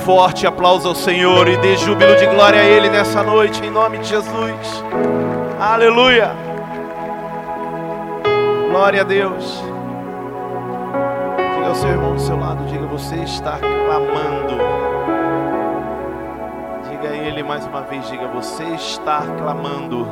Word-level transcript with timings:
forte 0.00 0.46
aplauso 0.46 0.88
ao 0.88 0.94
Senhor 0.94 1.48
e 1.48 1.56
dê 1.58 1.76
júbilo 1.76 2.16
de 2.16 2.26
glória 2.26 2.60
a 2.60 2.64
Ele 2.64 2.88
nessa 2.88 3.22
noite, 3.22 3.64
em 3.64 3.70
nome 3.70 3.98
de 3.98 4.08
Jesus. 4.08 4.84
Aleluia. 5.60 6.32
Glória 8.70 9.02
a 9.02 9.04
Deus. 9.04 9.62
Diga 11.54 11.68
ao 11.68 11.74
seu 11.74 11.90
irmão 11.90 12.14
do 12.14 12.20
seu 12.20 12.38
lado, 12.38 12.64
diga, 12.66 12.86
você 12.86 13.16
está 13.16 13.58
clamando. 13.58 14.56
Diga 16.88 17.08
a 17.08 17.16
ele 17.16 17.42
mais 17.42 17.66
uma 17.66 17.82
vez, 17.82 18.08
diga, 18.08 18.26
você 18.28 18.64
está 18.64 19.22
clamando. 19.38 20.06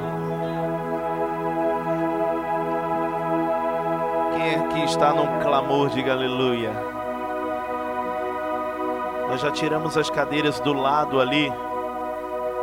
Quem 4.36 4.55
aqui 4.55 4.85
está 4.85 5.13
num 5.13 5.41
clamor, 5.41 5.89
diga 5.91 6.13
aleluia. 6.13 6.97
Nós 9.29 9.43
já 9.43 9.50
tiramos 9.50 9.96
as 9.99 10.09
cadeiras 10.09 10.59
do 10.59 10.73
lado 10.73 11.21
ali 11.21 11.53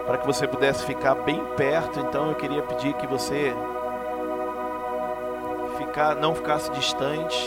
para 0.05 0.17
que 0.17 0.25
você 0.25 0.47
pudesse 0.47 0.83
ficar 0.83 1.13
bem 1.13 1.43
perto. 1.55 1.99
Então 1.99 2.29
eu 2.29 2.35
queria 2.35 2.63
pedir 2.63 2.93
que 2.93 3.05
você 3.05 3.53
ficar, 5.77 6.15
não 6.15 6.33
ficasse 6.33 6.71
distante. 6.71 7.37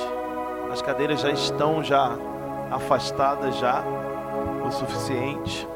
As 0.73 0.81
cadeiras 0.81 1.21
já 1.21 1.31
estão 1.31 1.83
já 1.83 2.17
afastadas 2.71 3.57
já 3.57 3.83
o 4.65 4.71
suficiente. 4.71 5.67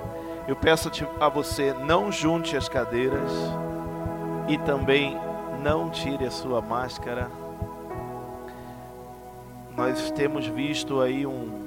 Eu 0.46 0.54
peço 0.54 0.90
a 1.20 1.28
você 1.28 1.72
não 1.72 2.12
junte 2.12 2.56
as 2.56 2.68
cadeiras 2.68 3.30
e 4.48 4.56
também 4.58 5.18
não 5.62 5.90
tire 5.90 6.26
a 6.26 6.30
sua 6.30 6.60
máscara. 6.60 7.30
Nós 9.76 10.10
temos 10.10 10.46
visto 10.46 11.00
aí 11.00 11.26
um 11.26 11.61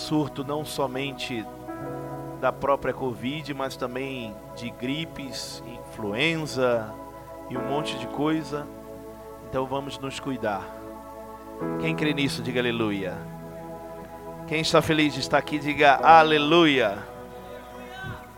surto 0.00 0.42
não 0.42 0.64
somente 0.64 1.44
da 2.40 2.50
própria 2.50 2.92
Covid, 2.92 3.52
mas 3.52 3.76
também 3.76 4.34
de 4.56 4.70
gripes, 4.70 5.62
influenza 5.66 6.92
e 7.50 7.56
um 7.56 7.68
monte 7.68 7.98
de 7.98 8.06
coisa. 8.06 8.66
Então 9.48 9.66
vamos 9.66 9.98
nos 9.98 10.18
cuidar. 10.18 10.64
Quem 11.80 11.94
crê 11.94 12.14
nisso, 12.14 12.42
diga 12.42 12.60
aleluia. 12.60 13.18
Quem 14.48 14.62
está 14.62 14.80
feliz 14.80 15.12
de 15.12 15.20
estar 15.20 15.38
aqui, 15.38 15.58
diga 15.58 15.96
aleluia. 15.96 16.98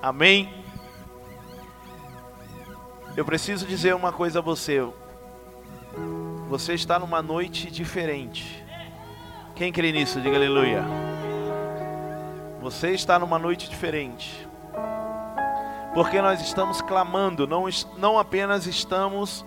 Amém. 0.02 0.52
Eu 3.16 3.24
preciso 3.24 3.66
dizer 3.66 3.94
uma 3.94 4.12
coisa 4.12 4.40
a 4.40 4.42
você. 4.42 4.82
Você 6.48 6.74
está 6.74 6.98
numa 6.98 7.22
noite 7.22 7.70
diferente. 7.70 8.62
Quem 9.54 9.72
crê 9.72 9.92
nisso, 9.92 10.20
diga 10.20 10.36
aleluia. 10.36 11.11
Você 12.62 12.92
está 12.92 13.18
numa 13.18 13.40
noite 13.40 13.68
diferente. 13.68 14.48
Porque 15.92 16.22
nós 16.22 16.40
estamos 16.40 16.80
clamando, 16.80 17.44
não, 17.44 17.64
não 17.98 18.16
apenas 18.20 18.68
estamos 18.68 19.44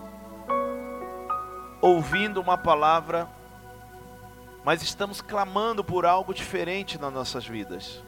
ouvindo 1.81 2.41
uma 2.41 2.57
palavra, 2.57 3.29
mas 4.65 4.83
estamos 4.83 5.21
clamando 5.21 5.81
por 5.81 6.05
algo 6.05 6.33
diferente 6.33 6.99
nas 6.99 7.13
nossas 7.13 7.47
vidas. 7.47 8.03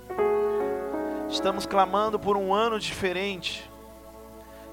Estamos 1.30 1.66
clamando 1.66 2.20
por 2.20 2.36
um 2.36 2.54
ano 2.54 2.78
diferente. 2.78 3.72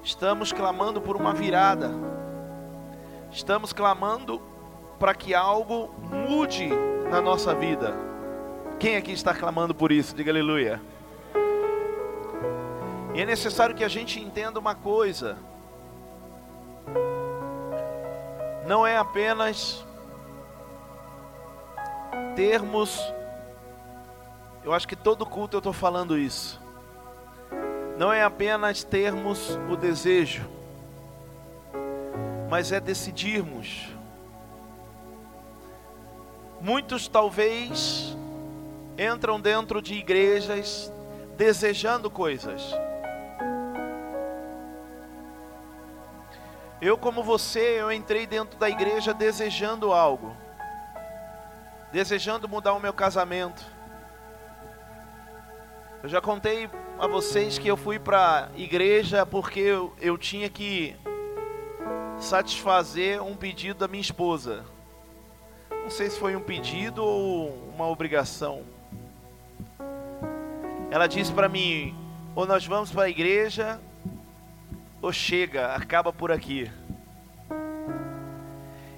Estamos 0.03 0.51
clamando 0.51 0.99
por 0.99 1.15
uma 1.15 1.33
virada. 1.33 1.91
Estamos 3.31 3.71
clamando 3.71 4.41
para 4.99 5.15
que 5.15 5.33
algo 5.33 5.95
mude 6.27 6.67
na 7.09 7.21
nossa 7.21 7.55
vida. 7.55 8.14
Quem 8.79 8.97
aqui 8.97 9.11
está 9.11 9.33
clamando 9.33 9.73
por 9.73 9.91
isso? 9.91 10.15
Diga 10.15 10.31
aleluia. 10.31 10.81
E 13.13 13.21
é 13.21 13.25
necessário 13.25 13.73
que 13.73 13.83
a 13.83 13.87
gente 13.87 14.19
entenda 14.19 14.59
uma 14.59 14.75
coisa. 14.75 15.37
Não 18.67 18.85
é 18.85 18.97
apenas 18.97 19.85
termos. 22.35 23.01
Eu 24.63 24.73
acho 24.73 24.87
que 24.87 24.95
todo 24.95 25.25
culto 25.25 25.55
eu 25.55 25.59
estou 25.59 25.73
falando 25.73 26.17
isso. 26.17 26.61
Não 27.97 28.11
é 28.11 28.23
apenas 28.23 28.83
termos 28.83 29.57
o 29.69 29.77
desejo, 29.77 30.49
mas 32.49 32.73
é 32.73 32.81
decidirmos. 32.81 33.87
Muitos 36.59 37.07
talvez 37.07 38.17
entram 38.97 39.39
dentro 39.39 39.81
de 39.81 39.93
igrejas 39.93 40.91
desejando 41.37 42.09
coisas. 42.09 42.73
Eu, 46.81 46.97
como 46.97 47.23
você, 47.23 47.81
eu 47.81 47.91
entrei 47.91 48.27
dentro 48.27 48.59
da 48.59 48.69
igreja 48.69 49.13
desejando 49.13 49.91
algo, 49.91 50.35
desejando 51.91 52.47
mudar 52.47 52.73
o 52.73 52.79
meu 52.79 52.93
casamento. 52.93 53.65
Eu 56.03 56.09
já 56.09 56.21
contei 56.21 56.69
a 56.99 57.07
vocês 57.07 57.57
que 57.57 57.67
eu 57.67 57.75
fui 57.75 57.97
para 57.97 58.49
a 58.53 58.59
igreja 58.59 59.25
porque 59.25 59.59
eu, 59.59 59.93
eu 59.99 60.17
tinha 60.17 60.49
que 60.49 60.95
satisfazer 62.19 63.21
um 63.21 63.35
pedido 63.35 63.79
da 63.79 63.87
minha 63.87 64.01
esposa. 64.01 64.63
Não 65.71 65.89
sei 65.89 66.09
se 66.09 66.19
foi 66.19 66.35
um 66.35 66.41
pedido 66.41 67.03
ou 67.03 67.49
uma 67.73 67.87
obrigação. 67.87 68.74
Ela 70.95 71.09
disse 71.09 71.33
para 71.33 71.49
mim: 71.49 71.93
ou 72.33 72.47
nós 72.47 72.65
vamos 72.65 72.89
para 72.89 73.03
a 73.03 73.09
igreja, 73.09 73.81
ou 75.01 75.11
chega, 75.11 75.75
acaba 75.75 76.13
por 76.13 76.31
aqui. 76.31 76.71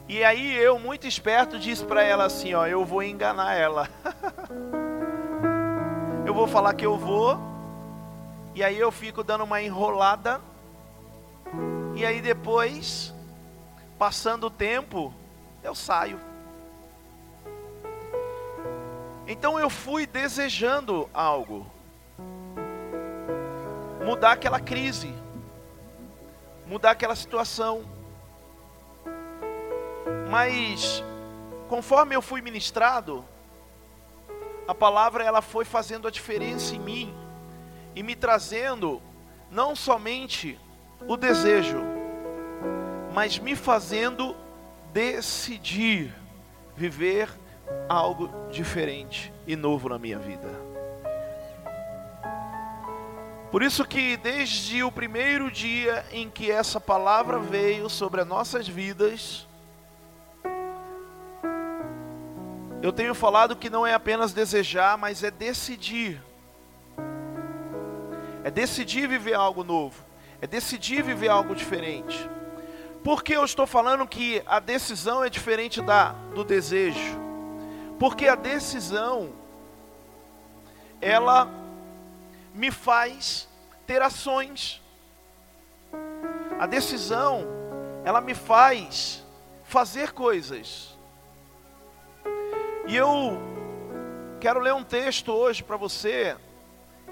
E 0.07 0.23
aí 0.23 0.55
eu, 0.57 0.77
muito 0.77 1.07
esperto, 1.07 1.57
disse 1.57 1.83
para 1.83 2.03
ela 2.03 2.25
assim: 2.25 2.53
ó, 2.53 2.67
eu 2.67 2.85
vou 2.85 3.01
enganar 3.01 3.55
ela. 3.55 3.89
eu 6.23 6.35
vou 6.35 6.45
falar 6.45 6.75
que 6.75 6.85
eu 6.85 6.99
vou, 6.99 7.35
e 8.53 8.63
aí 8.63 8.77
eu 8.77 8.91
fico 8.91 9.23
dando 9.23 9.43
uma 9.43 9.59
enrolada, 9.59 10.39
e 11.95 12.05
aí 12.05 12.21
depois, 12.21 13.11
passando 13.97 14.45
o 14.45 14.51
tempo, 14.51 15.11
eu 15.63 15.73
saio. 15.73 16.19
Então 19.25 19.59
eu 19.59 19.67
fui 19.67 20.05
desejando 20.05 21.09
algo 21.11 21.75
mudar 24.07 24.31
aquela 24.31 24.57
crise, 24.61 25.13
mudar 26.65 26.91
aquela 26.91 27.13
situação. 27.13 27.83
Mas 30.29 31.03
conforme 31.67 32.15
eu 32.15 32.21
fui 32.21 32.41
ministrado, 32.41 33.25
a 34.65 34.73
palavra 34.73 35.25
ela 35.25 35.41
foi 35.41 35.65
fazendo 35.65 36.07
a 36.07 36.11
diferença 36.11 36.73
em 36.73 36.79
mim 36.79 37.13
e 37.93 38.01
me 38.01 38.15
trazendo 38.15 39.01
não 39.51 39.75
somente 39.75 40.57
o 41.05 41.17
desejo, 41.17 41.83
mas 43.13 43.37
me 43.37 43.57
fazendo 43.57 44.37
decidir 44.93 46.15
viver 46.77 47.29
algo 47.89 48.29
diferente 48.49 49.33
e 49.45 49.57
novo 49.57 49.89
na 49.89 49.99
minha 49.99 50.17
vida. 50.17 50.66
Por 53.51 53.63
isso 53.63 53.85
que 53.85 54.17
desde 54.17 54.83
o 54.83 54.91
primeiro 54.91 55.49
dia 55.49 56.05
em 56.11 56.29
que 56.29 56.51
essa 56.51 56.81
palavra 56.81 57.39
veio 57.39 57.89
sobre 57.89 58.19
as 58.19 58.27
nossas 58.27 58.67
vidas, 58.67 59.47
eu 62.81 62.91
tenho 62.91 63.15
falado 63.15 63.55
que 63.55 63.69
não 63.69 63.87
é 63.87 63.93
apenas 63.93 64.33
desejar, 64.33 64.97
mas 64.97 65.23
é 65.23 65.31
decidir. 65.31 66.21
É 68.43 68.51
decidir 68.51 69.07
viver 69.07 69.33
algo 69.33 69.63
novo, 69.63 70.03
é 70.41 70.47
decidir 70.47 71.01
viver 71.01 71.29
algo 71.29 71.55
diferente. 71.55 72.29
Por 73.03 73.23
que 73.23 73.33
eu 73.33 73.45
estou 73.45 73.65
falando 73.65 74.05
que 74.05 74.43
a 74.45 74.59
decisão 74.59 75.23
é 75.23 75.29
diferente 75.29 75.81
da 75.81 76.09
do 76.35 76.43
desejo? 76.43 77.17
Porque 77.97 78.27
a 78.27 78.35
decisão 78.35 79.29
ela 81.01 81.49
me 82.57 82.71
faz 82.71 83.47
ter 83.85 84.01
ações. 84.01 84.81
A 86.59 86.65
decisão, 86.65 87.45
ela 88.03 88.19
me 88.19 88.33
faz 88.33 89.23
fazer 89.63 90.11
coisas. 90.11 90.97
E 92.87 92.95
eu 92.95 93.39
quero 94.39 94.59
ler 94.59 94.73
um 94.73 94.83
texto 94.83 95.31
hoje 95.31 95.63
para 95.63 95.77
você, 95.77 96.35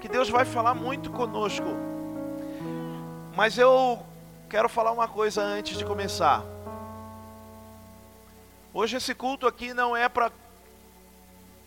que 0.00 0.08
Deus 0.08 0.28
vai 0.28 0.44
falar 0.44 0.74
muito 0.74 1.10
conosco. 1.10 1.66
Mas 3.36 3.56
eu 3.56 4.04
quero 4.50 4.68
falar 4.68 4.90
uma 4.90 5.06
coisa 5.06 5.42
antes 5.42 5.78
de 5.78 5.84
começar. 5.84 6.42
Hoje 8.74 8.96
esse 8.96 9.14
culto 9.14 9.46
aqui 9.46 9.72
não 9.72 9.96
é 9.96 10.08
para 10.08 10.32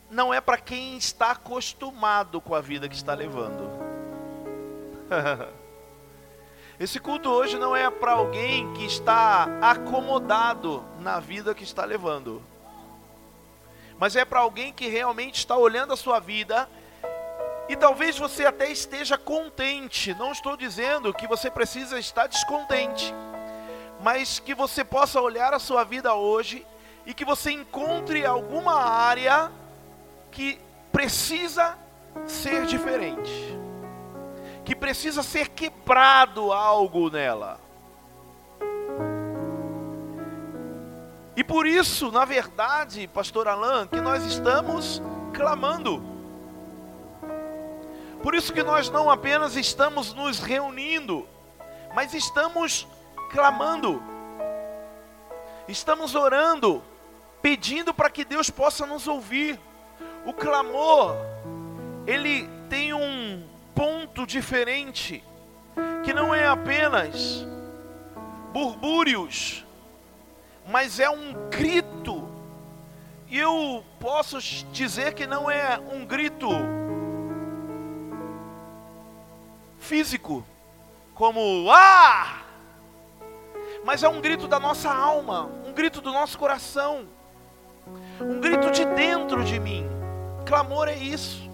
não 0.09 0.33
é 0.33 0.41
para 0.41 0.57
quem 0.57 0.97
está 0.97 1.31
acostumado 1.31 2.41
com 2.41 2.55
a 2.55 2.61
vida 2.61 2.89
que 2.89 2.95
está 2.95 3.13
levando. 3.13 3.69
Esse 6.79 6.99
culto 6.99 7.29
hoje 7.29 7.57
não 7.57 7.75
é 7.75 7.89
para 7.89 8.13
alguém 8.13 8.73
que 8.73 8.85
está 8.85 9.47
acomodado 9.61 10.83
na 10.99 11.19
vida 11.19 11.53
que 11.53 11.63
está 11.63 11.83
levando, 11.83 12.41
mas 13.99 14.15
é 14.15 14.23
para 14.23 14.39
alguém 14.39 14.71
que 14.71 14.87
realmente 14.87 15.35
está 15.39 15.57
olhando 15.57 15.91
a 15.91 15.97
sua 15.97 16.19
vida 16.19 16.69
e 17.67 17.75
talvez 17.75 18.17
você 18.17 18.45
até 18.45 18.71
esteja 18.71 19.17
contente. 19.17 20.15
Não 20.15 20.31
estou 20.31 20.55
dizendo 20.55 21.13
que 21.13 21.27
você 21.27 21.51
precisa 21.51 21.99
estar 21.99 22.27
descontente, 22.27 23.13
mas 24.01 24.39
que 24.39 24.55
você 24.55 24.83
possa 24.83 25.19
olhar 25.19 25.53
a 25.53 25.59
sua 25.59 25.83
vida 25.83 26.13
hoje 26.13 26.65
e 27.05 27.13
que 27.13 27.25
você 27.25 27.51
encontre 27.51 28.25
alguma 28.25 28.73
área 28.73 29.51
que 30.31 30.59
precisa 30.91 31.77
ser 32.25 32.65
diferente, 32.65 33.57
que 34.63 34.75
precisa 34.75 35.23
ser 35.23 35.49
quebrado 35.49 36.51
algo 36.51 37.09
nela. 37.09 37.59
E 41.35 41.43
por 41.43 41.65
isso, 41.65 42.11
na 42.11 42.25
verdade, 42.25 43.07
pastor 43.07 43.47
Alain, 43.47 43.87
que 43.87 44.01
nós 44.01 44.25
estamos 44.25 45.01
clamando. 45.33 46.03
Por 48.21 48.35
isso 48.35 48.51
que 48.51 48.61
nós 48.61 48.89
não 48.89 49.09
apenas 49.09 49.55
estamos 49.55 50.13
nos 50.13 50.39
reunindo, 50.39 51.25
mas 51.95 52.13
estamos 52.13 52.85
clamando. 53.31 54.03
Estamos 55.67 56.15
orando, 56.15 56.83
pedindo 57.41 57.93
para 57.93 58.09
que 58.09 58.25
Deus 58.25 58.49
possa 58.49 58.85
nos 58.85 59.07
ouvir. 59.07 59.57
O 60.25 60.33
clamor, 60.33 61.15
ele 62.05 62.49
tem 62.69 62.93
um 62.93 63.43
ponto 63.73 64.25
diferente, 64.27 65.23
que 66.03 66.13
não 66.13 66.33
é 66.35 66.47
apenas 66.47 67.47
burbúrios, 68.51 69.65
mas 70.67 70.99
é 70.99 71.09
um 71.09 71.49
grito. 71.49 72.27
E 73.27 73.37
eu 73.37 73.83
posso 73.99 74.39
dizer 74.71 75.13
que 75.13 75.27
não 75.27 75.49
é 75.49 75.79
um 75.91 76.05
grito 76.05 76.49
físico, 79.77 80.43
como 81.13 81.69
ah! 81.71 82.43
Mas 83.85 84.03
é 84.03 84.09
um 84.09 84.19
grito 84.19 84.47
da 84.47 84.59
nossa 84.59 84.91
alma, 84.91 85.49
um 85.65 85.73
grito 85.73 86.01
do 86.01 86.11
nosso 86.11 86.37
coração, 86.37 87.07
um 88.19 88.39
grito 88.39 88.71
de 88.71 88.83
dentro 88.85 89.43
de 89.43 89.59
mim. 89.59 89.98
Clamor 90.45 90.87
é 90.87 90.95
isso. 90.95 91.49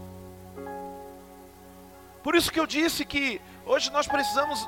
Por 2.24 2.34
isso 2.34 2.52
que 2.52 2.60
eu 2.60 2.66
disse 2.66 3.06
que 3.06 3.40
hoje 3.66 3.92
nós 3.92 4.08
precisamos 4.08 4.68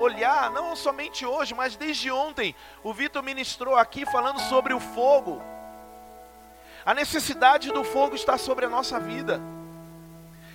olhar, 0.00 0.50
não 0.50 0.76
somente 0.76 1.24
hoje, 1.24 1.54
mas 1.54 1.74
desde 1.74 2.10
ontem, 2.10 2.54
o 2.82 2.92
Vitor 2.92 3.22
ministrou 3.22 3.74
aqui 3.76 4.04
falando 4.04 4.38
sobre 4.40 4.74
o 4.74 4.80
fogo. 4.80 5.40
A 6.84 6.92
necessidade 6.92 7.70
do 7.72 7.84
fogo 7.84 8.14
está 8.14 8.36
sobre 8.36 8.66
a 8.66 8.68
nossa 8.68 9.00
vida. 9.00 9.40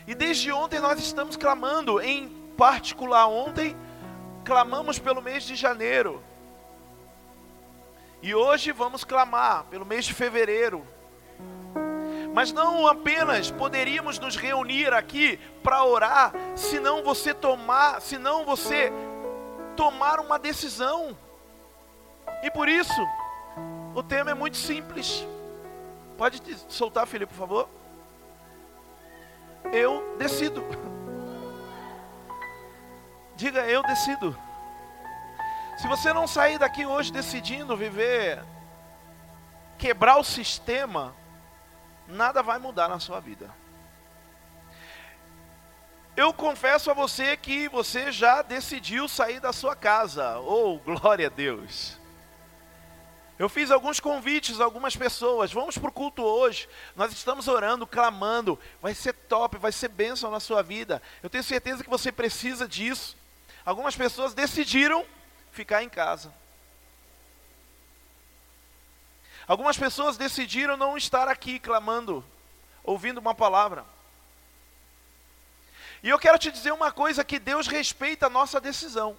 E 0.08 0.14
desde 0.14 0.52
ontem 0.52 0.80
nós 0.80 1.00
estamos 1.00 1.36
clamando, 1.36 2.00
em 2.00 2.30
particular 2.56 3.28
ontem, 3.28 3.76
clamamos 4.44 5.00
pelo 5.00 5.22
mês 5.22 5.44
de 5.44 5.56
janeiro. 5.56 6.24
E 8.22 8.36
hoje 8.36 8.72
vamos 8.72 9.04
clamar 9.04 9.64
pelo 9.66 9.86
mês 9.86 10.06
de 10.06 10.14
fevereiro. 10.14 10.86
Mas 12.36 12.52
não 12.52 12.86
apenas 12.86 13.50
poderíamos 13.50 14.20
nos 14.20 14.36
reunir 14.36 14.94
aqui 14.94 15.38
para 15.64 15.86
orar, 15.86 16.34
se 16.54 16.82
não 16.82 17.02
você 17.02 17.34
tomar, 17.34 18.02
se 18.02 18.18
não 18.18 18.44
você 18.44 18.92
tomar 19.78 20.20
uma 20.20 20.38
decisão. 20.38 21.18
E 22.44 22.52
por 22.52 22.68
isso, 22.68 22.92
o 23.96 24.04
tema 24.04 24.32
é 24.32 24.34
muito 24.34 24.58
simples. 24.58 25.26
Pode 26.18 26.42
soltar, 26.68 27.08
Felipe, 27.08 27.32
por 27.32 27.40
favor? 27.40 27.70
Eu 29.72 30.18
decido. 30.18 30.62
Diga, 33.38 33.62
eu 33.62 33.82
decido. 33.84 34.38
Se 35.78 35.88
você 35.88 36.12
não 36.12 36.28
sair 36.28 36.58
daqui 36.60 36.86
hoje 36.86 37.14
decidindo 37.14 37.78
viver, 37.78 38.44
quebrar 39.78 40.18
o 40.18 40.24
sistema, 40.24 41.16
nada 42.08 42.42
vai 42.42 42.60
mudar 42.60 42.88
na 42.88 43.00
sua 43.00 43.20
vida. 43.20 43.50
Eu 46.16 46.34
confesso 46.34 46.90
a 46.90 46.94
você 46.94 47.36
que 47.36 47.68
você 47.68 48.12
já 48.12 48.42
decidiu 48.42 49.08
sair 49.08 49.40
da 49.42 49.52
sua 49.52 49.76
casa. 49.76 50.40
Oh, 50.40 50.80
glória 50.80 51.28
a 51.28 51.30
Deus. 51.30 51.98
Eu 53.38 53.50
fiz 53.50 53.70
alguns 53.70 54.00
convites 54.00 54.62
a 54.62 54.64
algumas 54.64 54.96
pessoas. 54.96 55.52
Vamos 55.52 55.78
para 55.78 55.90
o 55.90 55.94
culto 55.94 56.24
hoje. 56.24 56.70
Nós 56.96 57.12
estamos 57.12 57.50
orando, 57.50 57.86
clamando. 57.86 58.58
Vai 58.82 58.96
ser 58.96 59.12
top, 59.12 59.58
vai 59.58 59.74
ser 59.74 59.90
bênção 59.90 60.32
na 60.32 60.40
sua 60.40 60.62
vida. 60.64 61.02
Eu 61.22 61.30
tenho 61.30 61.44
certeza 61.44 61.84
que 61.84 61.90
você 61.90 62.14
precisa 62.14 62.66
disso. 62.66 63.18
Algumas 63.66 63.96
pessoas 63.96 64.34
decidiram 64.34 65.06
ficar 65.52 65.84
em 65.84 65.90
casa. 65.90 66.34
Algumas 69.48 69.78
pessoas 69.78 70.18
decidiram 70.18 70.76
não 70.76 70.98
estar 70.98 71.28
aqui 71.28 71.60
clamando, 71.60 72.26
ouvindo 72.84 73.20
uma 73.20 73.36
palavra. 73.36 73.86
E 76.02 76.10
eu 76.10 76.18
quero 76.18 76.38
te 76.38 76.52
dizer 76.52 76.72
uma 76.72 76.92
coisa: 76.92 77.24
que 77.24 77.40
Deus 77.40 77.68
respeita 77.68 78.26
a 78.26 78.30
nossa 78.30 78.60
decisão. 78.60 79.18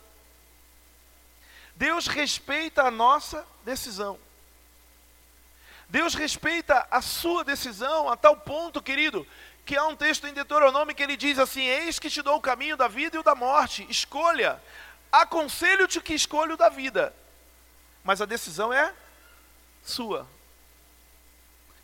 Deus 1.76 2.06
respeita 2.06 2.82
a 2.82 2.90
nossa 2.90 3.46
decisão. 3.64 4.19
Deus 5.88 6.14
respeita 6.14 6.87
a 6.90 7.00
sua 7.00 7.44
decisão 7.44 8.11
a 8.11 8.17
tal 8.17 8.37
ponto, 8.37 8.82
querido, 8.82 9.26
que 9.64 9.76
há 9.76 9.87
um 9.87 9.94
texto 9.94 10.26
em 10.26 10.32
Deuteronômio 10.32 10.94
que 10.94 11.02
ele 11.02 11.17
diz 11.17 11.38
assim: 11.38 11.62
Eis 11.62 12.00
que 12.00 12.11
te 12.11 12.22
dou 12.22 12.37
o 12.37 12.40
caminho 12.40 12.76
da 12.76 12.88
vida 12.88 13.17
e 13.17 13.20
o 13.20 13.22
da 13.22 13.34
morte, 13.34 13.87
escolha. 13.88 14.61
Aconselho-te 15.12 16.00
que 16.00 16.14
escolha 16.14 16.55
o 16.55 16.56
da 16.56 16.69
vida, 16.69 17.14
mas 18.02 18.20
a 18.20 18.26
decisão 18.26 18.72
é 18.72 18.93
sua. 19.90 20.26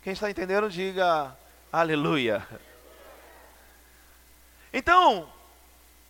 Quem 0.01 0.13
está 0.13 0.29
entendendo, 0.29 0.69
diga 0.69 1.35
aleluia. 1.71 2.45
Então, 4.73 5.31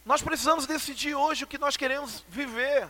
nós 0.06 0.22
precisamos 0.22 0.66
decidir 0.66 1.14
hoje 1.14 1.44
o 1.44 1.48
que 1.48 1.58
nós 1.58 1.78
queremos 1.78 2.26
viver, 2.28 2.88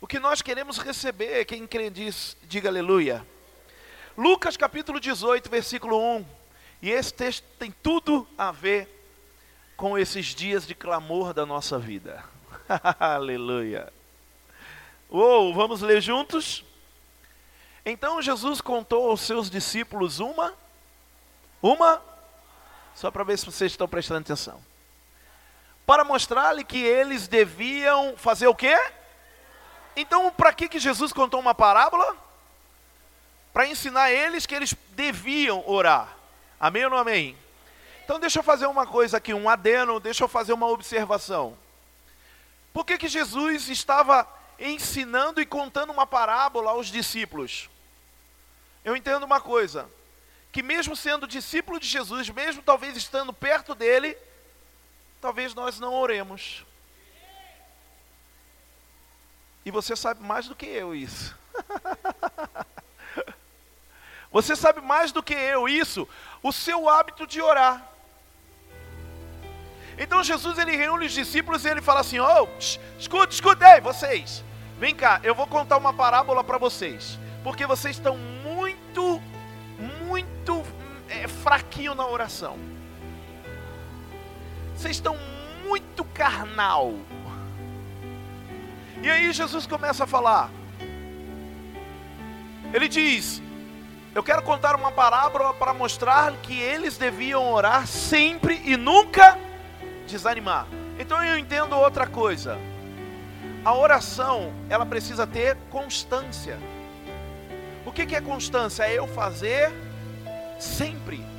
o 0.00 0.06
que 0.06 0.18
nós 0.18 0.42
queremos 0.42 0.76
receber. 0.78 1.44
Quem 1.46 1.66
crê 1.66 1.88
diz, 1.88 2.36
diga 2.42 2.68
aleluia. 2.68 3.26
Lucas 4.18 4.56
capítulo 4.56 5.00
18, 5.00 5.48
versículo 5.48 5.98
1. 6.18 6.26
E 6.82 6.90
esse 6.90 7.14
texto 7.14 7.44
tem 7.58 7.70
tudo 7.70 8.28
a 8.36 8.52
ver 8.52 8.86
com 9.76 9.96
esses 9.96 10.26
dias 10.26 10.66
de 10.66 10.74
clamor 10.74 11.32
da 11.32 11.46
nossa 11.46 11.78
vida. 11.78 12.22
aleluia. 13.00 13.90
Uou, 15.08 15.54
vamos 15.54 15.80
ler 15.80 16.02
juntos? 16.02 16.65
Então 17.88 18.20
Jesus 18.20 18.60
contou 18.60 19.08
aos 19.08 19.20
seus 19.20 19.48
discípulos 19.48 20.18
uma, 20.18 20.52
uma, 21.62 22.02
só 22.96 23.12
para 23.12 23.22
ver 23.22 23.38
se 23.38 23.46
vocês 23.46 23.70
estão 23.70 23.86
prestando 23.86 24.22
atenção, 24.22 24.60
para 25.86 26.02
mostrar-lhe 26.02 26.64
que 26.64 26.82
eles 26.82 27.28
deviam 27.28 28.16
fazer 28.16 28.48
o 28.48 28.54
quê? 28.56 28.76
Então, 29.94 30.32
para 30.32 30.52
que, 30.52 30.68
que 30.68 30.80
Jesus 30.80 31.12
contou 31.12 31.38
uma 31.38 31.54
parábola? 31.54 32.16
Para 33.52 33.68
ensinar 33.68 34.10
eles 34.10 34.46
que 34.46 34.54
eles 34.54 34.74
deviam 34.90 35.62
orar. 35.64 36.16
Amém 36.58 36.84
ou 36.84 36.90
não 36.90 36.98
amém? 36.98 37.38
Então, 38.04 38.18
deixa 38.18 38.40
eu 38.40 38.42
fazer 38.42 38.66
uma 38.66 38.84
coisa 38.84 39.18
aqui, 39.18 39.32
um 39.32 39.48
adeno, 39.48 40.00
deixa 40.00 40.24
eu 40.24 40.28
fazer 40.28 40.52
uma 40.52 40.66
observação. 40.66 41.56
Por 42.72 42.84
que, 42.84 42.98
que 42.98 43.06
Jesus 43.06 43.68
estava 43.68 44.28
ensinando 44.58 45.40
e 45.40 45.46
contando 45.46 45.92
uma 45.92 46.06
parábola 46.06 46.72
aos 46.72 46.88
discípulos? 46.88 47.70
Eu 48.86 48.94
entendo 48.94 49.24
uma 49.24 49.40
coisa: 49.40 49.90
que 50.52 50.62
mesmo 50.62 50.94
sendo 50.94 51.26
discípulo 51.26 51.80
de 51.80 51.88
Jesus, 51.88 52.30
mesmo 52.30 52.62
talvez 52.62 52.96
estando 52.96 53.32
perto 53.32 53.74
dele, 53.74 54.16
talvez 55.20 55.54
nós 55.56 55.80
não 55.80 55.92
oremos. 55.92 56.64
E 59.64 59.72
você 59.72 59.96
sabe 59.96 60.22
mais 60.22 60.46
do 60.46 60.54
que 60.54 60.66
eu 60.66 60.94
isso. 60.94 61.36
você 64.30 64.54
sabe 64.54 64.80
mais 64.80 65.10
do 65.10 65.20
que 65.20 65.34
eu 65.34 65.68
isso, 65.68 66.08
o 66.40 66.52
seu 66.52 66.88
hábito 66.88 67.26
de 67.26 67.42
orar. 67.42 67.84
Então 69.98 70.22
Jesus 70.22 70.58
ele 70.58 70.76
reúne 70.76 71.06
os 71.06 71.12
discípulos 71.12 71.64
e 71.64 71.70
ele 71.70 71.82
fala 71.82 72.00
assim: 72.02 72.20
"Oh, 72.20 72.46
escuta 73.28 73.66
aí, 73.66 73.80
vocês. 73.80 74.44
Vem 74.78 74.94
cá, 74.94 75.20
eu 75.24 75.34
vou 75.34 75.48
contar 75.48 75.76
uma 75.76 75.92
parábola 75.92 76.44
para 76.44 76.58
vocês, 76.58 77.18
porque 77.42 77.66
vocês 77.66 77.96
estão 77.96 78.35
fraquinho 81.46 81.94
na 81.94 82.04
oração. 82.04 82.58
Vocês 84.74 84.96
estão 84.96 85.16
muito 85.64 86.04
carnal. 86.06 86.92
E 89.00 89.08
aí 89.08 89.32
Jesus 89.32 89.64
começa 89.64 90.02
a 90.02 90.06
falar. 90.08 90.50
Ele 92.74 92.88
diz: 92.88 93.40
Eu 94.12 94.24
quero 94.24 94.42
contar 94.42 94.74
uma 94.74 94.90
parábola 94.90 95.54
para 95.54 95.72
mostrar 95.72 96.32
que 96.42 96.58
eles 96.58 96.98
deviam 96.98 97.52
orar 97.52 97.86
sempre 97.86 98.60
e 98.64 98.76
nunca 98.76 99.38
desanimar. 100.08 100.66
Então 100.98 101.22
eu 101.22 101.38
entendo 101.38 101.76
outra 101.76 102.08
coisa. 102.08 102.58
A 103.64 103.72
oração, 103.72 104.52
ela 104.68 104.84
precisa 104.84 105.24
ter 105.28 105.56
constância. 105.70 106.58
O 107.84 107.92
que, 107.92 108.04
que 108.04 108.16
é 108.16 108.20
constância? 108.20 108.82
É 108.82 108.98
eu 108.98 109.06
fazer 109.06 109.72
sempre. 110.58 111.35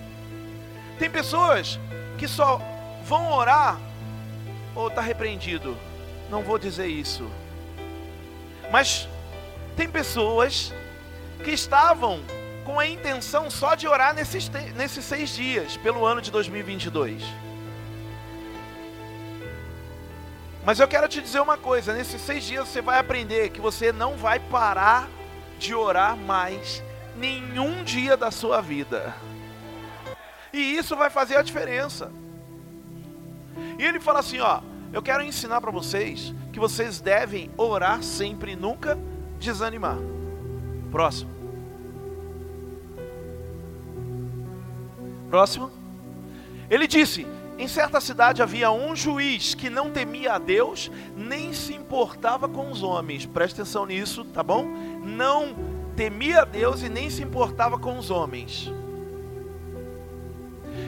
Tem 1.00 1.10
pessoas 1.10 1.80
que 2.18 2.28
só 2.28 2.60
vão 3.04 3.32
orar 3.32 3.80
ou 4.76 4.88
está 4.88 5.02
repreendido. 5.02 5.78
Não 6.30 6.42
vou 6.42 6.58
dizer 6.58 6.88
isso. 6.88 7.30
Mas 8.72 9.08
tem 9.76 9.90
pessoas 9.90 10.74
que 11.44 11.52
estavam 11.52 12.22
com 12.66 12.80
a 12.80 12.88
intenção 12.88 13.50
só 13.50 13.76
de 13.76 13.88
orar 13.88 14.14
nesses, 14.14 14.50
nesses 14.76 15.06
seis 15.06 15.30
dias, 15.30 15.78
pelo 15.78 16.06
ano 16.06 16.22
de 16.22 16.32
2022. 16.32 17.24
Mas 20.66 20.82
eu 20.82 20.88
quero 20.88 21.08
te 21.08 21.22
dizer 21.22 21.40
uma 21.40 21.58
coisa: 21.58 21.94
nesses 21.94 22.20
seis 22.20 22.44
dias 22.44 22.68
você 22.68 22.82
vai 22.82 23.00
aprender 23.00 23.52
que 23.52 23.62
você 23.62 23.94
não 23.94 24.18
vai 24.18 24.40
parar 24.40 25.08
de 25.58 25.74
orar 25.74 26.18
mais 26.18 26.84
nenhum 27.16 27.84
dia 27.84 28.18
da 28.18 28.32
sua 28.32 28.62
vida. 28.62 29.16
E 30.54 30.78
isso 30.78 30.96
vai 30.96 31.10
fazer 31.10 31.36
a 31.38 31.42
diferença. 31.42 32.12
E 33.78 33.84
ele 33.84 34.00
fala 34.00 34.20
assim: 34.20 34.40
ó, 34.40 34.62
eu 34.94 35.02
quero 35.02 35.24
ensinar 35.24 35.62
para 35.62 35.72
vocês 35.72 36.34
que 36.52 36.60
vocês 36.60 37.02
devem 37.02 37.52
orar 37.58 38.02
sempre 38.02 38.54
e 38.54 38.56
nunca 38.56 38.98
desanimar. 39.40 39.98
Próximo. 40.92 41.32
Próximo. 45.30 45.72
Ele 46.70 46.88
disse: 46.88 47.28
Em 47.58 47.68
certa 47.68 48.00
cidade 48.00 48.42
havia 48.42 48.72
um 48.72 48.96
juiz 48.96 49.54
que 49.54 49.70
não 49.70 49.92
temia 49.92 50.34
a 50.34 50.38
Deus, 50.40 50.90
nem 51.16 51.54
se 51.54 51.74
importava 51.74 52.48
com 52.48 52.72
os 52.72 52.82
homens. 52.82 53.26
Preste 53.26 53.62
atenção 53.62 53.86
nisso, 53.86 54.24
tá 54.26 54.42
bom? 54.42 54.66
Não 55.04 55.56
temia 55.96 56.42
a 56.42 56.46
Deus 56.46 56.82
e 56.82 56.90
nem 56.90 57.10
se 57.10 57.24
importava 57.24 57.78
com 57.78 57.98
os 57.98 58.10
homens. 58.10 58.72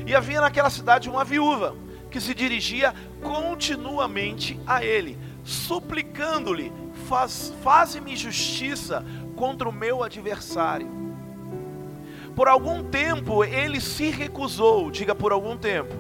E 0.06 0.16
havia 0.16 0.42
naquela 0.42 0.70
cidade 0.70 1.10
uma 1.10 1.24
viúva 1.24 1.76
que 2.10 2.20
se 2.20 2.34
dirigia 2.34 2.94
continuamente 3.22 4.60
a 4.66 4.84
ele, 4.84 5.18
suplicando-lhe: 5.44 6.72
Faz, 7.08 7.54
Faze-me 7.64 8.16
justiça 8.16 9.06
contra 9.36 9.70
o 9.70 9.74
meu 9.74 10.04
adversário. 10.04 10.88
Por 12.36 12.48
algum 12.48 12.84
tempo 12.84 13.44
ele 13.44 13.82
se 13.82 14.10
recusou, 14.10 14.90
diga 14.90 15.14
por 15.14 15.32
algum 15.32 15.58
tempo. 15.58 15.96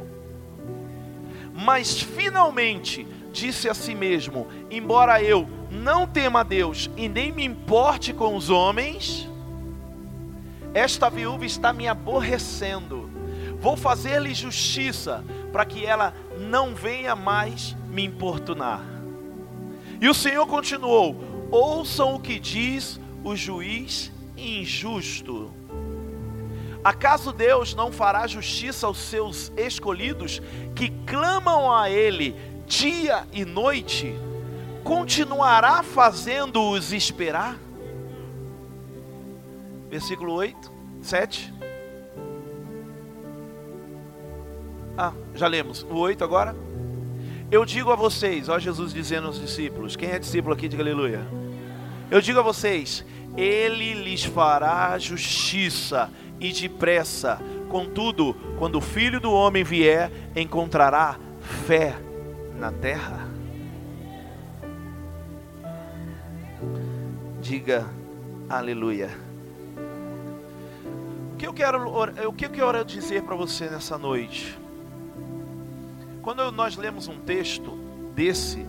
Mas 1.53 2.01
finalmente 2.01 3.05
disse 3.31 3.69
a 3.69 3.73
si 3.73 3.93
mesmo: 3.93 4.47
Embora 4.71 5.21
eu 5.21 5.47
não 5.69 6.07
tema 6.07 6.39
a 6.39 6.43
Deus 6.43 6.89
e 6.95 7.07
nem 7.07 7.31
me 7.31 7.43
importe 7.43 8.13
com 8.13 8.35
os 8.35 8.49
homens, 8.49 9.29
esta 10.73 11.09
viúva 11.09 11.45
está 11.45 11.73
me 11.73 11.87
aborrecendo. 11.87 13.08
Vou 13.59 13.75
fazer-lhe 13.75 14.33
justiça, 14.33 15.23
para 15.51 15.65
que 15.65 15.85
ela 15.85 16.13
não 16.37 16.73
venha 16.73 17.15
mais 17.15 17.75
me 17.89 18.05
importunar. 18.05 18.81
E 19.99 20.07
o 20.07 20.13
Senhor 20.13 20.47
continuou: 20.47 21.15
Ouçam 21.51 22.15
o 22.15 22.19
que 22.19 22.39
diz 22.39 22.99
o 23.23 23.35
juiz 23.35 24.11
injusto. 24.37 25.51
Acaso 26.83 27.33
Deus 27.33 27.75
não 27.75 27.91
fará 27.91 28.25
justiça 28.25 28.87
aos 28.87 28.97
seus 28.99 29.51
escolhidos 29.57 30.41
que 30.73 30.89
clamam 31.05 31.73
a 31.73 31.89
Ele 31.89 32.33
dia 32.65 33.27
e 33.33 33.43
noite? 33.43 34.15
Continuará 34.83 35.83
fazendo-os 35.83 36.93
esperar? 36.93 37.57
Versículo 39.89 40.33
8, 40.33 40.71
7. 41.01 41.58
Ah, 45.01 45.13
já 45.33 45.47
lemos. 45.47 45.83
O 45.83 45.95
8 45.95 46.25
agora. 46.25 46.53
Eu 47.49 47.63
digo 47.63 47.89
a 47.89 47.95
vocês, 47.95 48.49
ó 48.49 48.59
Jesus 48.59 48.93
dizendo 48.93 49.27
aos 49.27 49.39
discípulos: 49.39 49.95
quem 49.95 50.09
é 50.09 50.19
discípulo 50.19 50.53
aqui, 50.53 50.67
diga 50.67 50.83
aleluia. 50.83 51.25
Eu 52.11 52.19
digo 52.19 52.37
a 52.37 52.43
vocês: 52.43 53.05
Ele 53.37 53.93
lhes 53.93 54.25
fará 54.25 54.97
justiça 54.97 56.11
e 56.37 56.51
depressa. 56.51 57.39
Contudo, 57.69 58.35
quando 58.57 58.75
o 58.75 58.81
filho 58.81 59.21
do 59.21 59.31
homem 59.31 59.63
vier, 59.63 60.11
encontrará 60.35 61.17
fé 61.65 61.95
na 62.57 62.69
terra? 62.69 63.25
Diga 67.41 67.87
aleluia. 68.49 69.11
O 71.31 71.37
que 71.37 71.47
eu 71.47 71.53
quero, 71.53 71.87
o 72.27 72.33
que 72.33 72.47
eu 72.47 72.49
quero 72.49 72.83
dizer 72.83 73.23
para 73.23 73.37
você 73.37 73.69
nessa 73.69 73.97
noite? 73.97 74.59
Quando 76.29 76.51
nós 76.51 76.77
lemos 76.77 77.07
um 77.07 77.17
texto 77.17 77.71
desse, 78.13 78.63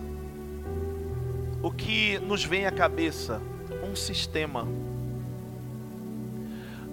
o 1.61 1.69
que 1.69 2.17
nos 2.17 2.43
vem 2.43 2.65
à 2.65 2.71
cabeça? 2.71 3.39
Um 3.87 3.95
sistema. 3.95 4.67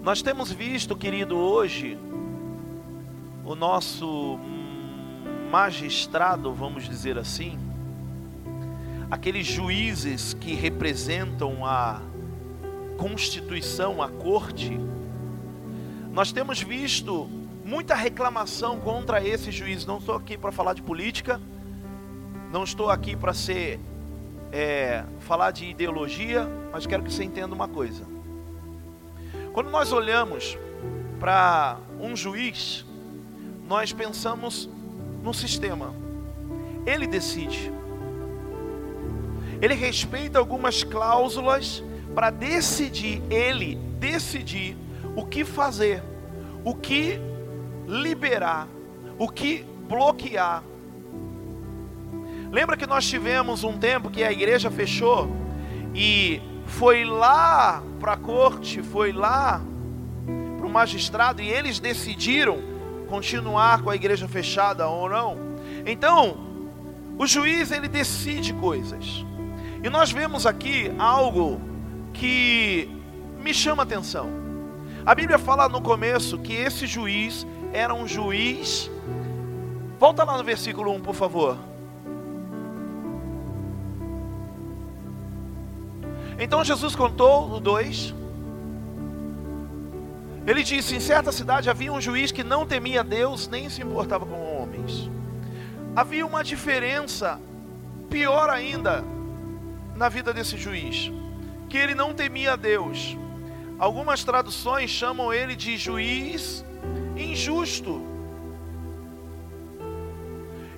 Nós 0.02 0.20
temos 0.20 0.52
visto, 0.52 0.94
querido, 0.94 1.38
hoje, 1.38 1.96
o 3.46 3.54
nosso 3.54 4.38
magistrado, 5.50 6.52
vamos 6.52 6.84
dizer 6.84 7.16
assim, 7.16 7.58
aqueles 9.10 9.46
juízes 9.46 10.34
que 10.34 10.52
representam 10.52 11.64
a 11.64 12.02
Constituição, 12.98 14.02
a 14.02 14.10
Corte, 14.10 14.78
nós 16.12 16.30
temos 16.30 16.60
visto 16.60 17.37
muita 17.68 17.94
reclamação 17.94 18.80
contra 18.80 19.22
esse 19.22 19.52
juiz. 19.52 19.84
Não 19.84 19.98
estou 19.98 20.14
aqui 20.14 20.38
para 20.38 20.50
falar 20.50 20.72
de 20.72 20.80
política, 20.80 21.38
não 22.50 22.64
estou 22.64 22.90
aqui 22.90 23.14
para 23.14 23.34
ser 23.34 23.78
é, 24.50 25.04
falar 25.20 25.50
de 25.50 25.66
ideologia, 25.66 26.48
mas 26.72 26.86
quero 26.86 27.02
que 27.02 27.12
você 27.12 27.24
entenda 27.24 27.54
uma 27.54 27.68
coisa. 27.68 28.04
Quando 29.52 29.70
nós 29.70 29.92
olhamos 29.92 30.56
para 31.20 31.76
um 32.00 32.16
juiz, 32.16 32.86
nós 33.68 33.92
pensamos 33.92 34.66
no 35.22 35.34
sistema. 35.34 35.94
Ele 36.86 37.06
decide. 37.06 37.70
Ele 39.60 39.74
respeita 39.74 40.38
algumas 40.38 40.82
cláusulas 40.84 41.84
para 42.14 42.30
decidir, 42.30 43.22
ele 43.28 43.74
decidir 43.98 44.74
o 45.14 45.26
que 45.26 45.44
fazer, 45.44 46.02
o 46.64 46.74
que 46.74 47.20
liberar, 47.88 48.68
o 49.18 49.26
que 49.28 49.64
bloquear. 49.88 50.62
Lembra 52.52 52.76
que 52.76 52.86
nós 52.86 53.06
tivemos 53.06 53.64
um 53.64 53.78
tempo 53.78 54.10
que 54.10 54.22
a 54.22 54.30
igreja 54.30 54.70
fechou 54.70 55.28
e 55.94 56.40
foi 56.66 57.04
lá 57.04 57.82
para 57.98 58.12
a 58.12 58.16
corte, 58.16 58.82
foi 58.82 59.12
lá 59.12 59.62
para 60.58 60.66
o 60.66 60.70
magistrado 60.70 61.40
e 61.40 61.48
eles 61.48 61.78
decidiram 61.78 62.58
continuar 63.08 63.82
com 63.82 63.88
a 63.88 63.96
igreja 63.96 64.28
fechada 64.28 64.86
ou 64.86 65.08
não. 65.08 65.38
Então, 65.86 66.36
o 67.18 67.26
juiz 67.26 67.70
ele 67.70 67.88
decide 67.88 68.52
coisas. 68.52 69.24
E 69.82 69.88
nós 69.88 70.12
vemos 70.12 70.46
aqui 70.46 70.92
algo 70.98 71.60
que 72.12 72.90
me 73.40 73.54
chama 73.54 73.82
atenção. 73.82 74.28
A 75.06 75.14
Bíblia 75.14 75.38
fala 75.38 75.68
no 75.68 75.80
começo 75.80 76.38
que 76.38 76.52
esse 76.52 76.86
juiz 76.86 77.46
era 77.72 77.94
um 77.94 78.06
juiz. 78.06 78.90
Volta 79.98 80.24
lá 80.24 80.36
no 80.38 80.44
versículo 80.44 80.92
1, 80.92 81.00
por 81.00 81.14
favor. 81.14 81.58
Então 86.38 86.64
Jesus 86.64 86.94
contou 86.94 87.50
o 87.50 87.60
2. 87.60 88.14
Ele 90.46 90.62
disse: 90.62 90.94
Em 90.94 91.00
certa 91.00 91.32
cidade 91.32 91.68
havia 91.68 91.92
um 91.92 92.00
juiz 92.00 92.30
que 92.30 92.44
não 92.44 92.64
temia 92.64 93.02
Deus, 93.02 93.48
nem 93.48 93.68
se 93.68 93.82
importava 93.82 94.24
com 94.24 94.62
homens. 94.62 95.10
Havia 95.96 96.24
uma 96.24 96.44
diferença, 96.44 97.40
pior 98.08 98.48
ainda, 98.48 99.04
na 99.96 100.08
vida 100.08 100.32
desse 100.32 100.56
juiz, 100.56 101.10
que 101.68 101.76
ele 101.76 101.94
não 101.94 102.14
temia 102.14 102.56
Deus. 102.56 103.16
Algumas 103.78 104.22
traduções 104.22 104.90
chamam 104.90 105.32
ele 105.32 105.56
de 105.56 105.76
juiz 105.76 106.64
injusto. 107.18 108.02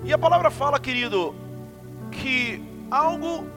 E 0.03 0.11
a 0.11 0.17
palavra 0.17 0.49
fala, 0.49 0.79
querido, 0.79 1.35
que 2.11 2.63
algo 2.89 3.47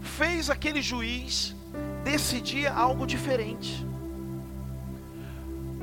fez 0.00 0.50
aquele 0.50 0.82
juiz 0.82 1.54
decidir 2.02 2.66
algo 2.66 3.06
diferente. 3.06 3.86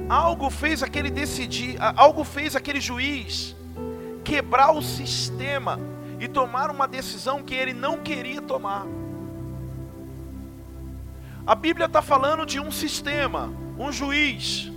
Algo 0.09 0.49
fez 0.49 0.83
aquele 0.83 1.09
decidir, 1.09 1.77
algo 1.79 2.23
fez 2.23 2.55
aquele 2.55 2.81
juiz 2.81 3.55
quebrar 4.23 4.71
o 4.71 4.81
sistema 4.81 5.79
e 6.19 6.27
tomar 6.27 6.69
uma 6.69 6.87
decisão 6.87 7.43
que 7.43 7.53
ele 7.53 7.73
não 7.73 7.99
queria 7.99 8.41
tomar. 8.41 8.85
A 11.45 11.55
Bíblia 11.55 11.85
está 11.85 12.01
falando 12.01 12.45
de 12.45 12.59
um 12.59 12.71
sistema, 12.71 13.51
um 13.77 13.91
juiz, 13.91 14.71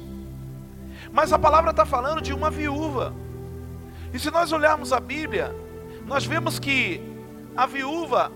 mas 1.16 1.32
a 1.32 1.38
palavra 1.38 1.70
está 1.70 1.86
falando 1.86 2.20
de 2.20 2.34
uma 2.34 2.50
viúva. 2.50 3.14
E 4.12 4.18
se 4.18 4.30
nós 4.30 4.52
olharmos 4.52 4.92
a 4.92 5.00
Bíblia, 5.00 5.50
nós 6.04 6.26
vemos 6.26 6.58
que 6.58 7.00
a 7.56 7.64
viúva 7.64 8.30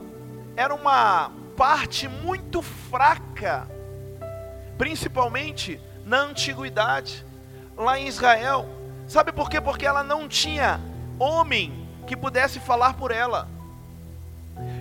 era 0.57 0.75
uma 0.75 1.31
parte 1.59 2.09
muito 2.09 2.63
fraca, 2.63 3.69
principalmente 4.79 5.79
na 6.07 6.21
antiguidade, 6.23 7.23
lá 7.77 7.99
em 7.99 8.07
Israel. 8.07 8.67
Sabe 9.07 9.31
por 9.31 9.51
quê? 9.51 9.61
Porque 9.61 9.85
ela 9.85 10.03
não 10.03 10.27
tinha 10.27 10.81
homem 11.19 11.87
que 12.07 12.17
pudesse 12.17 12.59
falar 12.59 12.95
por 12.95 13.11
ela. 13.11 13.47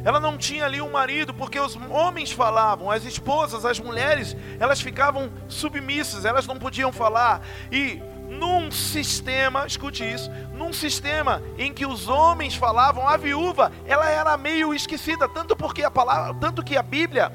Ela 0.03 0.19
não 0.19 0.37
tinha 0.37 0.65
ali 0.65 0.81
um 0.81 0.91
marido, 0.91 1.33
porque 1.33 1.59
os 1.59 1.75
homens 1.89 2.31
falavam, 2.31 2.89
as 2.89 3.05
esposas, 3.05 3.65
as 3.65 3.79
mulheres, 3.79 4.35
elas 4.59 4.81
ficavam 4.81 5.31
submissas, 5.47 6.25
elas 6.25 6.47
não 6.47 6.57
podiam 6.57 6.91
falar. 6.91 7.41
E 7.71 8.01
num 8.29 8.71
sistema, 8.71 9.65
escute 9.65 10.03
isso, 10.03 10.29
num 10.53 10.71
sistema 10.71 11.41
em 11.57 11.73
que 11.73 11.85
os 11.85 12.07
homens 12.07 12.55
falavam, 12.55 13.07
a 13.07 13.17
viúva, 13.17 13.71
ela 13.85 14.07
era 14.09 14.37
meio 14.37 14.73
esquecida, 14.73 15.27
tanto 15.27 15.55
porque 15.55 15.83
a 15.83 15.91
palavra, 15.91 16.35
tanto 16.39 16.63
que 16.63 16.77
a 16.77 16.83
Bíblia 16.83 17.31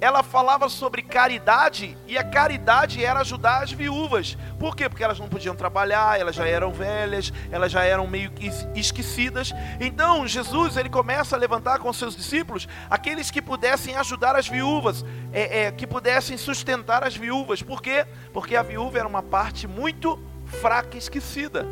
ela 0.00 0.22
falava 0.22 0.68
sobre 0.68 1.02
caridade 1.02 1.96
e 2.06 2.16
a 2.16 2.24
caridade 2.24 3.04
era 3.04 3.20
ajudar 3.20 3.62
as 3.62 3.72
viúvas. 3.72 4.36
Por 4.58 4.74
quê? 4.74 4.88
Porque 4.88 5.04
elas 5.04 5.18
não 5.18 5.28
podiam 5.28 5.54
trabalhar, 5.54 6.18
elas 6.18 6.34
já 6.34 6.46
eram 6.46 6.72
velhas, 6.72 7.30
elas 7.50 7.70
já 7.70 7.84
eram 7.84 8.06
meio 8.06 8.32
esquecidas. 8.74 9.52
Então 9.78 10.26
Jesus 10.26 10.76
ele 10.76 10.88
começa 10.88 11.36
a 11.36 11.38
levantar 11.38 11.78
com 11.80 11.92
seus 11.92 12.16
discípulos 12.16 12.66
aqueles 12.88 13.30
que 13.30 13.42
pudessem 13.42 13.94
ajudar 13.96 14.36
as 14.36 14.48
viúvas, 14.48 15.04
é, 15.32 15.64
é, 15.64 15.70
que 15.70 15.86
pudessem 15.86 16.38
sustentar 16.38 17.04
as 17.04 17.14
viúvas. 17.14 17.62
Por 17.62 17.82
quê? 17.82 18.06
Porque 18.32 18.56
a 18.56 18.62
viúva 18.62 18.98
era 18.98 19.08
uma 19.08 19.22
parte 19.22 19.68
muito 19.68 20.18
fraca 20.60 20.96
e 20.96 20.98
esquecida. 20.98 21.66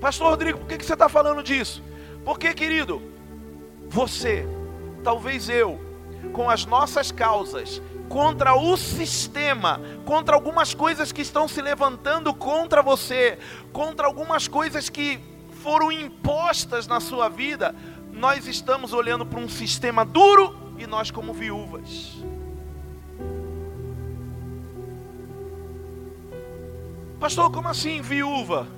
Pastor 0.00 0.30
Rodrigo, 0.30 0.58
por 0.58 0.68
que, 0.68 0.78
que 0.78 0.84
você 0.84 0.92
está 0.92 1.08
falando 1.08 1.42
disso? 1.42 1.82
Porque, 2.24 2.52
querido, 2.54 3.02
você, 3.88 4.46
talvez 5.02 5.48
eu, 5.48 5.80
com 6.36 6.50
as 6.50 6.66
nossas 6.66 7.10
causas 7.10 7.80
contra 8.10 8.54
o 8.54 8.76
sistema, 8.76 9.80
contra 10.04 10.34
algumas 10.34 10.74
coisas 10.74 11.10
que 11.10 11.22
estão 11.22 11.48
se 11.48 11.62
levantando 11.62 12.34
contra 12.34 12.82
você, 12.82 13.38
contra 13.72 14.06
algumas 14.06 14.46
coisas 14.46 14.90
que 14.90 15.18
foram 15.62 15.90
impostas 15.90 16.86
na 16.86 17.00
sua 17.00 17.30
vida, 17.30 17.74
nós 18.12 18.46
estamos 18.46 18.92
olhando 18.92 19.24
para 19.24 19.40
um 19.40 19.48
sistema 19.48 20.04
duro 20.04 20.54
e 20.78 20.86
nós, 20.86 21.10
como 21.10 21.32
viúvas, 21.32 22.22
Pastor, 27.18 27.50
como 27.50 27.66
assim 27.66 28.02
viúva? 28.02 28.68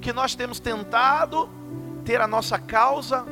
Que 0.00 0.12
nós 0.12 0.36
temos 0.36 0.60
tentado 0.60 1.50
ter 2.04 2.20
a 2.20 2.28
nossa 2.28 2.56
causa 2.56 3.26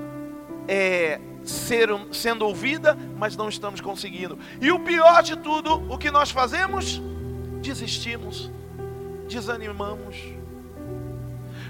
é, 0.67 1.21
ser, 1.45 1.89
sendo 2.13 2.47
ouvida, 2.47 2.97
mas 3.17 3.37
não 3.37 3.49
estamos 3.49 3.81
conseguindo. 3.81 4.39
E 4.61 4.73
o 4.73 4.81
pior 4.81 5.23
de 5.23 5.37
tudo, 5.37 5.75
o 5.93 5.99
que 5.99 6.11
nós 6.11 6.31
fazemos? 6.31 7.01
Desistimos, 7.61 8.51
desanimamos. 9.29 10.17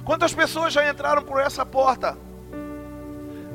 Quantas 0.04 0.34
pessoas 0.34 0.72
já 0.72 0.88
entraram 0.88 1.22
por 1.22 1.40
essa 1.40 1.64
porta, 1.64 2.16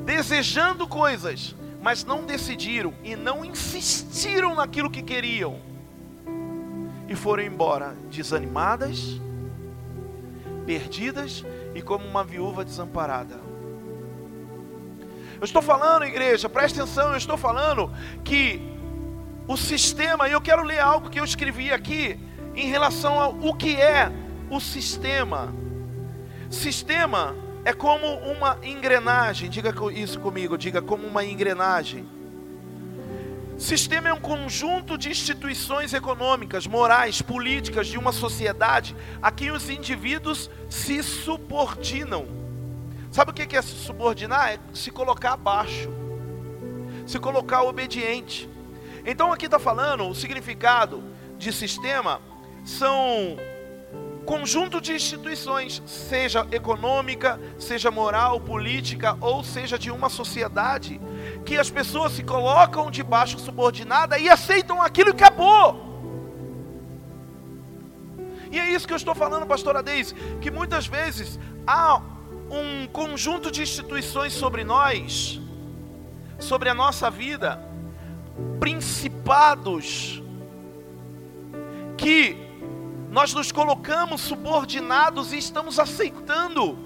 desejando 0.04 0.86
coisas, 0.86 1.54
mas 1.80 2.04
não 2.04 2.26
decidiram 2.26 2.92
e 3.02 3.16
não 3.16 3.44
insistiram 3.44 4.54
naquilo 4.54 4.90
que 4.90 5.02
queriam, 5.02 5.58
e 7.08 7.14
foram 7.14 7.42
embora 7.42 7.96
desanimadas, 8.10 9.20
perdidas 10.66 11.44
e 11.74 11.82
como 11.82 12.06
uma 12.06 12.22
viúva 12.22 12.64
desamparada. 12.64 13.49
Eu 15.40 15.44
estou 15.46 15.62
falando, 15.62 16.04
igreja, 16.04 16.50
presta 16.50 16.82
atenção, 16.82 17.12
eu 17.12 17.16
estou 17.16 17.38
falando 17.38 17.90
que 18.22 18.60
o 19.48 19.56
sistema, 19.56 20.28
e 20.28 20.32
eu 20.32 20.40
quero 20.40 20.62
ler 20.62 20.80
algo 20.80 21.08
que 21.08 21.18
eu 21.18 21.24
escrevi 21.24 21.72
aqui 21.72 22.20
em 22.54 22.68
relação 22.68 23.18
ao 23.18 23.32
o 23.40 23.54
que 23.54 23.74
é 23.74 24.12
o 24.50 24.60
sistema. 24.60 25.54
Sistema 26.50 27.34
é 27.64 27.72
como 27.72 28.06
uma 28.18 28.58
engrenagem, 28.62 29.48
diga 29.48 29.72
isso 29.94 30.20
comigo, 30.20 30.58
diga 30.58 30.82
como 30.82 31.06
uma 31.06 31.24
engrenagem. 31.24 32.06
Sistema 33.56 34.10
é 34.10 34.12
um 34.12 34.20
conjunto 34.20 34.98
de 34.98 35.08
instituições 35.08 35.94
econômicas, 35.94 36.66
morais, 36.66 37.22
políticas 37.22 37.86
de 37.86 37.96
uma 37.96 38.12
sociedade 38.12 38.94
a 39.22 39.30
quem 39.30 39.50
os 39.52 39.70
indivíduos 39.70 40.50
se 40.68 41.02
subordinam 41.02 42.39
Sabe 43.10 43.32
o 43.32 43.34
que 43.34 43.56
é 43.56 43.62
se 43.62 43.74
subordinar? 43.74 44.52
É 44.52 44.58
se 44.72 44.90
colocar 44.90 45.32
abaixo, 45.32 45.90
se 47.06 47.18
colocar 47.18 47.62
obediente. 47.62 48.48
Então 49.04 49.32
aqui 49.32 49.46
está 49.46 49.58
falando 49.58 50.08
o 50.08 50.14
significado 50.14 51.02
de 51.36 51.52
sistema 51.52 52.20
são 52.64 53.36
conjunto 54.24 54.80
de 54.80 54.92
instituições, 54.92 55.82
seja 55.86 56.46
econômica, 56.52 57.40
seja 57.58 57.90
moral, 57.90 58.38
política, 58.40 59.16
ou 59.20 59.42
seja 59.42 59.76
de 59.76 59.90
uma 59.90 60.08
sociedade, 60.08 61.00
que 61.44 61.58
as 61.58 61.68
pessoas 61.68 62.12
se 62.12 62.22
colocam 62.22 62.92
debaixo 62.92 63.40
subordinada 63.40 64.18
e 64.18 64.28
aceitam 64.28 64.80
aquilo 64.80 65.08
e 65.08 65.12
acabou. 65.12 65.90
E 68.52 68.58
é 68.58 68.70
isso 68.70 68.86
que 68.86 68.92
eu 68.92 68.96
estou 68.96 69.16
falando, 69.16 69.46
pastora 69.46 69.82
Deise, 69.82 70.14
que 70.40 70.50
muitas 70.50 70.86
vezes 70.86 71.38
há 71.66 72.00
um 72.50 72.86
conjunto 72.88 73.50
de 73.50 73.62
instituições 73.62 74.32
sobre 74.32 74.64
nós, 74.64 75.40
sobre 76.38 76.68
a 76.68 76.74
nossa 76.74 77.08
vida, 77.08 77.62
principados, 78.58 80.22
que 81.96 82.36
nós 83.10 83.32
nos 83.34 83.52
colocamos 83.52 84.20
subordinados 84.20 85.32
e 85.32 85.38
estamos 85.38 85.78
aceitando, 85.78 86.78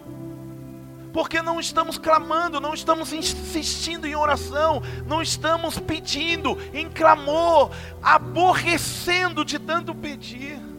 porque 1.13 1.41
não 1.41 1.61
estamos 1.61 1.97
clamando, 1.97 2.61
não 2.61 2.75
estamos 2.75 3.13
insistindo 3.13 4.07
em 4.07 4.17
oração, 4.17 4.83
não 5.07 5.23
estamos 5.23 5.79
pedindo 5.79 6.59
em 6.73 6.91
clamor, 6.91 7.71
aborrecendo 8.03 9.45
de 9.45 9.59
tanto 9.59 9.95
pedir. 9.95 10.74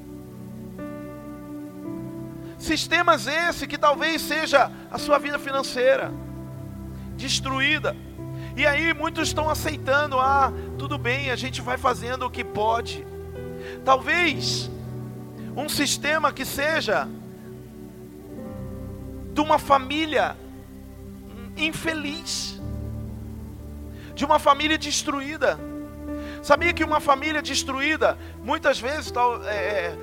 Sistemas 2.66 3.28
esse 3.28 3.68
que 3.68 3.78
talvez 3.78 4.24
seja 4.24 4.72
a 4.90 4.98
sua 4.98 5.20
vida 5.20 5.38
financeira 5.38 6.12
destruída. 7.16 7.96
E 8.58 8.66
aí 8.66 8.92
muitos 8.92 9.28
estão 9.28 9.48
aceitando, 9.48 10.20
ah, 10.20 10.52
tudo 10.76 10.98
bem, 10.98 11.30
a 11.30 11.36
gente 11.36 11.62
vai 11.62 11.78
fazendo 11.78 12.26
o 12.26 12.30
que 12.30 12.44
pode. 12.44 13.06
Talvez 13.84 14.72
um 15.56 15.70
sistema 15.70 16.34
que 16.34 16.44
seja 16.44 17.08
de 19.32 19.42
uma 19.42 19.60
família 19.60 20.36
infeliz, 21.56 22.60
de 24.16 24.26
uma 24.26 24.40
família 24.40 24.80
destruída. 24.80 25.60
Sabia 26.42 26.74
que 26.74 26.84
uma 26.84 27.00
família 27.00 27.44
destruída, 27.44 28.18
muitas 28.44 28.80
vezes, 28.80 29.12
tal, 29.12 29.44
é, 29.44 29.56
é 29.56 29.98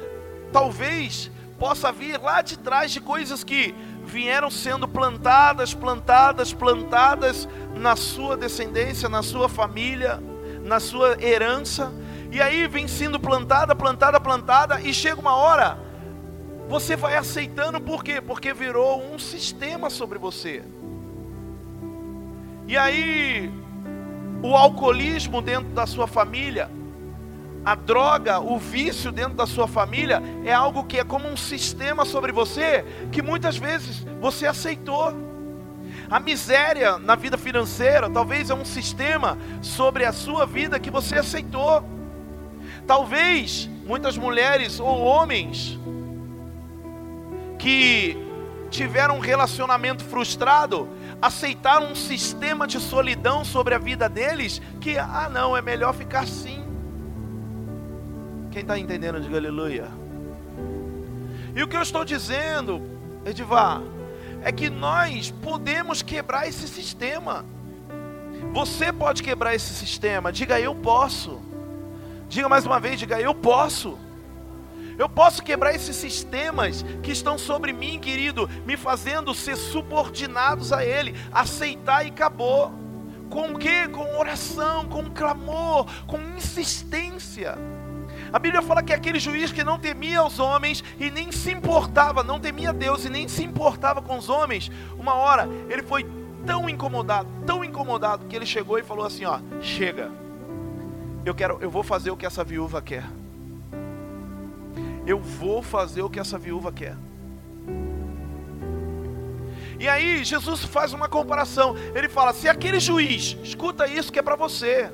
talvez 0.52 1.28
possa 1.62 1.92
vir 1.92 2.20
lá 2.20 2.42
de 2.42 2.58
trás 2.58 2.90
de 2.90 3.00
coisas 3.00 3.44
que 3.44 3.72
vieram 4.04 4.50
sendo 4.50 4.88
plantadas, 4.88 5.72
plantadas, 5.72 6.52
plantadas 6.52 7.48
na 7.76 7.94
sua 7.94 8.36
descendência, 8.36 9.08
na 9.08 9.22
sua 9.22 9.48
família, 9.48 10.20
na 10.64 10.80
sua 10.80 11.16
herança, 11.22 11.92
e 12.32 12.42
aí 12.42 12.66
vem 12.66 12.88
sendo 12.88 13.20
plantada, 13.20 13.76
plantada, 13.76 14.18
plantada, 14.18 14.80
e 14.80 14.92
chega 14.92 15.20
uma 15.20 15.36
hora, 15.36 15.78
você 16.68 16.96
vai 16.96 17.16
aceitando, 17.16 17.80
por 17.80 18.02
quê? 18.02 18.20
Porque 18.20 18.52
virou 18.52 19.00
um 19.00 19.16
sistema 19.16 19.88
sobre 19.88 20.18
você. 20.18 20.64
E 22.66 22.76
aí, 22.76 23.52
o 24.42 24.56
alcoolismo 24.56 25.40
dentro 25.40 25.68
da 25.68 25.86
sua 25.86 26.08
família, 26.08 26.68
a 27.64 27.74
droga, 27.74 28.40
o 28.40 28.58
vício 28.58 29.12
dentro 29.12 29.34
da 29.34 29.46
sua 29.46 29.68
família 29.68 30.22
é 30.44 30.52
algo 30.52 30.84
que 30.84 30.98
é 30.98 31.04
como 31.04 31.28
um 31.28 31.36
sistema 31.36 32.04
sobre 32.04 32.32
você 32.32 32.84
que 33.12 33.22
muitas 33.22 33.56
vezes 33.56 34.04
você 34.20 34.46
aceitou. 34.46 35.14
A 36.10 36.18
miséria 36.18 36.98
na 36.98 37.14
vida 37.14 37.38
financeira 37.38 38.10
talvez 38.10 38.50
é 38.50 38.54
um 38.54 38.64
sistema 38.64 39.38
sobre 39.60 40.04
a 40.04 40.12
sua 40.12 40.44
vida 40.44 40.80
que 40.80 40.90
você 40.90 41.16
aceitou. 41.16 41.84
Talvez 42.86 43.70
muitas 43.86 44.18
mulheres 44.18 44.80
ou 44.80 45.00
homens 45.00 45.78
que 47.58 48.16
tiveram 48.70 49.18
um 49.18 49.20
relacionamento 49.20 50.02
frustrado 50.04 50.88
aceitaram 51.20 51.92
um 51.92 51.94
sistema 51.94 52.66
de 52.66 52.80
solidão 52.80 53.44
sobre 53.44 53.74
a 53.74 53.78
vida 53.78 54.08
deles 54.08 54.60
que, 54.80 54.98
ah, 54.98 55.30
não, 55.32 55.56
é 55.56 55.62
melhor 55.62 55.94
ficar 55.94 56.20
assim. 56.20 56.61
Quem 58.52 58.60
está 58.60 58.78
entendendo, 58.78 59.18
diga 59.18 59.38
aleluia. 59.38 59.88
E 61.56 61.62
o 61.62 61.66
que 61.66 61.74
eu 61.74 61.80
estou 61.80 62.04
dizendo, 62.04 62.82
Edivar, 63.24 63.80
é 64.42 64.52
que 64.52 64.68
nós 64.68 65.30
podemos 65.30 66.02
quebrar 66.02 66.46
esse 66.46 66.68
sistema. 66.68 67.46
Você 68.52 68.92
pode 68.92 69.22
quebrar 69.22 69.54
esse 69.54 69.72
sistema. 69.72 70.30
Diga 70.30 70.60
eu 70.60 70.74
posso. 70.74 71.40
Diga 72.28 72.46
mais 72.46 72.66
uma 72.66 72.78
vez, 72.78 72.98
diga 72.98 73.18
eu 73.18 73.34
posso. 73.34 73.98
Eu 74.98 75.08
posso 75.08 75.42
quebrar 75.42 75.74
esses 75.74 75.96
sistemas 75.96 76.84
que 77.02 77.10
estão 77.10 77.38
sobre 77.38 77.72
mim, 77.72 77.98
querido, 77.98 78.46
me 78.66 78.76
fazendo 78.76 79.32
ser 79.34 79.56
subordinados 79.56 80.74
a 80.74 80.84
Ele, 80.84 81.14
aceitar 81.32 82.04
e 82.04 82.08
acabou. 82.10 82.70
Com 83.30 83.52
o 83.52 83.58
que? 83.58 83.88
Com 83.88 84.18
oração, 84.18 84.86
com 84.86 85.10
clamor, 85.10 85.86
com 86.06 86.20
insistência. 86.36 87.56
A 88.32 88.38
Bíblia 88.38 88.62
fala 88.62 88.82
que 88.82 88.92
aquele 88.92 89.20
juiz 89.20 89.52
que 89.52 89.62
não 89.62 89.78
temia 89.78 90.24
os 90.24 90.38
homens 90.38 90.82
e 90.98 91.10
nem 91.10 91.30
se 91.30 91.50
importava, 91.50 92.22
não 92.22 92.40
temia 92.40 92.72
Deus 92.72 93.04
e 93.04 93.10
nem 93.10 93.28
se 93.28 93.44
importava 93.44 94.00
com 94.00 94.16
os 94.16 94.28
homens, 94.30 94.70
uma 94.98 95.14
hora 95.14 95.48
ele 95.68 95.82
foi 95.82 96.06
tão 96.46 96.68
incomodado, 96.68 97.28
tão 97.46 97.62
incomodado 97.62 98.26
que 98.26 98.34
ele 98.34 98.46
chegou 98.46 98.78
e 98.78 98.82
falou 98.82 99.04
assim, 99.04 99.24
ó, 99.26 99.38
chega. 99.60 100.10
Eu 101.24 101.34
quero, 101.34 101.58
eu 101.60 101.70
vou 101.70 101.82
fazer 101.82 102.10
o 102.10 102.16
que 102.16 102.26
essa 102.26 102.42
viúva 102.42 102.80
quer. 102.80 103.04
Eu 105.06 105.18
vou 105.18 105.62
fazer 105.62 106.02
o 106.02 106.10
que 106.10 106.18
essa 106.18 106.38
viúva 106.38 106.72
quer. 106.72 106.96
E 109.78 109.88
aí 109.88 110.24
Jesus 110.24 110.64
faz 110.64 110.92
uma 110.92 111.08
comparação. 111.08 111.76
Ele 111.94 112.08
fala: 112.08 112.32
se 112.32 112.48
aquele 112.48 112.78
juiz, 112.78 113.36
escuta 113.42 113.88
isso 113.88 114.12
que 114.12 114.18
é 114.18 114.22
para 114.22 114.36
você. 114.36 114.92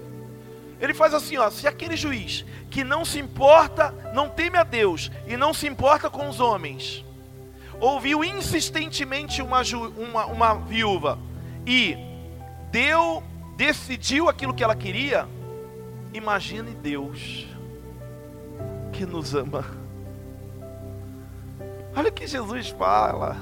Ele 0.81 0.95
faz 0.95 1.12
assim, 1.12 1.37
ó, 1.37 1.51
se 1.51 1.67
aquele 1.67 1.97
juiz 1.97 2.45
que 2.71 2.85
não 2.85 3.05
se 3.05 3.19
importa, 3.19 3.93
não 4.14 4.29
teme 4.29 4.57
a 4.57 4.62
Deus 4.62 5.11
e 5.27 5.37
não 5.37 5.53
se 5.53 5.67
importa 5.67 6.09
com 6.09 6.29
os 6.29 6.38
homens, 6.38 7.05
ouviu 7.81 8.23
insistentemente 8.23 9.43
uma, 9.43 9.62
uma, 9.97 10.27
uma 10.27 10.55
viúva 10.55 11.19
e 11.67 11.97
deu, 12.71 13.23
decidiu 13.57 14.29
aquilo 14.29 14.55
que 14.55 14.62
ela 14.62 14.77
queria, 14.77 15.29
imagine 16.12 16.71
Deus 16.75 17.47
que 18.93 19.05
nos 19.05 19.35
ama. 19.35 19.64
Olha 21.97 22.11
o 22.11 22.12
que 22.12 22.27
Jesus 22.27 22.69
fala. 22.69 23.37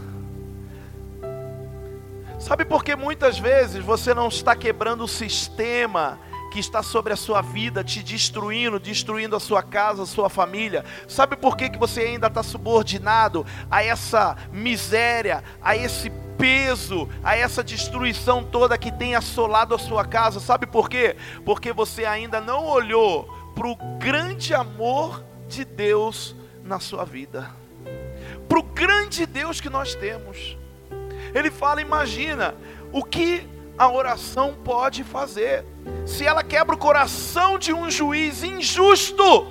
Sabe 2.39 2.65
por 2.65 2.85
que 2.85 2.95
muitas 2.95 3.39
vezes 3.39 3.85
você 3.85 4.15
não 4.15 4.29
está 4.29 4.55
quebrando 4.55 5.05
o 5.05 5.09
sistema 5.09 6.19
que 6.57 6.61
está 6.61 6.83
sobre 6.83 7.13
a 7.13 7.17
sua 7.17 7.43
vida, 7.43 7.85
te 7.85 8.03
destruindo, 8.03 8.81
destruindo 8.81 9.37
a 9.37 9.41
sua 9.41 9.63
casa, 9.63 10.05
a 10.05 10.07
sua 10.07 10.31
família. 10.31 10.87
Sabe 11.07 11.37
por 11.37 11.55
que, 11.55 11.69
que 11.69 11.79
você 11.79 12.01
ainda 12.01 12.29
está 12.29 12.43
subordinado 12.43 13.45
a 13.71 13.85
essa 13.85 14.35
miséria, 14.51 15.45
a 15.61 15.77
esse 15.77 16.09
peso, 16.39 17.11
a 17.23 17.37
essa 17.37 17.63
destruição 17.63 18.43
toda 18.43 18.79
que 18.79 18.91
tem 18.91 19.15
assolado 19.15 19.75
a 19.75 19.79
sua 19.79 20.07
casa? 20.07 20.41
Sabe 20.41 20.65
por 20.67 20.89
quê? 20.89 21.15
Porque 21.45 21.75
você 21.75 22.07
ainda 22.07 22.41
não 22.41 22.65
olhou 22.65 23.25
para 23.55 23.69
o 23.69 23.77
grande 23.99 24.55
amor 24.55 25.23
de 25.47 25.63
Deus 25.63 26.35
na 26.65 26.81
sua 26.81 27.05
vida, 27.05 27.51
para 28.49 28.59
o 28.59 28.63
grande 28.63 29.27
Deus 29.27 29.61
que 29.61 29.69
nós 29.69 29.95
temos. 29.95 30.57
Ele 31.35 31.51
fala: 31.51 31.83
imagina 31.83 32.55
o 32.95 33.05
que 33.05 33.47
a 33.77 33.91
oração 33.91 34.55
pode 34.65 35.05
fazer. 35.05 35.76
Se 36.05 36.25
ela 36.25 36.43
quebra 36.43 36.75
o 36.75 36.79
coração 36.79 37.59
de 37.59 37.73
um 37.73 37.91
juiz 37.91 38.43
injusto, 38.43 39.47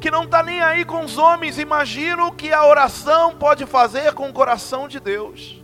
que 0.00 0.10
não 0.10 0.24
está 0.24 0.42
nem 0.42 0.60
aí 0.60 0.84
com 0.84 1.04
os 1.04 1.16
homens, 1.16 1.58
imagina 1.58 2.26
o 2.26 2.32
que 2.32 2.52
a 2.52 2.66
oração 2.66 3.34
pode 3.36 3.64
fazer 3.64 4.12
com 4.12 4.28
o 4.28 4.32
coração 4.32 4.86
de 4.86 5.00
Deus. 5.00 5.63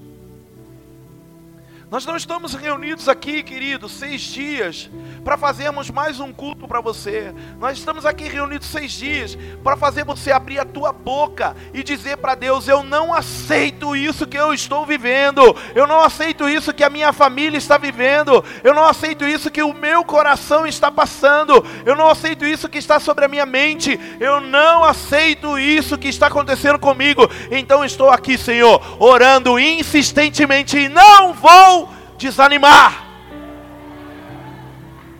Nós 1.90 2.06
não 2.06 2.16
estamos 2.16 2.54
reunidos 2.54 3.08
aqui, 3.08 3.42
querido, 3.42 3.88
seis 3.88 4.20
dias 4.20 4.88
para 5.24 5.36
fazermos 5.36 5.90
mais 5.90 6.20
um 6.20 6.32
culto 6.32 6.68
para 6.68 6.80
você. 6.80 7.34
Nós 7.58 7.78
estamos 7.78 8.06
aqui 8.06 8.28
reunidos 8.28 8.68
seis 8.68 8.92
dias 8.92 9.36
para 9.62 9.76
fazer 9.76 10.04
você 10.04 10.30
abrir 10.30 10.60
a 10.60 10.64
tua 10.64 10.92
boca 10.92 11.56
e 11.74 11.82
dizer 11.82 12.18
para 12.18 12.36
Deus: 12.36 12.68
Eu 12.68 12.84
não 12.84 13.12
aceito 13.12 13.96
isso 13.96 14.24
que 14.24 14.38
eu 14.38 14.54
estou 14.54 14.86
vivendo, 14.86 15.42
eu 15.74 15.84
não 15.84 16.00
aceito 16.00 16.48
isso 16.48 16.72
que 16.72 16.84
a 16.84 16.88
minha 16.88 17.12
família 17.12 17.58
está 17.58 17.76
vivendo, 17.76 18.44
eu 18.62 18.72
não 18.72 18.84
aceito 18.84 19.24
isso 19.24 19.50
que 19.50 19.62
o 19.62 19.74
meu 19.74 20.04
coração 20.04 20.68
está 20.68 20.92
passando, 20.92 21.64
eu 21.84 21.96
não 21.96 22.08
aceito 22.08 22.44
isso 22.44 22.68
que 22.68 22.78
está 22.78 23.00
sobre 23.00 23.24
a 23.24 23.28
minha 23.28 23.44
mente, 23.44 23.98
eu 24.20 24.40
não 24.40 24.84
aceito 24.84 25.58
isso 25.58 25.98
que 25.98 26.08
está 26.08 26.28
acontecendo 26.28 26.78
comigo. 26.78 27.28
Então 27.50 27.84
estou 27.84 28.10
aqui, 28.10 28.38
Senhor, 28.38 28.80
orando 29.02 29.58
insistentemente 29.58 30.78
e 30.78 30.88
não 30.88 31.32
vou 31.34 31.79
desanimar. 32.20 33.06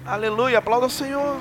Aleluia, 0.05 0.59
aplauda 0.59 0.87
o 0.87 0.91
Senhor. 0.91 1.41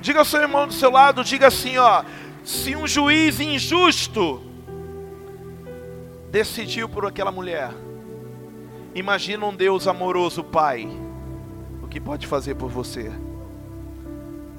Diga 0.00 0.18
ao 0.18 0.24
seu 0.24 0.40
irmão 0.40 0.66
do 0.66 0.72
seu 0.72 0.90
lado, 0.90 1.22
diga 1.22 1.46
assim, 1.46 1.78
ó, 1.78 2.02
se 2.42 2.74
um 2.74 2.86
juiz 2.86 3.38
injusto 3.38 4.42
decidiu 6.30 6.88
por 6.88 7.06
aquela 7.06 7.30
mulher, 7.30 7.70
imagina 8.94 9.46
um 9.46 9.54
Deus 9.54 9.86
amoroso, 9.86 10.42
Pai, 10.42 10.88
o 11.82 11.86
que 11.86 12.00
pode 12.00 12.26
fazer 12.26 12.56
por 12.56 12.70
você. 12.70 13.12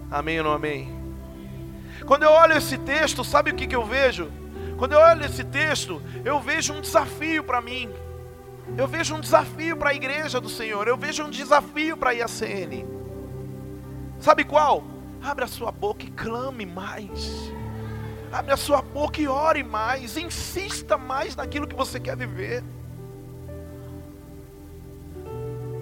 Amém 0.09 0.37
ou 0.39 0.45
não 0.45 0.53
amém? 0.53 0.89
Quando 2.05 2.23
eu 2.23 2.31
olho 2.31 2.53
esse 2.53 2.77
texto, 2.77 3.23
sabe 3.23 3.51
o 3.51 3.55
que, 3.55 3.67
que 3.67 3.75
eu 3.75 3.83
vejo? 3.83 4.31
Quando 4.81 4.93
eu 4.93 4.99
olho 4.99 5.23
esse 5.23 5.43
texto, 5.43 6.01
eu 6.25 6.39
vejo 6.39 6.73
um 6.73 6.81
desafio 6.81 7.43
para 7.43 7.61
mim. 7.61 7.87
Eu 8.75 8.87
vejo 8.87 9.13
um 9.13 9.19
desafio 9.19 9.77
para 9.77 9.91
a 9.91 9.93
igreja 9.93 10.41
do 10.41 10.49
Senhor. 10.49 10.87
Eu 10.87 10.97
vejo 10.97 11.23
um 11.23 11.29
desafio 11.29 11.95
para 11.95 12.09
a 12.09 12.13
IACN. 12.13 12.87
Sabe 14.19 14.43
qual? 14.43 14.83
Abre 15.21 15.43
a 15.43 15.47
sua 15.47 15.71
boca 15.71 16.03
e 16.03 16.09
clame 16.09 16.65
mais. 16.65 17.53
Abre 18.31 18.53
a 18.53 18.57
sua 18.57 18.81
boca 18.81 19.21
e 19.21 19.27
ore 19.27 19.61
mais. 19.61 20.17
Insista 20.17 20.97
mais 20.97 21.35
naquilo 21.35 21.67
que 21.67 21.75
você 21.75 21.99
quer 21.99 22.17
viver. 22.17 22.63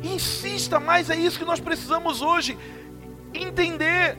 Insista 0.03 0.77
mais, 0.77 1.09
é 1.09 1.15
isso 1.15 1.39
que 1.39 1.45
nós 1.45 1.61
precisamos 1.61 2.21
hoje. 2.21 2.57
Entender 3.33 4.17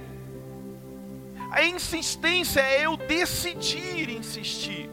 a 1.50 1.64
insistência 1.64 2.60
é 2.60 2.86
eu 2.86 2.96
decidir 2.96 4.08
insistir. 4.08 4.88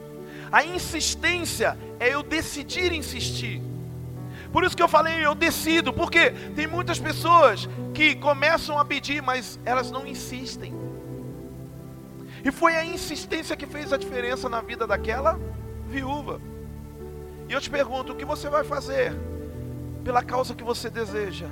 A 0.52 0.64
insistência 0.64 1.78
é 2.00 2.14
eu 2.14 2.24
decidir 2.24 2.92
insistir. 2.92 3.62
Por 4.52 4.64
isso 4.64 4.76
que 4.76 4.82
eu 4.82 4.88
falei, 4.88 5.26
eu 5.26 5.36
decido, 5.36 5.94
porque 5.94 6.32
tem 6.56 6.66
muitas 6.66 6.98
pessoas 6.98 7.70
que 7.94 8.16
começam 8.16 8.80
a 8.80 8.86
pedir, 8.86 9.22
mas 9.22 9.60
elas 9.66 9.92
não 9.92 10.08
insistem. 10.08 10.74
E 12.44 12.52
foi 12.52 12.76
a 12.76 12.86
insistência 12.86 13.56
que 13.58 13.66
fez 13.66 13.92
a 13.92 13.98
diferença 13.98 14.48
na 14.48 14.62
vida 14.62 14.88
daquela 14.88 15.40
viúva. 15.88 16.40
E 17.50 17.54
eu 17.54 17.62
te 17.62 17.70
pergunto: 17.70 18.14
o 18.14 18.16
que 18.16 18.26
você 18.26 18.50
vai 18.50 18.64
fazer 18.64 19.14
pela 20.04 20.24
causa 20.24 20.56
que 20.56 20.64
você 20.64 20.90
deseja? 20.90 21.48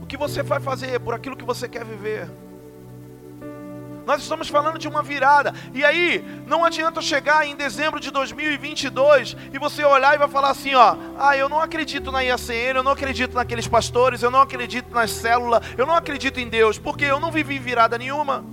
O 0.00 0.06
que 0.06 0.16
você 0.16 0.42
vai 0.42 0.60
fazer 0.60 1.00
por 1.00 1.14
aquilo 1.14 1.36
que 1.36 1.44
você 1.44 1.68
quer 1.68 1.84
viver? 1.84 2.30
Nós 4.06 4.22
estamos 4.22 4.48
falando 4.48 4.78
de 4.78 4.86
uma 4.86 5.02
virada. 5.02 5.52
E 5.74 5.84
aí, 5.84 6.24
não 6.46 6.64
adianta 6.64 7.02
chegar 7.02 7.44
em 7.44 7.56
dezembro 7.56 7.98
de 7.98 8.12
2022 8.12 9.36
e 9.52 9.58
você 9.58 9.84
olhar 9.84 10.14
e 10.14 10.18
vai 10.18 10.28
falar 10.28 10.50
assim, 10.50 10.76
ó: 10.76 10.96
"Ah, 11.18 11.36
eu 11.36 11.48
não 11.48 11.60
acredito 11.60 12.12
na 12.12 12.20
IACN, 12.20 12.76
eu 12.76 12.84
não 12.84 12.92
acredito 12.92 13.34
naqueles 13.34 13.66
pastores, 13.66 14.22
eu 14.22 14.30
não 14.30 14.40
acredito 14.40 14.94
nas 14.94 15.10
células, 15.10 15.60
eu 15.76 15.84
não 15.84 15.94
acredito 15.94 16.38
em 16.38 16.48
Deus, 16.48 16.78
porque 16.78 17.04
eu 17.04 17.18
não 17.18 17.32
vivi 17.32 17.58
virada 17.58 17.98
nenhuma". 17.98 18.44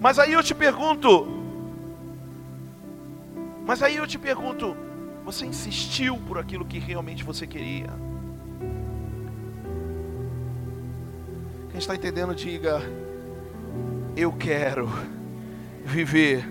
Mas 0.00 0.18
aí 0.18 0.32
eu 0.32 0.42
te 0.42 0.56
pergunto, 0.56 1.28
mas 3.64 3.80
aí 3.80 3.94
eu 3.94 4.08
te 4.08 4.18
pergunto, 4.18 4.76
você 5.24 5.46
insistiu 5.46 6.18
por 6.26 6.36
aquilo 6.36 6.64
que 6.64 6.80
realmente 6.80 7.22
você 7.22 7.46
queria? 7.46 7.90
Quem 11.70 11.78
está 11.78 11.94
entendendo, 11.94 12.34
diga: 12.34 12.82
Eu 14.16 14.32
quero 14.32 14.88
viver. 15.84 16.48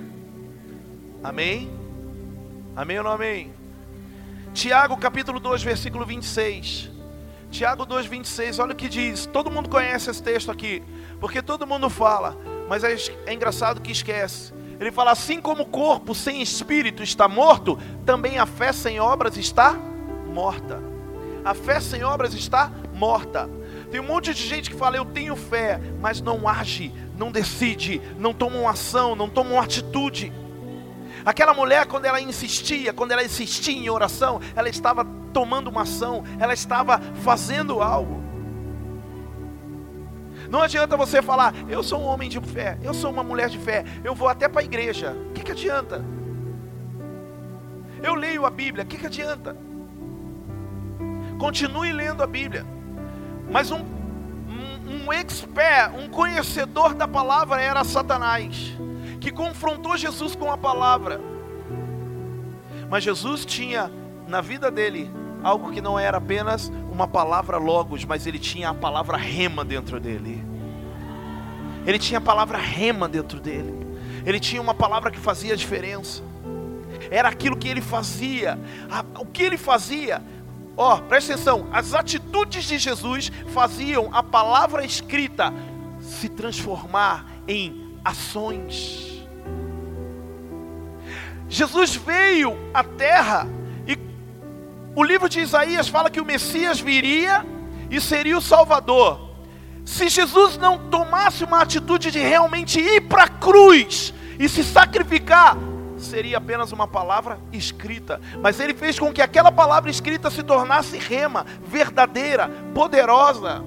Amém? 1.24 1.72
Amém 2.76 2.98
ou 2.98 3.06
não 3.06 3.12
amém? 3.12 3.54
Tiago 4.54 4.98
capítulo 4.98 5.40
2, 5.40 5.64
versículo 5.64 6.06
26. 6.06 6.92
Tiago 7.50 7.86
2, 7.86 8.06
26, 8.08 8.60
olha 8.60 8.74
o 8.74 8.76
que 8.76 8.90
diz. 8.90 9.26
Todo 9.28 9.50
mundo 9.50 9.70
conhece 9.70 10.10
esse 10.10 10.22
texto 10.22 10.52
aqui, 10.52 10.84
porque 11.22 11.42
todo 11.42 11.66
mundo 11.66 11.90
fala, 11.90 12.38
mas 12.68 12.84
é, 12.84 12.96
é 13.26 13.34
engraçado 13.34 13.80
que 13.80 13.94
esquece. 13.94 14.54
Ele 14.78 14.92
fala: 14.92 15.12
assim 15.12 15.40
como 15.40 15.64
o 15.64 15.68
corpo 15.68 16.14
sem 16.14 16.42
espírito 16.42 17.02
está 17.02 17.30
morto, 17.30 17.80
também 18.06 18.40
a 18.40 18.46
fé 18.46 18.74
sem 18.74 19.00
obras 19.00 19.38
está 19.38 19.74
morta. 20.34 20.82
A 21.46 21.54
fé 21.54 21.80
sem 21.80 22.04
obras 22.04 22.34
está 22.34 22.70
morta. 22.94 23.50
Tem 23.94 24.00
um 24.00 24.06
monte 24.06 24.34
de 24.34 24.42
gente 24.42 24.72
que 24.72 24.76
fala, 24.76 24.98
eu 24.98 25.06
tenho 25.06 25.36
fé, 25.36 25.80
mas 26.02 26.20
não 26.20 26.48
age, 26.48 26.92
não 27.16 27.32
decide, 27.32 28.02
não 28.18 28.34
toma 28.34 28.58
uma 28.58 28.72
ação, 28.72 29.16
não 29.16 29.30
toma 29.30 29.52
uma 29.52 29.64
atitude. 29.64 30.34
Aquela 31.24 31.54
mulher, 31.54 31.86
quando 31.86 32.06
ela 32.06 32.20
insistia, 32.20 32.92
quando 32.92 33.12
ela 33.12 33.24
insistia 33.24 33.78
em 33.78 33.88
oração, 33.92 34.42
ela 34.56 34.68
estava 34.68 35.06
tomando 35.32 35.70
uma 35.70 35.84
ação, 35.84 36.24
ela 36.40 36.56
estava 36.56 37.00
fazendo 37.22 37.84
algo. 37.84 38.24
Não 40.50 40.64
adianta 40.64 40.98
você 40.98 41.22
falar, 41.22 41.54
eu 41.70 41.84
sou 41.84 42.02
um 42.02 42.06
homem 42.06 42.30
de 42.30 42.42
fé, 42.42 42.80
eu 42.82 42.96
sou 42.96 43.12
uma 43.12 43.24
mulher 43.24 43.48
de 43.48 43.60
fé, 43.60 43.86
eu 44.04 44.16
vou 44.16 44.28
até 44.28 44.50
para 44.50 44.62
a 44.62 44.66
igreja. 44.66 45.16
O 45.30 45.34
que, 45.34 45.44
que 45.44 45.52
adianta? 45.52 46.04
Eu 48.02 48.16
leio 48.16 48.44
a 48.44 48.50
Bíblia, 48.50 48.86
o 48.86 48.88
que, 48.88 48.98
que 48.98 49.06
adianta? 49.06 49.56
Continue 51.38 51.94
lendo 51.94 52.24
a 52.24 52.28
Bíblia. 52.28 52.74
Mas 53.50 53.72
um, 53.72 53.80
um, 53.80 55.06
um 55.06 55.14
expert, 55.14 55.94
um 55.96 56.10
conhecedor 56.10 56.94
da 56.94 57.08
palavra 57.08 57.62
era 57.62 57.84
Satanás, 57.84 58.74
que 59.20 59.32
confrontou 59.32 59.98
Jesus 59.98 60.36
com 60.36 60.52
a 60.52 60.58
palavra. 60.58 61.20
Mas 62.90 63.04
Jesus 63.04 63.46
tinha 63.46 63.92
na 64.28 64.42
vida 64.42 64.70
dele 64.70 65.12
algo 65.44 65.72
que 65.72 65.82
não 65.82 66.00
era 66.00 66.18
apenas 66.18 66.72
uma 66.92 67.08
palavra 67.08 67.58
logos, 67.58 68.06
mas 68.06 68.26
ele 68.26 68.40
tinha 68.40 68.70
a 68.70 68.74
palavra 68.74 69.18
rema 69.18 69.66
dentro 69.66 70.00
dele. 70.00 70.44
Ele 71.86 72.00
tinha 72.00 72.20
a 72.20 72.22
palavra 72.22 72.58
rema 72.58 73.10
dentro 73.10 73.40
dele. 73.40 73.84
Ele 74.26 74.40
tinha 74.40 74.62
uma 74.62 74.74
palavra 74.74 75.12
que 75.12 75.20
fazia 75.20 75.56
diferença. 75.56 76.24
Era 77.12 77.30
aquilo 77.30 77.58
que 77.58 77.68
ele 77.68 77.82
fazia. 77.82 78.58
O 79.20 79.26
que 79.26 79.44
ele 79.44 79.58
fazia 79.58 80.22
Ó, 80.76 80.96
oh, 80.96 81.02
presta 81.04 81.34
atenção, 81.34 81.68
as 81.72 81.94
atitudes 81.94 82.66
de 82.66 82.80
Jesus 82.80 83.32
faziam 83.54 84.10
a 84.12 84.24
palavra 84.24 84.84
escrita 84.84 85.54
se 86.00 86.28
transformar 86.28 87.26
em 87.48 87.98
ações. 88.04 89.24
Jesus 91.48 91.96
veio 91.96 92.58
à 92.74 92.84
terra 92.84 93.48
e 93.88 93.98
o 94.96 95.04
livro 95.04 95.30
de 95.30 95.40
Isaías 95.40 95.88
fala 95.88 96.10
que 96.10 96.20
o 96.20 96.26
Messias 96.26 96.80
viria 96.80 97.46
e 97.92 98.02
seria 98.02 98.38
o 98.38 98.42
Salvador. 98.42 99.30
Se 99.86 100.10
Jesus 100.10 100.58
não 100.58 100.90
tomasse 100.90 101.44
uma 101.44 101.62
atitude 101.62 102.10
de 102.10 102.20
realmente 102.20 102.80
ir 102.80 103.02
para 103.02 103.26
a 103.26 103.30
cruz 103.30 104.12
e 104.40 104.50
se 104.50 104.64
sacrificar, 104.64 105.56
seria 106.04 106.38
apenas 106.38 106.72
uma 106.72 106.88
palavra 106.88 107.40
escrita, 107.52 108.20
mas 108.42 108.60
ele 108.60 108.74
fez 108.74 109.00
com 109.00 109.12
que 109.12 109.22
aquela 109.22 109.52
palavra 109.52 109.90
escrita 109.90 110.30
se 110.30 110.44
tornasse 110.44 110.98
rema, 110.98 111.46
verdadeira, 111.66 112.50
poderosa. 112.74 113.64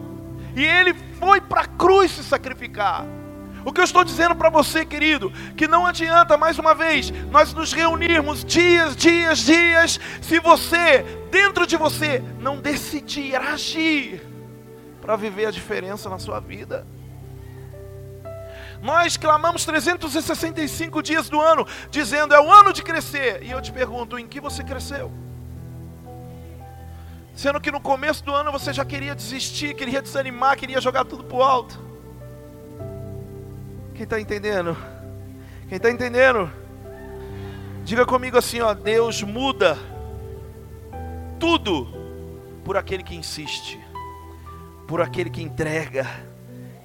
E 0.55 0.65
ele 0.65 0.95
foi 1.19 1.41
para 1.41 1.63
a 1.63 1.67
cruz 1.67 2.13
se 2.13 2.25
sacrificar. 2.25 3.05
O 3.65 3.73
que 3.73 3.81
eu 3.81 3.85
estou 3.85 4.05
dizendo 4.05 4.35
para 4.37 4.49
você, 4.49 4.85
querido, 4.85 5.33
que 5.57 5.67
não 5.67 5.85
adianta 5.85 6.37
mais 6.37 6.57
uma 6.57 6.73
vez 6.73 7.11
nós 7.33 7.53
nos 7.53 7.73
reunirmos 7.73 8.45
dias, 8.45 8.95
dias, 8.95 9.41
dias, 9.41 9.99
se 10.23 10.39
você, 10.39 11.05
dentro 11.33 11.67
de 11.67 11.77
você, 11.77 12.23
não 12.39 12.61
decidir 12.61 13.35
agir 13.35 14.23
para 15.01 15.17
viver 15.17 15.47
a 15.47 15.51
diferença 15.51 16.09
na 16.09 16.19
sua 16.19 16.39
vida. 16.39 16.87
Nós 18.83 19.17
clamamos 19.17 19.65
365 19.65 21.03
dias 21.03 21.29
do 21.29 21.41
ano, 21.41 21.67
dizendo 21.91 22.35
é 22.35 22.41
o 22.41 22.51
ano 22.51 22.73
de 22.73 22.83
crescer. 22.83 23.43
E 23.43 23.51
eu 23.51 23.61
te 23.61 23.73
pergunto, 23.73 24.19
em 24.19 24.27
que 24.27 24.41
você 24.41 24.63
cresceu? 24.63 25.11
Sendo 27.35 27.61
que 27.61 27.71
no 27.71 27.81
começo 27.81 28.25
do 28.25 28.35
ano 28.35 28.51
você 28.51 28.73
já 28.73 28.85
queria 28.85 29.15
desistir, 29.15 29.75
queria 29.75 30.01
desanimar, 30.01 30.57
queria 30.57 30.81
jogar 30.81 31.05
tudo 31.05 31.25
para 31.25 31.37
o 31.37 31.43
alto. 31.43 31.79
Quem 33.95 34.05
está 34.05 34.21
entendendo? 34.21 34.77
Quem 35.69 35.77
está 35.77 35.91
entendendo? 35.91 36.51
Diga 37.85 38.07
comigo 38.07 38.39
assim, 38.39 38.61
ó, 38.61 38.75
Deus 38.75 39.23
muda 39.23 39.77
tudo 41.39 41.87
por 42.65 42.77
aquele 42.77 43.03
que 43.03 43.15
insiste, 43.15 43.79
por 44.89 45.01
aquele 45.01 45.31
que 45.31 45.43
entrega 45.43 46.07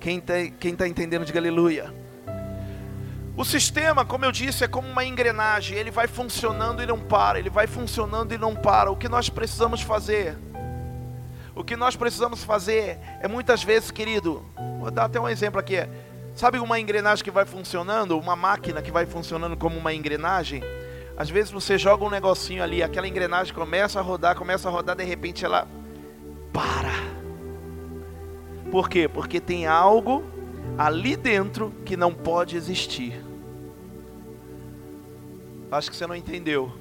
quem 0.01 0.17
está 0.17 0.33
quem 0.59 0.75
tá 0.75 0.87
entendendo, 0.87 1.23
diga 1.23 1.39
aleluia. 1.39 1.93
O 3.37 3.45
sistema, 3.45 4.03
como 4.03 4.25
eu 4.25 4.31
disse, 4.31 4.63
é 4.63 4.67
como 4.67 4.87
uma 4.89 5.05
engrenagem. 5.05 5.77
Ele 5.77 5.91
vai 5.91 6.07
funcionando 6.07 6.83
e 6.83 6.85
não 6.85 6.99
para. 6.99 7.39
Ele 7.39 7.49
vai 7.49 7.67
funcionando 7.67 8.33
e 8.33 8.37
não 8.37 8.55
para. 8.55 8.91
O 8.91 8.95
que 8.97 9.07
nós 9.07 9.29
precisamos 9.29 9.81
fazer? 9.81 10.37
O 11.55 11.63
que 11.63 11.75
nós 11.75 11.95
precisamos 11.95 12.43
fazer 12.43 12.99
é 13.21 13.27
muitas 13.27 13.63
vezes, 13.63 13.91
querido. 13.91 14.43
Vou 14.79 14.91
dar 14.91 15.05
até 15.05 15.19
um 15.19 15.29
exemplo 15.29 15.59
aqui. 15.59 15.77
Sabe 16.35 16.59
uma 16.59 16.79
engrenagem 16.79 17.23
que 17.23 17.31
vai 17.31 17.45
funcionando? 17.45 18.17
Uma 18.17 18.35
máquina 18.35 18.81
que 18.81 18.91
vai 18.91 19.05
funcionando 19.05 19.55
como 19.55 19.77
uma 19.77 19.93
engrenagem? 19.93 20.63
Às 21.15 21.29
vezes 21.29 21.51
você 21.51 21.77
joga 21.77 22.03
um 22.03 22.09
negocinho 22.09 22.63
ali, 22.63 22.81
aquela 22.81 23.07
engrenagem 23.07 23.53
começa 23.53 23.99
a 23.99 24.01
rodar, 24.01 24.35
começa 24.35 24.67
a 24.67 24.71
rodar, 24.71 24.95
de 24.95 25.03
repente 25.03 25.45
ela 25.45 25.67
para. 26.51 27.20
Por 28.71 28.87
quê? 28.87 29.07
Porque 29.07 29.41
tem 29.41 29.67
algo 29.67 30.23
ali 30.77 31.17
dentro 31.17 31.73
que 31.85 31.97
não 31.97 32.13
pode 32.13 32.55
existir. 32.55 33.21
Acho 35.69 35.91
que 35.91 35.95
você 35.95 36.07
não 36.07 36.15
entendeu. 36.15 36.71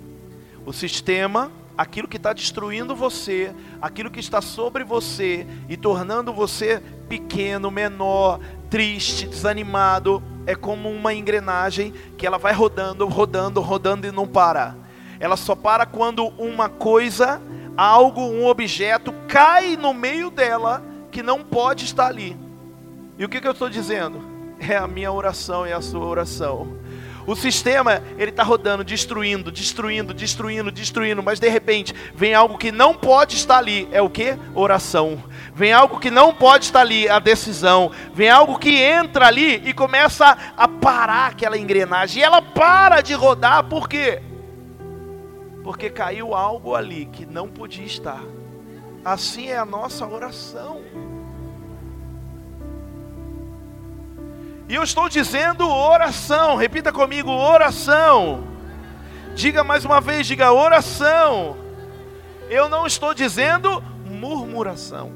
O 0.64 0.72
sistema, 0.72 1.50
aquilo 1.76 2.06
que 2.06 2.16
está 2.16 2.32
destruindo 2.32 2.94
você, 2.94 3.52
aquilo 3.82 4.10
que 4.10 4.20
está 4.20 4.40
sobre 4.40 4.84
você 4.84 5.44
e 5.68 5.76
tornando 5.76 6.32
você 6.32 6.80
pequeno, 7.08 7.70
menor, 7.70 8.38
triste, 8.68 9.26
desanimado, 9.26 10.22
é 10.46 10.54
como 10.54 10.88
uma 10.88 11.12
engrenagem 11.12 11.92
que 12.16 12.24
ela 12.24 12.38
vai 12.38 12.52
rodando, 12.52 13.06
rodando, 13.06 13.60
rodando 13.60 14.06
e 14.06 14.12
não 14.12 14.28
para. 14.28 14.76
Ela 15.18 15.36
só 15.36 15.56
para 15.56 15.84
quando 15.84 16.28
uma 16.38 16.68
coisa, 16.68 17.42
algo, 17.76 18.20
um 18.20 18.46
objeto 18.46 19.12
cai 19.26 19.76
no 19.76 19.92
meio 19.92 20.30
dela 20.30 20.89
que 21.20 21.22
não 21.22 21.44
pode 21.44 21.84
estar 21.84 22.06
ali. 22.06 22.34
E 23.18 23.24
o 23.26 23.28
que, 23.28 23.42
que 23.42 23.46
eu 23.46 23.52
estou 23.52 23.68
dizendo? 23.68 24.22
É 24.58 24.76
a 24.76 24.86
minha 24.86 25.12
oração 25.12 25.66
e 25.66 25.70
é 25.70 25.74
a 25.74 25.80
sua 25.82 26.04
oração. 26.04 26.78
O 27.26 27.36
sistema, 27.36 28.02
ele 28.16 28.30
está 28.30 28.42
rodando, 28.42 28.82
destruindo, 28.82 29.52
destruindo, 29.52 30.14
destruindo, 30.14 30.70
destruindo, 30.70 31.22
mas 31.22 31.38
de 31.38 31.48
repente 31.48 31.94
vem 32.14 32.32
algo 32.32 32.56
que 32.56 32.72
não 32.72 32.94
pode 32.94 33.36
estar 33.36 33.58
ali. 33.58 33.86
É 33.92 34.00
o 34.00 34.08
que? 34.08 34.34
Oração. 34.54 35.22
Vem 35.54 35.72
algo 35.72 36.00
que 36.00 36.10
não 36.10 36.34
pode 36.34 36.64
estar 36.64 36.80
ali, 36.80 37.06
a 37.06 37.18
decisão. 37.18 37.90
Vem 38.14 38.30
algo 38.30 38.58
que 38.58 38.74
entra 38.74 39.26
ali 39.26 39.62
e 39.66 39.74
começa 39.74 40.36
a 40.56 40.66
parar 40.66 41.26
aquela 41.32 41.58
engrenagem. 41.58 42.22
E 42.22 42.24
ela 42.24 42.40
para 42.40 43.02
de 43.02 43.12
rodar, 43.12 43.64
por 43.64 43.86
quê? 43.86 44.22
Porque 45.62 45.90
caiu 45.90 46.34
algo 46.34 46.74
ali 46.74 47.04
que 47.04 47.26
não 47.26 47.46
podia 47.46 47.84
estar. 47.84 48.22
Assim 49.04 49.48
é 49.48 49.56
a 49.56 49.64
nossa 49.64 50.06
oração. 50.06 50.82
E 54.70 54.74
eu 54.76 54.84
estou 54.84 55.08
dizendo 55.08 55.68
oração, 55.68 56.54
repita 56.54 56.92
comigo: 56.92 57.28
oração. 57.28 58.44
Diga 59.34 59.64
mais 59.64 59.84
uma 59.84 60.00
vez, 60.00 60.28
diga 60.28 60.52
oração. 60.52 61.56
Eu 62.48 62.68
não 62.68 62.86
estou 62.86 63.12
dizendo 63.12 63.82
murmuração. 64.06 65.10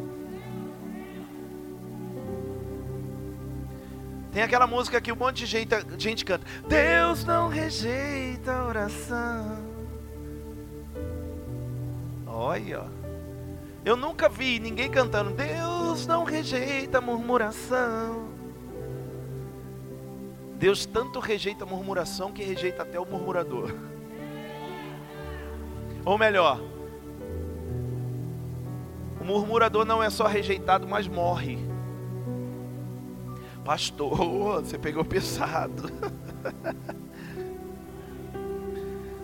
Tem 4.32 4.42
aquela 4.42 4.66
música 4.66 5.00
que 5.00 5.12
um 5.12 5.16
monte 5.16 5.36
de 5.36 5.46
gente, 5.46 5.70
gente 5.98 6.24
canta: 6.24 6.44
Deus 6.66 7.24
não 7.24 7.48
rejeita 7.48 8.52
a 8.52 8.66
oração. 8.66 9.58
Olha. 12.26 12.82
Eu 13.84 13.96
nunca 13.96 14.28
vi 14.28 14.58
ninguém 14.58 14.90
cantando, 14.90 15.30
Deus 15.30 16.06
não 16.08 16.24
rejeita 16.24 16.98
a 16.98 17.00
murmuração. 17.00 18.43
Deus 20.64 20.87
tanto 20.87 21.20
rejeita 21.20 21.62
a 21.64 21.66
murmuração 21.66 22.33
que 22.33 22.42
rejeita 22.42 22.85
até 22.85 22.98
o 22.98 23.05
murmurador. 23.05 23.70
Ou 26.07 26.16
melhor, 26.16 26.59
o 29.20 29.24
murmurador 29.24 29.85
não 29.85 30.03
é 30.03 30.09
só 30.09 30.27
rejeitado, 30.27 30.88
mas 30.88 31.07
morre. 31.07 31.59
Pastor, 33.62 34.62
você 34.64 34.79
pegou 34.79 35.05
pesado. 35.05 35.92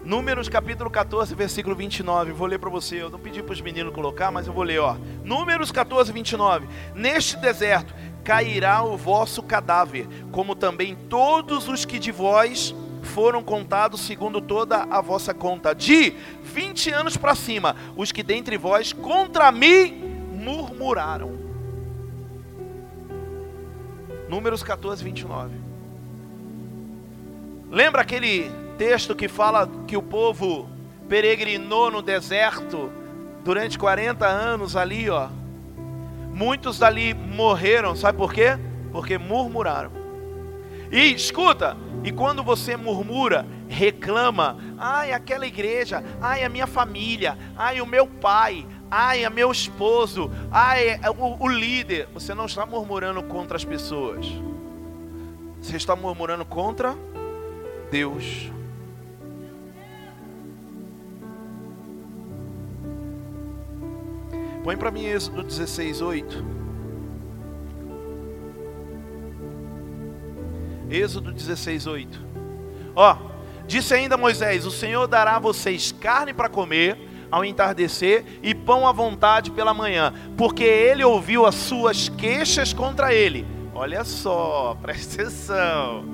Números 0.05 0.47
capítulo 0.49 0.91
14, 0.91 1.35
versículo 1.35 1.75
29. 1.75 2.33
Vou 2.33 2.49
ler 2.49 2.59
para 2.59 2.69
você. 2.69 3.01
Eu 3.01 3.09
não 3.09 3.19
pedi 3.19 3.43
para 3.43 3.53
os 3.53 3.63
meninos 3.63 3.95
colocar, 3.95 4.31
mas 4.31 4.47
eu 4.47 4.53
vou 4.53 4.65
ler, 4.65 4.81
ó. 4.81 4.97
Números 5.25 5.73
14, 5.73 6.13
29. 6.13 6.69
Neste 6.95 7.39
deserto 7.39 7.95
cairá 8.25 8.83
o 8.83 8.97
vosso 8.97 9.43
cadáver, 9.43 10.07
como 10.31 10.55
também 10.55 10.95
todos 10.95 11.69
os 11.69 11.85
que 11.85 11.99
de 11.99 12.13
vós 12.13 12.75
foram 13.03 13.43
contados 13.43 14.01
segundo 14.01 14.41
toda 14.41 14.87
a 14.91 15.01
vossa 15.01 15.33
conta. 15.33 15.75
De 15.75 16.15
20 16.43 16.91
anos 16.91 17.17
para 17.17 17.35
cima, 17.35 17.77
os 17.97 18.13
que 18.13 18.23
dentre 18.23 18.57
vós 18.57 18.93
contra 18.93 19.51
mim 19.51 19.95
murmuraram. 20.33 21.39
Números 24.29 24.63
14, 24.63 25.03
29. 25.03 25.55
Lembra 27.71 28.03
aquele 28.03 28.51
texto 28.79 29.15
que 29.15 29.29
fala 29.29 29.69
que 29.87 29.97
o 29.97 30.03
povo 30.03 30.69
peregrinou 31.09 31.91
no 31.91 32.01
deserto 32.01 32.91
durante 33.45 33.79
40 33.79 34.27
anos 34.27 34.77
ali, 34.77 35.11
ó. 35.11 35.29
Muitos 36.33 36.79
dali 36.79 37.15
morreram, 37.15 37.95
sabe 37.95 38.19
por 38.19 38.33
quê? 38.33 38.59
Porque 38.93 39.19
murmuraram. 39.19 39.93
E 40.91 41.13
escuta, 41.15 41.77
e 42.03 42.11
quando 42.11 42.43
você 42.43 42.77
murmura, 42.77 43.47
reclama, 43.69 44.59
ai, 44.77 45.13
aquela 45.13 45.47
igreja, 45.47 46.03
ai, 46.21 46.43
a 46.43 46.49
minha 46.49 46.67
família, 46.67 47.39
ai, 47.57 47.81
o 47.81 47.87
meu 47.87 48.07
pai, 48.07 48.67
ai, 48.91 49.25
o 49.25 49.31
meu 49.31 49.53
esposo, 49.53 50.31
ai, 50.51 50.99
o, 51.17 51.45
o 51.45 51.49
líder, 51.49 52.09
você 52.13 52.35
não 52.35 52.47
está 52.47 52.67
murmurando 52.67 53.23
contra 53.23 53.57
as 53.57 53.65
pessoas, 53.65 54.27
você 55.61 55.77
está 55.77 55.95
murmurando 55.95 56.45
contra 56.45 56.97
Deus. 57.91 58.51
Põe 64.63 64.77
para 64.77 64.91
mim 64.91 65.05
Êxodo 65.05 65.43
16, 65.43 66.01
8. 66.01 66.45
Êxodo 70.91 71.33
16, 71.33 71.87
8. 71.87 72.21
Ó, 72.95 73.17
disse 73.67 73.95
ainda 73.95 74.17
Moisés: 74.17 74.67
O 74.67 74.71
Senhor 74.71 75.07
dará 75.07 75.37
a 75.37 75.39
vocês 75.39 75.93
carne 75.93 76.35
para 76.35 76.49
comer 76.49 76.99
ao 77.31 77.45
entardecer 77.45 78.25
e 78.43 78.55
pão 78.55 78.87
à 78.87 78.93
vontade 78.93 79.51
pela 79.53 79.73
manhã, 79.73 80.13
porque 80.37 80.65
ele 80.65 81.05
ouviu 81.05 81.47
as 81.47 81.55
suas 81.55 82.09
queixas 82.09 82.73
contra 82.73 83.15
ele. 83.15 83.47
Olha 83.73 84.05
só, 84.05 84.77
presta 84.83 85.23
atenção. 85.23 86.05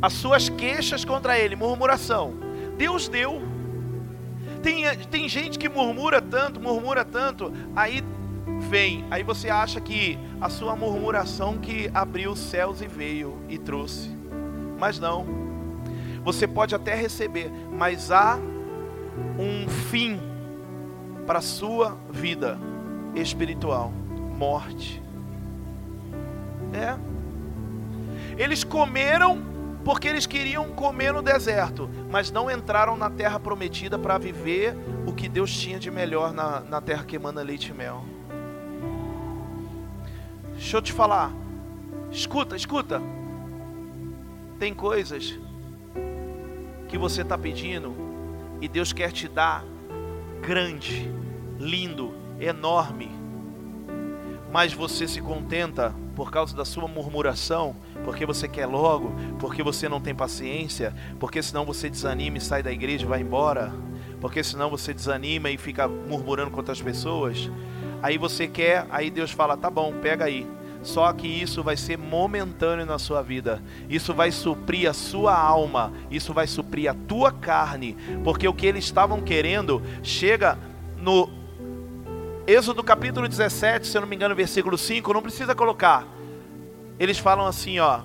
As 0.00 0.12
suas 0.14 0.48
queixas 0.48 1.04
contra 1.04 1.38
ele, 1.38 1.54
murmuração. 1.54 2.34
Deus 2.76 3.08
deu. 3.08 3.42
Tem, 4.68 4.84
tem 5.10 5.26
gente 5.26 5.58
que 5.58 5.66
murmura 5.66 6.20
tanto, 6.20 6.60
murmura 6.60 7.02
tanto, 7.02 7.50
aí 7.74 8.04
vem, 8.68 9.02
aí 9.10 9.22
você 9.22 9.48
acha 9.48 9.80
que 9.80 10.18
a 10.38 10.50
sua 10.50 10.76
murmuração 10.76 11.56
que 11.56 11.90
abriu 11.94 12.32
os 12.32 12.38
céus 12.38 12.82
e 12.82 12.86
veio 12.86 13.38
e 13.48 13.56
trouxe. 13.56 14.10
Mas 14.78 15.00
não. 15.00 15.24
Você 16.22 16.46
pode 16.46 16.74
até 16.74 16.94
receber, 16.94 17.50
mas 17.72 18.10
há 18.10 18.38
um 19.38 19.66
fim 19.66 20.20
para 21.26 21.38
a 21.38 21.42
sua 21.42 21.96
vida 22.10 22.58
espiritual, 23.14 23.90
morte. 24.36 25.02
É. 26.74 26.94
Eles 28.36 28.64
comeram 28.64 29.40
porque 29.84 30.08
eles 30.08 30.26
queriam 30.26 30.70
comer 30.70 31.12
no 31.12 31.22
deserto, 31.22 31.88
mas 32.10 32.30
não 32.30 32.50
entraram 32.50 32.96
na 32.96 33.08
terra 33.10 33.38
prometida 33.38 33.98
para 33.98 34.18
viver 34.18 34.76
o 35.06 35.12
que 35.12 35.28
Deus 35.28 35.50
tinha 35.56 35.78
de 35.78 35.90
melhor 35.90 36.32
na, 36.32 36.60
na 36.60 36.80
terra 36.80 37.04
que 37.04 37.16
emana 37.16 37.42
leite 37.42 37.70
e 37.70 37.74
mel. 37.74 38.04
Deixa 40.52 40.76
eu 40.76 40.82
te 40.82 40.92
falar, 40.92 41.32
escuta, 42.10 42.56
escuta. 42.56 43.00
Tem 44.58 44.74
coisas 44.74 45.38
que 46.88 46.98
você 46.98 47.22
está 47.22 47.38
pedindo 47.38 47.94
e 48.60 48.68
Deus 48.68 48.92
quer 48.92 49.12
te 49.12 49.28
dar 49.28 49.64
grande, 50.40 51.10
lindo, 51.58 52.12
enorme, 52.40 53.10
mas 54.50 54.72
você 54.72 55.06
se 55.06 55.20
contenta 55.20 55.94
por 56.18 56.32
causa 56.32 56.56
da 56.56 56.64
sua 56.64 56.88
murmuração, 56.88 57.76
porque 58.02 58.26
você 58.26 58.48
quer 58.48 58.66
logo, 58.66 59.12
porque 59.38 59.62
você 59.62 59.88
não 59.88 60.00
tem 60.00 60.12
paciência, 60.12 60.92
porque 61.20 61.40
senão 61.40 61.64
você 61.64 61.88
desanima 61.88 62.38
e 62.38 62.40
sai 62.40 62.60
da 62.60 62.72
igreja 62.72 63.04
e 63.04 63.08
vai 63.08 63.20
embora, 63.20 63.72
porque 64.20 64.42
senão 64.42 64.68
você 64.68 64.92
desanima 64.92 65.48
e 65.48 65.56
fica 65.56 65.86
murmurando 65.86 66.50
contra 66.50 66.72
as 66.72 66.82
pessoas. 66.82 67.48
Aí 68.02 68.18
você 68.18 68.48
quer, 68.48 68.84
aí 68.90 69.10
Deus 69.10 69.30
fala: 69.30 69.56
tá 69.56 69.70
bom, 69.70 69.92
pega 70.02 70.24
aí. 70.24 70.44
Só 70.82 71.12
que 71.12 71.28
isso 71.28 71.62
vai 71.62 71.76
ser 71.76 71.96
momentâneo 71.96 72.84
na 72.84 72.98
sua 72.98 73.22
vida. 73.22 73.62
Isso 73.88 74.12
vai 74.12 74.32
suprir 74.32 74.90
a 74.90 74.92
sua 74.92 75.38
alma. 75.38 75.92
Isso 76.10 76.34
vai 76.34 76.48
suprir 76.48 76.90
a 76.90 76.94
tua 76.94 77.30
carne. 77.30 77.96
Porque 78.24 78.48
o 78.48 78.54
que 78.54 78.66
eles 78.66 78.84
estavam 78.84 79.20
querendo 79.20 79.80
chega 80.02 80.58
no 81.00 81.30
Êxodo 82.48 82.82
capítulo 82.82 83.28
17, 83.28 83.86
se 83.86 83.94
eu 83.94 84.00
não 84.00 84.08
me 84.08 84.16
engano, 84.16 84.34
versículo 84.34 84.78
5, 84.78 85.12
não 85.12 85.20
precisa 85.20 85.54
colocar. 85.54 86.06
Eles 86.98 87.18
falam 87.18 87.44
assim, 87.44 87.78
ó: 87.78 88.00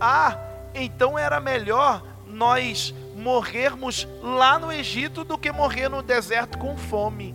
"Ah, 0.00 0.36
então 0.74 1.16
era 1.16 1.38
melhor 1.38 2.02
nós 2.26 2.92
morrermos 3.14 4.08
lá 4.20 4.58
no 4.58 4.72
Egito 4.72 5.22
do 5.22 5.38
que 5.38 5.52
morrer 5.52 5.88
no 5.88 6.02
deserto 6.02 6.58
com 6.58 6.76
fome." 6.76 7.32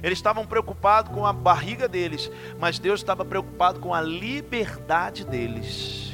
Eles 0.00 0.18
estavam 0.18 0.46
preocupados 0.46 1.12
com 1.12 1.26
a 1.26 1.32
barriga 1.32 1.88
deles, 1.88 2.30
mas 2.60 2.78
Deus 2.78 3.00
estava 3.00 3.24
preocupado 3.24 3.80
com 3.80 3.92
a 3.92 4.00
liberdade 4.00 5.26
deles. 5.26 6.12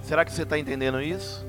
Será 0.00 0.24
que 0.24 0.32
você 0.32 0.44
está 0.44 0.58
entendendo 0.58 1.02
isso? 1.02 1.46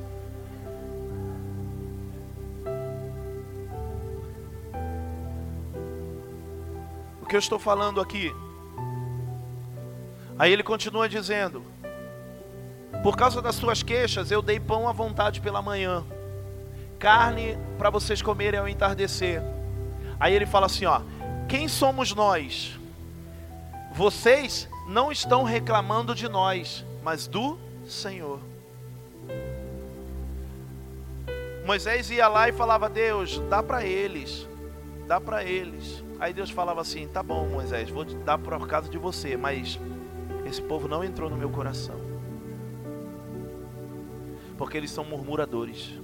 O 7.26 7.28
que 7.28 7.36
eu 7.36 7.40
estou 7.40 7.58
falando 7.58 8.00
aqui? 8.00 8.32
Aí 10.38 10.54
ele 10.54 10.62
continua 10.62 11.10
dizendo: 11.10 11.66
Por 13.02 13.18
causa 13.18 13.42
das 13.42 13.56
suas 13.56 13.82
queixas, 13.82 14.30
eu 14.30 14.44
dei 14.44 14.60
pão 14.60 14.88
à 14.88 14.92
vontade 14.92 15.42
pela 15.42 15.60
manhã, 15.60 16.06
carne 17.00 17.58
para 17.80 17.90
vocês 17.90 18.22
comerem 18.22 18.60
ao 18.60 18.68
entardecer. 18.68 19.42
Aí 20.20 20.36
ele 20.36 20.46
fala 20.46 20.68
assim: 20.68 20.86
Ó, 20.86 21.02
quem 21.50 21.68
somos 21.68 22.14
nós? 22.14 22.80
Vocês 23.92 24.70
não 24.88 25.12
estão 25.12 25.42
reclamando 25.44 26.14
de 26.14 26.30
nós, 26.30 26.86
mas 27.02 27.26
do 27.26 27.58
Senhor. 27.88 28.40
Moisés 31.66 32.12
ia 32.12 32.28
lá 32.28 32.48
e 32.48 32.54
falava: 32.54 32.88
Deus, 32.88 33.40
dá 33.50 33.64
para 33.64 33.84
eles, 33.84 34.48
dá 35.08 35.20
para 35.20 35.44
eles. 35.44 36.05
Aí 36.20 36.34
Deus 36.34 36.50
falava 36.50 36.82
assim: 36.82 37.08
Tá 37.08 37.22
bom, 37.22 37.48
Moisés, 37.48 37.90
vou 37.90 38.06
dar 38.06 38.38
por 38.38 38.68
causa 38.68 38.90
de 38.90 38.98
você, 38.98 39.36
mas 39.36 39.80
esse 40.46 40.62
povo 40.62 40.88
não 40.88 41.04
entrou 41.04 41.30
no 41.30 41.36
meu 41.36 41.50
coração, 41.50 42.00
porque 44.58 44.78
eles 44.78 44.92
são 44.92 45.04
murmuradores. 45.04 46.00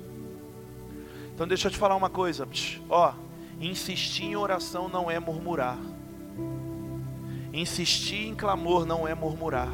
Então 1.34 1.48
deixa 1.48 1.68
eu 1.68 1.72
te 1.72 1.78
falar 1.78 1.96
uma 1.96 2.10
coisa, 2.10 2.48
ó, 2.90 3.14
insistir 3.60 4.26
em 4.26 4.36
oração 4.36 4.90
não 4.90 5.10
é 5.10 5.20
murmurar, 5.20 5.78
insistir 7.54 8.28
em 8.28 8.36
clamor 8.36 8.86
não 8.86 9.08
é 9.08 9.16
murmurar. 9.16 9.70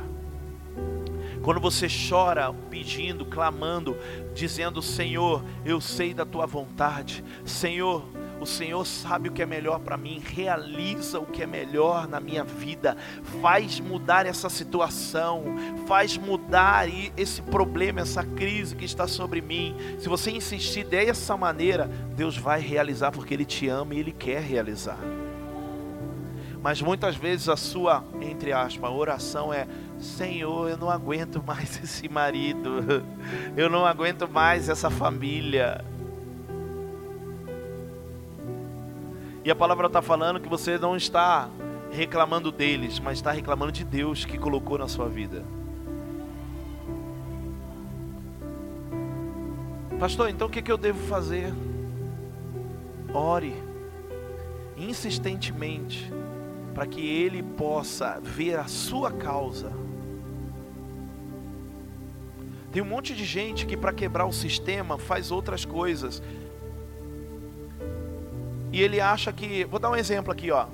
Quando 1.41 1.61
você 1.61 1.88
chora 1.88 2.53
pedindo, 2.70 3.26
clamando, 3.26 3.97
dizendo: 4.36 4.82
Senhor, 4.82 5.43
eu 5.64 5.80
sei 5.80 6.14
da 6.14 6.26
tua 6.26 6.45
vontade, 6.45 7.24
Senhor, 7.45 8.03
o 8.39 8.45
Senhor 8.45 8.85
sabe 8.85 9.29
o 9.29 9.31
que 9.31 9.41
é 9.41 9.45
melhor 9.45 9.79
para 9.79 9.97
mim, 9.97 10.21
realiza 10.23 11.19
o 11.19 11.25
que 11.25 11.43
é 11.43 11.47
melhor 11.47 12.07
na 12.07 12.19
minha 12.19 12.43
vida, 12.43 12.95
faz 13.41 13.79
mudar 13.79 14.25
essa 14.25 14.49
situação, 14.49 15.43
faz 15.88 16.17
mudar 16.17 16.88
esse 17.17 17.41
problema, 17.41 18.01
essa 18.01 18.23
crise 18.23 18.75
que 18.75 18.85
está 18.85 19.07
sobre 19.07 19.41
mim. 19.41 19.75
Se 19.99 20.07
você 20.07 20.31
insistir 20.31 20.85
dessa 20.85 21.35
maneira, 21.35 21.89
Deus 22.15 22.38
vai 22.38 22.61
realizar 22.61 23.11
porque 23.11 23.33
Ele 23.33 23.45
te 23.45 23.67
ama 23.67 23.95
e 23.95 23.99
Ele 23.99 24.11
quer 24.11 24.41
realizar. 24.41 24.99
Mas 26.61 26.81
muitas 26.81 27.15
vezes 27.15 27.47
a 27.47 27.55
sua, 27.55 28.03
entre 28.19 28.51
aspas, 28.51 28.91
oração 28.91 29.53
é: 29.53 29.67
Senhor, 29.99 30.69
eu 30.69 30.77
não 30.77 30.89
aguento 30.89 31.41
mais 31.41 31.77
esse 31.81 32.09
marido, 32.09 32.83
eu 33.55 33.69
não 33.69 33.85
aguento 33.85 34.27
mais 34.27 34.69
essa 34.69 34.89
família. 34.89 35.83
E 39.48 39.50
a 39.50 39.56
palavra 39.56 39.88
está 39.88 40.02
falando 40.02 40.41
que 40.41 40.50
você 40.50 40.78
não 40.78 40.98
está 40.98 41.50
reclamando 41.89 42.52
deles, 42.52 43.00
mas 43.00 43.18
está 43.18 43.32
reclamando 43.32 43.72
de 43.72 43.86
Deus 43.86 44.26
que 44.26 44.38
colocou 44.38 44.78
na 44.78 44.89
sua 44.89 45.08
vida. 45.08 45.41
Pastor, 49.98 50.30
então 50.30 50.48
o 50.48 50.50
que, 50.50 50.62
que 50.62 50.70
eu 50.70 50.78
devo 50.78 51.00
fazer? 51.08 51.54
Ore 53.14 53.56
insistentemente 54.76 56.12
para 56.76 56.86
que 56.86 57.00
Ele 57.00 57.41
possa 57.41 58.20
ver 58.22 58.60
a 58.60 58.68
sua 58.68 59.14
causa. 59.14 59.72
Tem 62.70 62.82
um 62.82 62.86
monte 62.86 63.16
de 63.16 63.24
gente 63.24 63.66
que, 63.66 63.78
para 63.78 63.93
quebrar 63.93 64.26
o 64.26 64.34
sistema, 64.34 64.98
faz 64.98 65.32
outras 65.32 65.64
coisas. 65.64 66.22
E 68.78 68.82
ele 68.84 69.01
acha 69.01 69.34
que. 69.34 69.65
Vou 69.65 69.80
dar 69.80 69.89
um 69.89 69.95
exemplo 69.95 70.32
aqui, 70.32 70.51
ó. 70.51 70.67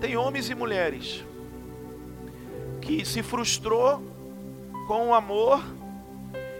Tem 0.00 0.16
homens 0.16 0.50
e 0.50 0.54
mulheres 0.56 1.24
que 2.80 3.04
se 3.04 3.22
frustrou 3.22 4.02
com 4.88 5.10
o 5.10 5.14
amor 5.14 5.62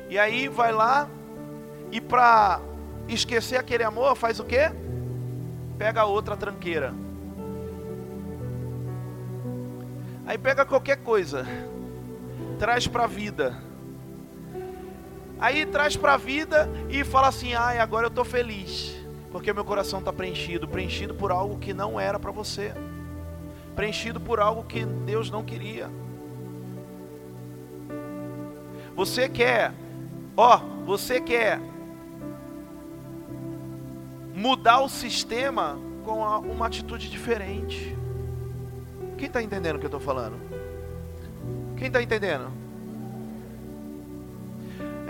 e 0.09 0.17
aí 0.17 0.47
vai 0.47 0.71
lá 0.71 1.09
e 1.91 2.01
para 2.01 2.61
esquecer 3.09 3.57
aquele 3.57 3.83
amor 3.83 4.15
faz 4.15 4.39
o 4.39 4.45
quê? 4.45 4.71
Pega 5.77 6.05
outra 6.05 6.37
tranqueira. 6.37 6.95
Aí 10.25 10.39
pega 10.39 10.65
qualquer 10.65 10.99
coisa, 10.99 11.45
traz 12.61 12.87
para 12.87 13.03
a 13.03 13.09
vida. 13.09 13.61
Aí 15.41 15.67
traz 15.67 15.97
para 15.97 16.15
a 16.15 16.17
vida 16.17 16.71
e 16.89 17.03
fala 17.03 17.27
assim: 17.27 17.55
"Ai, 17.55 17.81
agora 17.81 18.07
eu 18.07 18.11
tô 18.11 18.25
feliz, 18.25 19.00
porque 19.31 19.53
meu 19.53 19.65
coração 19.65 19.99
está 20.01 20.13
preenchido, 20.13 20.67
preenchido 20.69 21.15
por 21.15 21.31
algo 21.31 21.59
que 21.59 21.73
não 21.73 21.99
era 21.99 22.19
para 22.19 22.31
você" 22.31 22.75
preenchido 23.81 24.21
por 24.21 24.41
algo 24.41 24.65
que 24.65 24.85
Deus 24.85 25.31
não 25.31 25.43
queria. 25.43 25.89
Você 28.95 29.27
quer, 29.27 29.73
ó, 30.37 30.59
você 30.85 31.21
quer 31.21 31.59
mudar 34.35 34.81
o 34.81 34.89
sistema 34.89 35.79
com 36.05 36.19
uma 36.19 36.67
atitude 36.67 37.09
diferente. 37.09 37.97
Quem 39.17 39.29
está 39.29 39.43
entendendo 39.43 39.77
o 39.77 39.79
que 39.79 39.87
eu 39.87 39.89
estou 39.89 40.01
falando? 40.01 40.39
Quem 41.77 41.87
está 41.87 42.03
entendendo? 42.03 42.51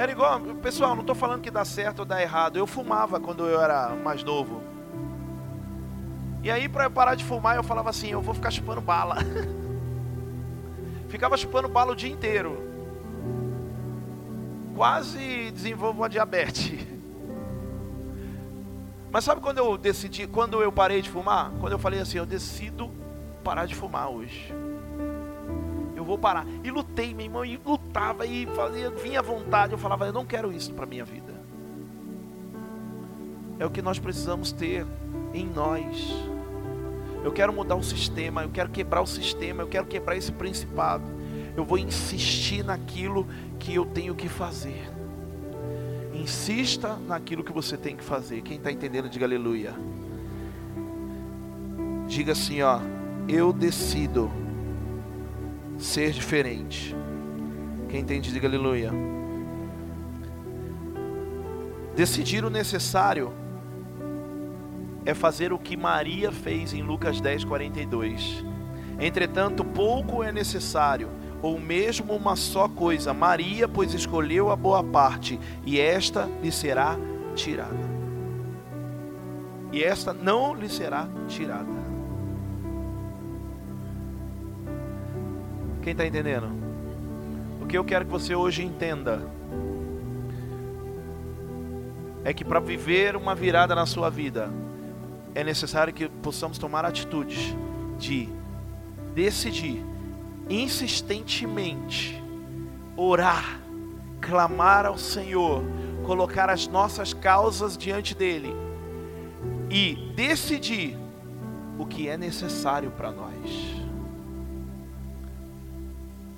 Era 0.00 0.12
igual, 0.12 0.40
pessoal, 0.62 0.94
não 0.94 1.02
estou 1.02 1.14
falando 1.14 1.42
que 1.42 1.50
dá 1.50 1.62
certo 1.62 1.98
ou 1.98 2.04
dá 2.06 2.22
errado. 2.22 2.56
Eu 2.56 2.66
fumava 2.66 3.20
quando 3.20 3.46
eu 3.46 3.60
era 3.60 3.90
mais 3.90 4.24
novo. 4.24 4.62
E 6.42 6.50
aí, 6.50 6.70
para 6.70 6.84
eu 6.84 6.90
parar 6.90 7.14
de 7.14 7.22
fumar, 7.22 7.56
eu 7.56 7.62
falava 7.62 7.90
assim: 7.90 8.08
eu 8.08 8.22
vou 8.22 8.32
ficar 8.32 8.50
chupando 8.50 8.80
bala. 8.80 9.16
Ficava 11.10 11.36
chupando 11.36 11.68
bala 11.68 11.92
o 11.92 11.94
dia 11.94 12.10
inteiro. 12.10 12.66
Quase 14.74 15.50
desenvolvo 15.50 16.00
uma 16.00 16.08
diabetes. 16.08 16.80
Mas 19.12 19.22
sabe 19.22 19.42
quando 19.42 19.58
eu 19.58 19.76
decidi, 19.76 20.26
quando 20.26 20.62
eu 20.62 20.72
parei 20.72 21.02
de 21.02 21.10
fumar? 21.10 21.50
Quando 21.60 21.74
eu 21.74 21.78
falei 21.78 22.00
assim: 22.00 22.16
eu 22.16 22.24
decido 22.24 22.90
parar 23.44 23.66
de 23.66 23.74
fumar 23.74 24.08
hoje. 24.08 24.50
Vou 26.10 26.18
parar. 26.18 26.44
E 26.64 26.72
lutei, 26.72 27.14
meu 27.14 27.26
irmão, 27.26 27.44
e 27.44 27.56
lutava 27.64 28.26
e 28.26 28.44
fazia, 28.46 28.90
vinha 28.90 29.20
à 29.20 29.22
vontade. 29.22 29.74
Eu 29.74 29.78
falava: 29.78 30.08
eu 30.08 30.12
não 30.12 30.26
quero 30.26 30.52
isso 30.52 30.72
para 30.72 30.84
minha 30.84 31.04
vida. 31.04 31.32
É 33.60 33.64
o 33.64 33.70
que 33.70 33.80
nós 33.80 34.00
precisamos 34.00 34.50
ter 34.50 34.84
em 35.32 35.46
nós. 35.46 36.12
Eu 37.22 37.30
quero 37.30 37.52
mudar 37.52 37.76
o 37.76 37.82
sistema, 37.84 38.42
eu 38.42 38.48
quero 38.48 38.70
quebrar 38.70 39.02
o 39.02 39.06
sistema, 39.06 39.62
eu 39.62 39.68
quero 39.68 39.86
quebrar 39.86 40.16
esse 40.16 40.32
principado. 40.32 41.04
Eu 41.56 41.64
vou 41.64 41.78
insistir 41.78 42.64
naquilo 42.64 43.24
que 43.60 43.72
eu 43.72 43.86
tenho 43.86 44.12
que 44.16 44.28
fazer. 44.28 44.90
Insista 46.12 46.96
naquilo 47.06 47.44
que 47.44 47.52
você 47.52 47.76
tem 47.76 47.94
que 47.94 48.02
fazer. 48.02 48.40
Quem 48.40 48.56
está 48.56 48.72
entendendo, 48.72 49.08
diga 49.08 49.26
aleluia. 49.26 49.76
Diga 52.08 52.32
assim, 52.32 52.62
ó. 52.62 52.80
Eu 53.28 53.52
decido 53.52 54.28
ser 55.80 56.12
diferente. 56.12 56.94
Quem 57.88 58.00
entende, 58.00 58.32
diga 58.32 58.46
aleluia. 58.46 58.92
Decidir 61.96 62.44
o 62.44 62.50
necessário 62.50 63.32
é 65.04 65.14
fazer 65.14 65.52
o 65.52 65.58
que 65.58 65.76
Maria 65.76 66.30
fez 66.30 66.72
em 66.72 66.82
Lucas 66.82 67.20
10, 67.20 67.44
42. 67.44 68.44
Entretanto, 69.00 69.64
pouco 69.64 70.22
é 70.22 70.30
necessário, 70.30 71.08
ou 71.42 71.58
mesmo 71.58 72.14
uma 72.14 72.36
só 72.36 72.68
coisa. 72.68 73.14
Maria, 73.14 73.66
pois 73.66 73.94
escolheu 73.94 74.50
a 74.50 74.56
boa 74.56 74.84
parte, 74.84 75.40
e 75.64 75.80
esta 75.80 76.28
lhe 76.42 76.52
será 76.52 76.96
tirada. 77.34 77.90
E 79.72 79.82
esta 79.82 80.12
não 80.12 80.54
lhe 80.54 80.68
será 80.68 81.08
tirada. 81.28 81.79
Quem 85.82 85.92
está 85.92 86.06
entendendo? 86.06 86.48
O 87.60 87.66
que 87.66 87.76
eu 87.76 87.84
quero 87.84 88.04
que 88.04 88.10
você 88.10 88.34
hoje 88.34 88.62
entenda 88.62 89.22
é 92.24 92.34
que 92.34 92.44
para 92.44 92.60
viver 92.60 93.16
uma 93.16 93.34
virada 93.34 93.74
na 93.74 93.86
sua 93.86 94.10
vida, 94.10 94.50
é 95.34 95.42
necessário 95.42 95.92
que 95.92 96.08
possamos 96.08 96.58
tomar 96.58 96.84
atitudes 96.84 97.56
de 97.98 98.28
decidir 99.14 99.82
insistentemente 100.48 102.22
orar, 102.96 103.60
clamar 104.20 104.84
ao 104.84 104.98
Senhor, 104.98 105.62
colocar 106.04 106.50
as 106.50 106.66
nossas 106.66 107.14
causas 107.14 107.78
diante 107.78 108.14
dele 108.14 108.54
e 109.70 110.12
decidir 110.14 110.98
o 111.78 111.86
que 111.86 112.08
é 112.08 112.18
necessário 112.18 112.90
para 112.90 113.10
nós. 113.10 113.69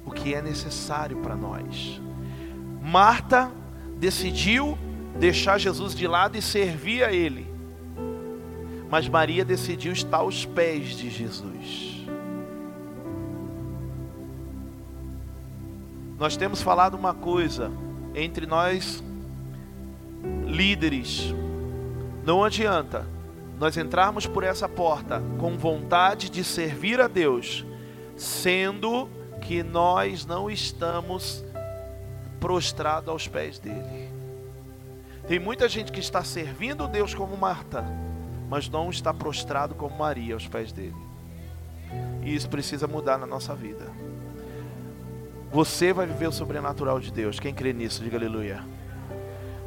O 0.05 0.11
que 0.11 0.35
é 0.35 0.43
necessário 0.43 1.19
para 1.19 1.37
nós. 1.37 2.01
Marta 2.81 3.51
decidiu 3.97 4.77
deixar 5.19 5.59
Jesus 5.59 5.95
de 5.95 6.07
lado 6.07 6.37
e 6.37 6.43
servir 6.43 7.05
a 7.05 7.13
ele. 7.13 7.47
Mas 8.91 9.09
Maria 9.09 9.45
decidiu 9.45 9.93
estar 9.93 10.19
aos 10.19 10.45
pés 10.45 10.97
de 10.97 11.09
Jesus. 11.09 12.07
Nós 16.19 16.37
temos 16.37 16.63
falado 16.63 16.95
uma 16.95 17.15
coisa 17.15 17.71
entre 18.15 18.47
nós 18.47 19.03
líderes. 20.47 21.35
Não 22.25 22.45
adianta 22.45 23.07
nós 23.59 23.77
entrarmos 23.77 24.27
por 24.27 24.45
essa 24.45 24.69
porta 24.69 25.23
com 25.39 25.57
vontade 25.57 26.29
de 26.29 26.45
servir 26.45 27.01
a 27.01 27.09
Deus, 27.09 27.65
sendo 28.17 29.09
que 29.43 29.63
nós 29.63 30.25
não 30.25 30.51
estamos 30.51 31.45
prostrados 32.41 33.09
aos 33.09 33.29
pés 33.29 33.59
dele. 33.59 34.11
Tem 35.29 35.39
muita 35.39 35.69
gente 35.69 35.93
que 35.93 36.01
está 36.01 36.25
servindo 36.25 36.89
Deus 36.89 37.15
como 37.15 37.37
Marta, 37.37 37.85
mas 38.49 38.69
não 38.69 38.91
está 38.91 39.13
prostrado 39.13 39.75
como 39.75 39.97
Maria 39.97 40.35
aos 40.35 40.49
pés 40.49 40.73
dele. 40.73 40.97
E 42.23 42.35
isso 42.35 42.49
precisa 42.49 42.87
mudar 42.87 43.19
na 43.19 43.27
nossa 43.27 43.55
vida. 43.55 43.87
Você 45.53 45.93
vai 45.93 46.07
viver 46.07 46.29
o 46.29 46.33
sobrenatural 46.33 46.99
de 46.99 47.13
Deus. 47.13 47.39
Quem 47.39 47.53
crê 47.53 47.73
nisso, 47.73 48.03
diga 48.03 48.17
aleluia. 48.17 48.65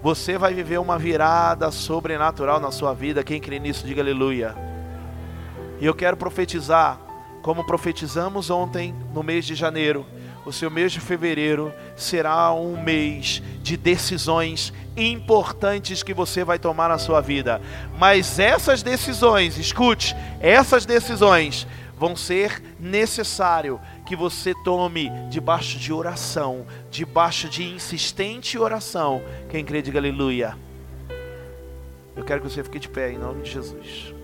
Você 0.01 0.37
vai 0.37 0.53
viver 0.53 0.79
uma 0.79 0.97
virada 0.97 1.69
sobrenatural 1.71 2.59
na 2.59 2.71
sua 2.71 2.93
vida. 2.93 3.23
Quem 3.23 3.39
crê 3.39 3.59
nisso, 3.59 3.85
diga 3.85 4.01
aleluia. 4.01 4.55
E 5.79 5.85
eu 5.85 5.93
quero 5.93 6.17
profetizar, 6.17 6.99
como 7.45 7.63
profetizamos 7.63 8.49
ontem, 8.49 8.91
no 9.13 9.21
mês 9.21 9.45
de 9.45 9.53
janeiro 9.53 10.03
o 10.43 10.51
seu 10.51 10.71
mês 10.71 10.91
de 10.91 10.99
fevereiro 10.99 11.71
será 11.95 12.51
um 12.51 12.81
mês 12.81 13.39
de 13.61 13.77
decisões 13.77 14.73
importantes 14.97 16.01
que 16.01 16.11
você 16.11 16.43
vai 16.43 16.57
tomar 16.57 16.89
na 16.89 16.97
sua 16.97 17.21
vida. 17.21 17.61
Mas 17.99 18.39
essas 18.39 18.81
decisões, 18.81 19.59
escute, 19.59 20.15
essas 20.39 20.87
decisões 20.87 21.67
vão 21.95 22.15
ser 22.15 22.63
necessário 22.79 23.79
que 24.07 24.15
você 24.15 24.55
tome 24.63 25.11
debaixo 25.29 25.77
de 25.77 25.93
oração, 25.93 26.65
debaixo 26.89 27.47
de 27.47 27.63
insistente 27.63 28.57
oração. 28.57 29.21
Quem 29.49 29.63
crê, 29.63 29.83
diga 29.83 29.99
aleluia. 29.99 30.57
Eu 32.15 32.23
quero 32.23 32.41
que 32.41 32.49
você 32.49 32.63
fique 32.63 32.79
de 32.79 32.89
pé 32.89 33.11
em 33.11 33.19
nome 33.19 33.43
de 33.43 33.51
Jesus. 33.51 34.14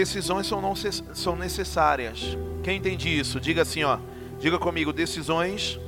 Decisões 0.00 0.46
são, 0.46 0.62
não, 0.62 0.74
são 0.74 1.36
necessárias. 1.36 2.34
Quem 2.64 2.78
entende 2.78 3.06
isso? 3.06 3.38
Diga 3.38 3.60
assim, 3.60 3.84
ó. 3.84 3.98
Diga 4.38 4.58
comigo, 4.58 4.94
decisões 4.94 5.78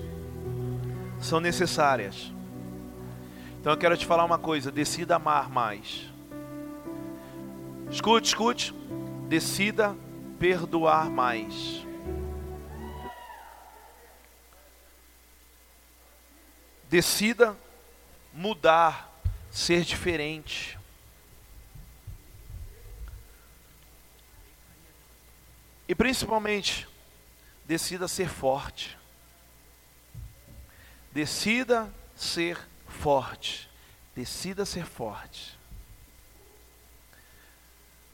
são 1.18 1.40
necessárias. 1.40 2.30
Então 3.58 3.72
eu 3.72 3.78
quero 3.78 3.96
te 3.96 4.04
falar 4.04 4.26
uma 4.26 4.36
coisa, 4.36 4.70
decida 4.70 5.16
amar 5.16 5.48
mais. 5.48 6.02
Escute, 7.90 8.28
escute. 8.28 8.74
Decida 9.30 9.96
perdoar 10.38 11.08
mais. 11.08 11.86
Decida 16.86 17.56
mudar, 18.34 19.10
ser 19.50 19.84
diferente. 19.84 20.78
E 25.92 25.94
principalmente, 25.94 26.88
decida 27.66 28.08
ser 28.08 28.26
forte. 28.26 28.96
Decida 31.12 31.92
ser 32.16 32.58
forte. 32.88 33.68
Decida 34.16 34.64
ser 34.64 34.86
forte. 34.86 35.54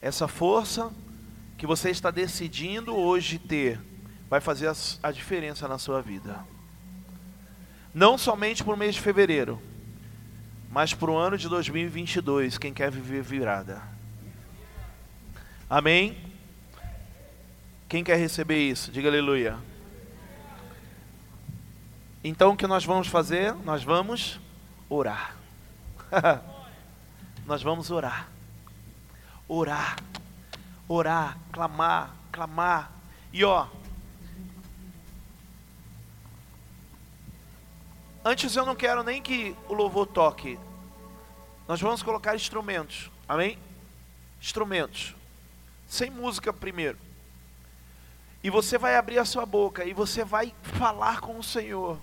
Essa 0.03 0.27
força 0.27 0.93
que 1.57 1.69
você 1.69 1.91
está 1.91 2.11
decidindo 2.11 2.97
hoje 2.97 3.39
ter 3.39 3.81
vai 4.29 4.41
fazer 4.41 4.73
a 5.01 5.13
diferença 5.13 5.69
na 5.69 5.79
sua 5.79 6.03
vida. 6.03 6.45
Não 7.95 8.19
somente 8.19 8.65
para 8.65 8.75
o 8.75 8.77
mês 8.77 8.97
de 8.97 9.01
fevereiro, 9.01 9.63
mas 10.69 10.95
para 10.95 11.13
o 11.13 11.17
ano 11.17 11.39
de 11.39 11.49
2022, 11.49 12.59
quem 12.59 12.75
quer 12.75 12.91
viver 12.91 13.23
virada. 13.23 13.81
Amém? 15.71 16.28
Quem 17.89 18.05
quer 18.05 18.17
receber 18.17 18.59
isso? 18.59 18.93
Diga 18.93 19.09
aleluia. 19.09 19.57
Então 22.23 22.53
o 22.53 22.57
que 22.57 22.67
nós 22.67 22.85
vamos 22.85 23.09
fazer? 23.09 23.55
Nós 23.65 23.83
vamos 23.83 24.39
orar. 24.91 25.37
nós 27.47 27.63
vamos 27.63 27.91
orar. 27.91 28.29
Orar. 29.49 29.97
Orar, 30.87 31.39
clamar, 31.51 32.15
clamar. 32.31 32.93
E 33.33 33.45
ó, 33.45 33.67
Antes 38.29 38.55
eu 38.57 38.67
não 38.67 38.77
quero 38.77 39.03
nem 39.03 39.23
que 39.23 39.57
o 39.71 39.73
louvor 39.73 40.07
toque. 40.07 40.59
Nós 41.67 41.81
vamos 41.81 42.03
colocar 42.03 42.35
instrumentos. 42.35 43.11
Amém? 43.27 43.59
Instrumentos. 44.39 45.15
Sem 45.89 46.11
música 46.11 46.53
primeiro. 46.53 46.99
E 48.43 48.51
você 48.51 48.79
vai 48.79 48.97
abrir 48.97 49.19
a 49.19 49.25
sua 49.25 49.45
boca 49.45 49.85
e 49.85 49.93
você 49.93 50.25
vai 50.25 50.55
falar 50.63 51.21
com 51.21 51.39
o 51.39 51.43
Senhor. 51.43 51.99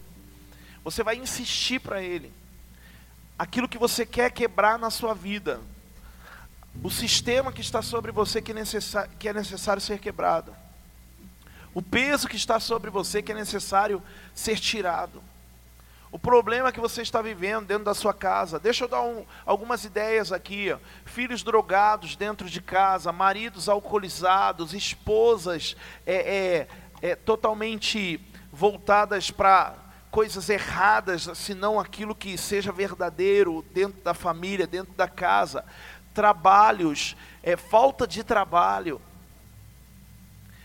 Você 0.84 1.04
vai 1.04 1.16
insistir 1.16 1.80
para 1.80 2.02
Ele. 2.02 2.32
Aquilo 3.38 3.68
que 3.68 3.78
você 3.78 4.06
quer 4.06 4.32
quebrar 4.32 4.78
na 4.78 4.90
sua 4.90 5.14
vida. 5.14 5.60
O 6.84 6.92
sistema 6.92 7.52
que 7.52 7.62
está 7.62 7.82
sobre 7.82 8.12
você 8.12 8.42
que, 8.42 8.54
necessário, 8.54 9.10
que 9.18 9.30
é 9.30 9.34
necessário 9.34 9.82
ser 9.82 10.00
quebrado. 10.00 10.56
O 11.74 11.82
peso 11.82 12.28
que 12.28 12.36
está 12.36 12.60
sobre 12.60 12.90
você 12.90 13.22
que 13.22 13.32
é 13.32 13.36
necessário 13.36 14.02
ser 14.34 14.60
tirado. 14.60 15.22
O 16.16 16.18
problema 16.18 16.72
que 16.72 16.80
você 16.80 17.02
está 17.02 17.22
vivendo 17.22 17.66
dentro 17.66 17.84
da 17.84 17.94
sua 17.94 18.14
casa. 18.14 18.58
Deixa 18.58 18.86
eu 18.86 18.88
dar 18.88 19.02
um, 19.02 19.26
algumas 19.46 19.84
ideias 19.84 20.32
aqui. 20.32 20.74
Filhos 21.04 21.44
drogados 21.44 22.16
dentro 22.16 22.50
de 22.50 22.62
casa, 22.62 23.12
maridos 23.12 23.68
alcoolizados, 23.68 24.74
esposas 24.74 25.76
é, 26.06 26.68
é, 27.02 27.10
é 27.10 27.16
totalmente 27.18 28.18
voltadas 28.50 29.30
para 29.30 29.76
coisas 30.10 30.48
erradas, 30.48 31.30
se 31.34 31.54
não 31.54 31.78
aquilo 31.78 32.16
que 32.16 32.38
seja 32.38 32.72
verdadeiro 32.72 33.66
dentro 33.74 34.02
da 34.02 34.14
família, 34.14 34.66
dentro 34.66 34.94
da 34.94 35.10
casa. 35.10 35.66
Trabalhos, 36.14 37.18
é, 37.44 37.58
falta 37.58 38.08
de 38.08 38.24
trabalho, 38.24 39.02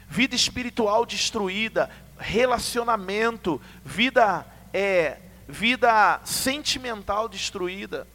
vida 0.07 0.37
espiritual 0.37 1.05
destruída, 1.05 1.91
relacionamento, 2.21 3.61
vida 3.85 4.47
é, 4.73 5.19
vida 5.51 6.21
sentimental 6.25 7.29
destruída. 7.29 8.07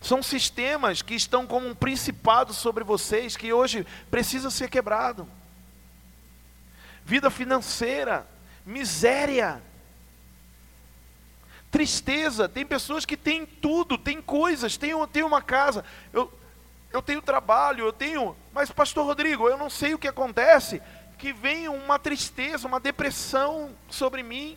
São 0.00 0.22
sistemas 0.22 1.02
que 1.02 1.14
estão 1.14 1.46
como 1.46 1.66
um 1.66 1.74
principado 1.74 2.52
sobre 2.52 2.84
vocês 2.84 3.36
que 3.36 3.52
hoje 3.52 3.86
precisa 4.10 4.50
ser 4.50 4.68
quebrado. 4.68 5.26
Vida 7.04 7.30
financeira, 7.30 8.26
miséria, 8.64 9.62
tristeza. 11.70 12.48
Tem 12.48 12.64
pessoas 12.64 13.04
que 13.04 13.16
têm 13.16 13.44
tudo, 13.44 13.98
têm 13.98 14.22
coisas, 14.22 14.76
têm, 14.76 14.92
têm 15.08 15.22
uma 15.22 15.42
casa. 15.42 15.84
Eu, 16.12 16.32
eu 16.92 17.02
tenho 17.02 17.20
trabalho, 17.20 17.86
eu 17.86 17.92
tenho. 17.92 18.36
Mas, 18.52 18.70
Pastor 18.70 19.04
Rodrigo, 19.04 19.48
eu 19.48 19.56
não 19.56 19.68
sei 19.68 19.94
o 19.94 19.98
que 19.98 20.06
acontece. 20.06 20.80
Que 21.18 21.32
vem 21.32 21.66
uma 21.68 21.98
tristeza, 21.98 22.68
uma 22.68 22.78
depressão 22.78 23.74
sobre 23.88 24.22
mim. 24.22 24.56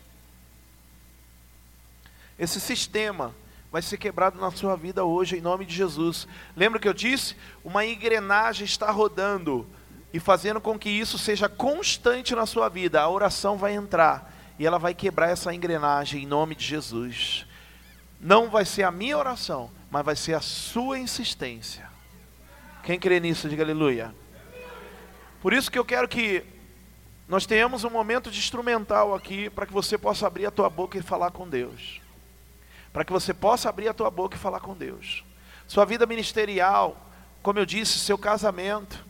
Esse 2.38 2.60
sistema 2.60 3.34
vai 3.70 3.82
ser 3.82 3.98
quebrado 3.98 4.40
na 4.40 4.50
sua 4.50 4.76
vida 4.76 5.04
hoje, 5.04 5.36
em 5.36 5.40
nome 5.40 5.66
de 5.66 5.74
Jesus. 5.74 6.28
Lembra 6.56 6.78
que 6.78 6.88
eu 6.88 6.94
disse? 6.94 7.36
Uma 7.64 7.84
engrenagem 7.84 8.64
está 8.64 8.90
rodando 8.90 9.66
e 10.12 10.20
fazendo 10.20 10.60
com 10.60 10.78
que 10.78 10.88
isso 10.88 11.18
seja 11.18 11.48
constante 11.48 12.34
na 12.34 12.46
sua 12.46 12.68
vida. 12.68 13.00
A 13.00 13.08
oração 13.08 13.56
vai 13.56 13.74
entrar 13.74 14.32
e 14.58 14.64
ela 14.64 14.78
vai 14.78 14.94
quebrar 14.94 15.28
essa 15.28 15.52
engrenagem 15.52 16.22
em 16.22 16.26
nome 16.26 16.54
de 16.54 16.64
Jesus. 16.64 17.44
Não 18.20 18.48
vai 18.48 18.64
ser 18.64 18.84
a 18.84 18.90
minha 18.90 19.18
oração, 19.18 19.70
mas 19.90 20.04
vai 20.04 20.14
ser 20.14 20.34
a 20.34 20.40
sua 20.40 20.98
insistência. 20.98 21.88
Quem 22.84 22.98
crê 23.00 23.18
nisso, 23.18 23.48
diga 23.48 23.64
aleluia. 23.64 24.14
Por 25.42 25.52
isso 25.52 25.70
que 25.70 25.78
eu 25.78 25.84
quero 25.84 26.08
que 26.08 26.44
nós 27.28 27.46
tenhamos 27.46 27.84
um 27.84 27.90
momento 27.90 28.30
de 28.30 28.38
instrumental 28.38 29.14
aqui 29.14 29.50
para 29.50 29.66
que 29.66 29.72
você 29.72 29.98
possa 29.98 30.26
abrir 30.26 30.46
a 30.46 30.50
tua 30.50 30.70
boca 30.70 30.96
e 30.96 31.02
falar 31.02 31.32
com 31.32 31.46
Deus 31.46 32.00
para 32.98 33.04
que 33.04 33.12
você 33.12 33.32
possa 33.32 33.68
abrir 33.68 33.86
a 33.86 33.94
tua 33.94 34.10
boca 34.10 34.34
e 34.34 34.40
falar 34.40 34.58
com 34.58 34.74
Deus. 34.74 35.22
Sua 35.68 35.84
vida 35.84 36.04
ministerial, 36.04 36.96
como 37.44 37.60
eu 37.60 37.64
disse, 37.64 37.96
seu 37.96 38.18
casamento, 38.18 39.06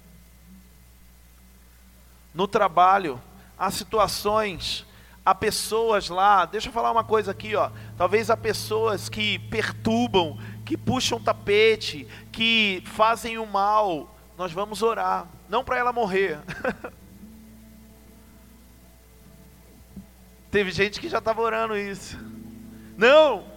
no 2.35 2.47
trabalho, 2.47 3.19
há 3.59 3.71
situações, 3.71 4.85
há 5.25 5.35
pessoas 5.35 6.11
lá, 6.11 6.45
deixa 6.45 6.69
eu 6.69 6.73
falar 6.73 6.93
uma 6.93 7.03
coisa 7.03 7.31
aqui, 7.31 7.57
ó. 7.57 7.71
Talvez 7.97 8.29
há 8.29 8.37
pessoas 8.37 9.09
que 9.09 9.39
perturbam, 9.39 10.39
que 10.67 10.77
puxam 10.77 11.19
tapete, 11.19 12.07
que 12.31 12.83
fazem 12.85 13.39
o 13.39 13.47
mal. 13.47 14.15
Nós 14.37 14.53
vamos 14.53 14.83
orar, 14.83 15.27
não 15.49 15.65
para 15.65 15.79
ela 15.79 15.95
morrer. 15.95 16.39
Teve 20.51 20.73
gente 20.73 21.01
que 21.01 21.09
já 21.09 21.21
estava 21.21 21.41
orando 21.41 21.75
isso. 21.75 22.19
Não, 22.95 23.57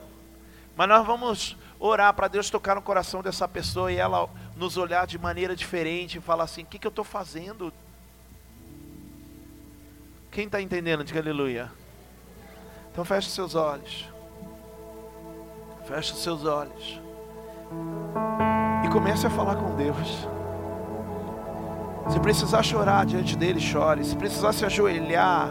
mas 0.82 0.90
nós 0.90 1.06
vamos 1.06 1.56
orar 1.80 2.12
para 2.12 2.28
Deus 2.28 2.50
tocar 2.50 2.74
no 2.74 2.82
coração 2.82 3.22
dessa 3.22 3.48
pessoa 3.48 3.92
e 3.92 3.98
ela 3.98 4.28
nos 4.56 4.78
olhar 4.78 5.06
de 5.06 5.16
maneira 5.16 5.56
diferente 5.56 6.18
e 6.18 6.20
falar 6.20 6.46
assim: 6.46 6.64
o 6.64 6.66
que, 6.66 6.80
que 6.80 6.88
eu 6.88 6.90
estou 6.90 7.06
fazendo? 7.06 7.72
Quem 10.32 10.48
está 10.48 10.60
entendendo? 10.60 11.04
Diga 11.04 11.20
aleluia. 11.20 11.72
Então 12.92 13.06
feche 13.06 13.30
seus 13.30 13.54
olhos. 13.54 14.10
Feche 15.86 16.16
seus 16.16 16.46
olhos. 16.46 17.00
E 18.84 18.90
comece 18.90 19.28
a 19.28 19.30
falar 19.30 19.58
com 19.58 19.76
Deus. 19.76 20.41
Se 22.10 22.20
precisar 22.20 22.64
chorar 22.64 23.06
diante 23.06 23.36
dele, 23.36 23.60
chore. 23.60 24.04
Se 24.04 24.16
precisar 24.16 24.54
se 24.54 24.66
ajoelhar, 24.66 25.49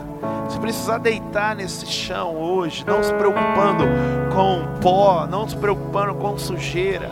se 0.48 0.58
precisar 0.58 0.98
deitar 0.98 1.54
nesse 1.54 1.86
chão 1.86 2.36
hoje, 2.36 2.84
não 2.86 3.02
se 3.02 3.12
preocupando 3.14 3.84
com 4.34 4.80
pó, 4.80 5.26
não 5.26 5.48
se 5.48 5.56
preocupando 5.56 6.14
com 6.14 6.36
sujeira, 6.36 7.10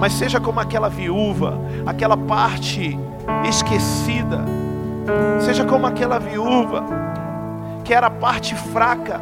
mas 0.00 0.14
seja 0.14 0.40
como 0.40 0.58
aquela 0.58 0.88
viúva, 0.88 1.58
aquela 1.86 2.16
parte 2.16 2.98
esquecida, 3.46 4.44
seja 5.40 5.64
como 5.64 5.86
aquela 5.86 6.18
viúva 6.18 6.84
que 7.84 7.92
era 7.92 8.06
a 8.06 8.10
parte 8.10 8.54
fraca. 8.54 9.20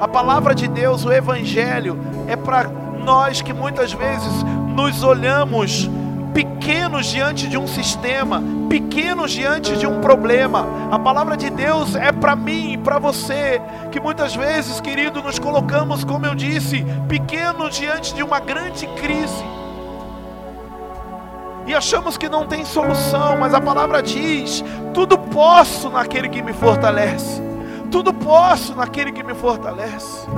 A 0.00 0.06
palavra 0.06 0.54
de 0.54 0.68
Deus, 0.68 1.04
o 1.04 1.12
Evangelho, 1.12 1.98
é 2.28 2.36
para 2.36 2.68
nós 3.04 3.42
que 3.42 3.52
muitas 3.52 3.92
vezes 3.92 4.44
nos 4.74 5.02
olhamos 5.02 5.90
pequenos 6.38 7.06
diante 7.06 7.48
de 7.48 7.58
um 7.58 7.66
sistema, 7.66 8.40
pequenos 8.68 9.32
diante 9.32 9.76
de 9.76 9.88
um 9.88 10.00
problema. 10.00 10.64
A 10.88 10.96
palavra 10.96 11.36
de 11.36 11.50
Deus 11.50 11.96
é 11.96 12.12
para 12.12 12.36
mim 12.36 12.74
e 12.74 12.78
para 12.78 12.96
você, 12.96 13.60
que 13.90 13.98
muitas 13.98 14.36
vezes, 14.36 14.80
querido, 14.80 15.20
nos 15.20 15.36
colocamos, 15.40 16.04
como 16.04 16.26
eu 16.26 16.36
disse, 16.36 16.86
pequenos 17.08 17.74
diante 17.74 18.14
de 18.14 18.22
uma 18.22 18.38
grande 18.38 18.86
crise. 18.86 19.44
e 21.66 21.74
achamos 21.74 22.16
que 22.16 22.28
não 22.28 22.46
tem 22.46 22.64
solução, 22.64 23.36
mas 23.36 23.52
a 23.52 23.60
palavra 23.60 24.00
diz: 24.00 24.62
tudo 24.94 25.18
posso 25.18 25.90
naquele 25.90 26.28
que 26.28 26.40
me 26.40 26.52
fortalece. 26.52 27.42
Tudo 27.90 28.14
posso 28.14 28.76
naquele 28.76 29.10
que 29.10 29.24
me 29.24 29.34
fortalece. 29.34 30.28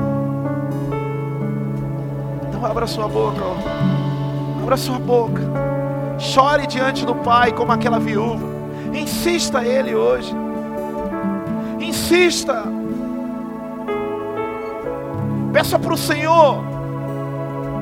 Então 2.48 2.64
abra 2.64 2.86
sua 2.86 3.07
boca, 3.07 3.42
ó. 3.42 4.62
abra 4.62 4.78
sua 4.78 4.98
boca. 4.98 5.69
Chore 6.20 6.66
diante 6.66 7.04
do 7.04 7.14
Pai 7.14 7.50
como 7.50 7.72
aquela 7.72 7.98
viúva. 7.98 8.46
Insista 8.92 9.64
Ele 9.64 9.94
hoje. 9.94 10.32
Insista. 11.80 12.64
Peça 15.52 15.78
para 15.78 15.94
o 15.94 15.96
Senhor 15.96 16.62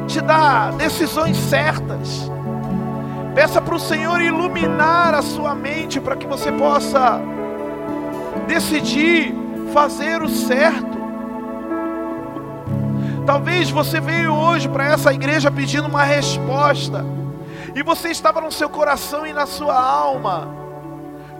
te 0.07 0.21
dar 0.21 0.73
decisões 0.73 1.37
certas. 1.37 2.31
Peça 3.35 3.61
para 3.61 3.75
o 3.75 3.79
Senhor 3.79 4.21
iluminar 4.21 5.15
a 5.15 5.23
sua 5.23 5.55
mente 5.55 6.01
para 6.01 6.17
que 6.17 6.27
você 6.27 6.51
possa 6.53 7.21
decidir 8.47 9.35
fazer 9.73 10.23
o 10.23 10.29
certo. 10.29 10.99
Talvez 13.27 13.69
você 13.69 14.01
veio 14.01 14.33
hoje 14.33 14.69
para 14.69 14.87
essa 14.87 15.13
igreja 15.13 15.51
pedindo 15.51 15.87
uma 15.87 16.03
resposta, 16.03 17.05
e 17.75 17.83
você 17.83 18.09
estava 18.09 18.41
no 18.41 18.51
seu 18.51 18.69
coração 18.69 19.27
e 19.27 19.33
na 19.33 19.47
sua 19.47 19.79
alma, 19.79 20.49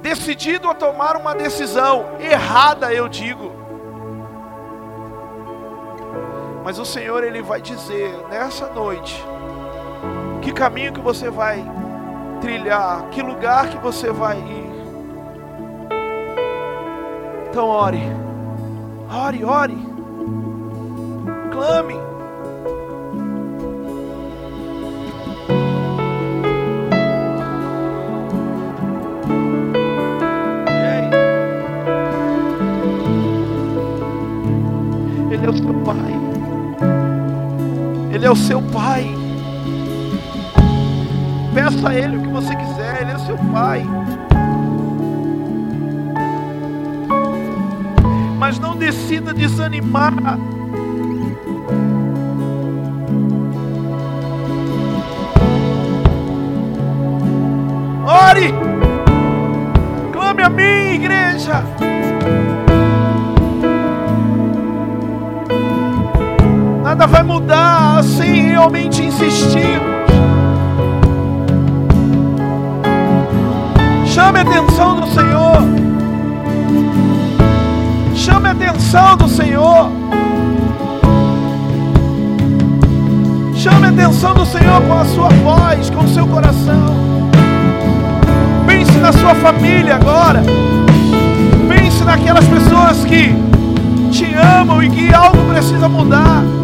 decidido 0.01 0.69
a 0.69 0.75
tomar 0.75 1.17
uma 1.17 1.35
decisão 1.35 2.17
errada, 2.21 2.93
eu 2.93 3.09
digo. 3.09 3.53
Mas 6.65 6.79
o 6.79 6.85
Senhor 6.85 7.25
ele 7.25 7.43
vai 7.43 7.61
dizer 7.61 8.13
nessa 8.29 8.69
noite 8.69 9.25
que 10.43 10.53
caminho 10.53 10.93
que 10.93 11.01
você 11.01 11.31
vai 11.31 11.65
trilhar, 12.41 13.09
que 13.11 13.23
lugar 13.23 13.69
que 13.69 13.79
você 13.79 14.13
vai 14.13 14.39
ir. 14.39 14.69
Então 17.49 17.67
ore, 17.69 18.03
ore, 19.11 19.45
ore, 19.45 19.79
clame. 21.51 22.08
Ele 35.39 35.47
é 35.47 35.51
o 35.51 35.57
seu 35.57 35.75
Pai. 35.85 36.19
Ele 38.13 38.27
é 38.27 38.31
o 38.31 38.37
seu 38.37 38.63
Pai. 38.63 39.15
Peça 41.55 41.89
a 41.89 41.95
Ele 41.95 42.17
o 42.17 42.23
que 42.23 42.29
você 42.29 42.55
quiser, 42.55 43.03
Ele 43.03 43.13
é 43.13 43.19
seu 43.19 43.39
Pai. 43.53 43.85
Mas 48.39 48.59
não 48.59 48.77
decida 48.77 49.33
desanimar. 49.33 50.13
Ore, 58.05 58.55
clame 60.13 60.43
a 60.43 60.49
mim, 60.49 60.95
igreja. 60.95 61.63
Nada 66.99 67.13
vai 67.13 67.23
mudar 67.23 68.03
sem 68.03 68.49
realmente 68.49 69.01
insistir. 69.01 69.81
Chame 74.05 74.41
a 74.41 74.43
atenção 74.43 75.01
do 75.01 75.07
Senhor. 75.07 75.59
Chame 78.17 78.49
a 78.49 78.51
atenção 78.51 79.17
do 79.17 79.29
Senhor. 79.29 79.93
Chame 83.55 83.87
a 83.87 83.91
atenção 83.91 84.35
do 84.35 84.45
Senhor 84.45 84.83
com 84.83 84.99
a 84.99 85.05
sua 85.05 85.29
voz, 85.29 85.91
com 85.91 86.03
o 86.03 86.09
seu 86.09 86.27
coração. 86.27 86.97
Pense 88.67 88.99
na 88.99 89.13
sua 89.13 89.37
família 89.37 89.95
agora. 89.95 90.43
Pense 91.69 92.03
naquelas 92.03 92.45
pessoas 92.49 93.05
que 93.05 93.33
te 94.11 94.35
amam 94.35 94.83
e 94.83 94.91
que 94.91 95.15
algo 95.15 95.39
precisa 95.45 95.89
mudar. 95.89 96.58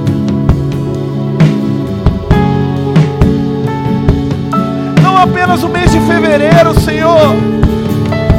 Apenas 5.25 5.63
o 5.63 5.69
mês 5.69 5.91
de 5.91 5.99
fevereiro, 6.01 6.79
Senhor, 6.81 7.35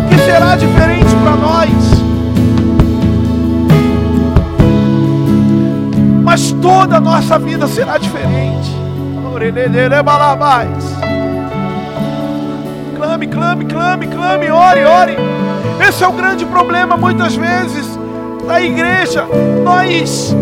que 0.07 0.17
será 0.19 0.55
diferente 0.55 1.15
para 1.15 1.35
nós. 1.35 1.69
Mas 6.23 6.51
toda 6.51 6.97
a 6.97 6.99
nossa 6.99 7.39
vida 7.39 7.67
será 7.67 7.97
diferente. 7.97 8.71
Clame, 12.95 13.27
clame, 13.27 13.65
clame, 13.65 14.07
clame, 14.07 14.51
ore, 14.51 14.85
ore. 14.85 15.17
Esse 15.87 16.03
é 16.03 16.07
o 16.07 16.11
grande 16.11 16.45
problema 16.45 16.95
muitas 16.95 17.35
vezes 17.35 17.99
da 18.47 18.61
igreja. 18.61 19.25
Nós 19.63 20.35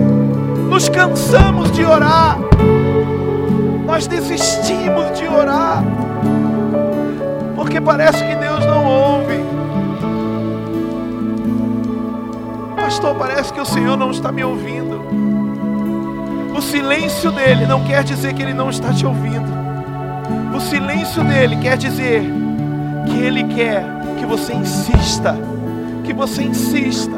nos 0.70 0.90
cansamos 0.90 1.72
de 1.72 1.86
orar. 1.86 2.38
Nós 3.86 4.08
desistimos 4.08 5.18
de 5.18 5.28
orar 5.28 5.84
porque 7.64 7.80
parece 7.80 8.22
que 8.26 8.36
Deus 8.36 8.60
não 8.66 8.86
ouve. 8.86 9.40
Pastor, 12.76 13.16
parece 13.16 13.54
que 13.54 13.62
o 13.62 13.66
Senhor 13.66 13.96
não 13.96 14.12
está 14.12 14.34
me 14.34 14.44
ouvindo. 14.44 15.02
O 16.54 16.62
silêncio 16.62 17.32
dele 17.32 17.66
não 17.66 17.82
quer 17.86 18.04
dizer 18.04 18.34
que 18.34 18.42
ele 18.42 18.54
não 18.54 18.70
está 18.70 18.92
te 18.92 19.06
ouvindo. 19.06 19.48
O 20.54 20.60
silêncio 20.60 21.24
dele 21.24 21.56
quer 21.56 21.78
dizer 21.78 22.22
que 23.08 23.18
ele 23.18 23.46
quer 23.46 23.86
que 24.20 24.26
você 24.26 24.54
insista, 24.54 25.34
que 26.04 26.12
você 26.12 26.44
insista. 26.44 27.13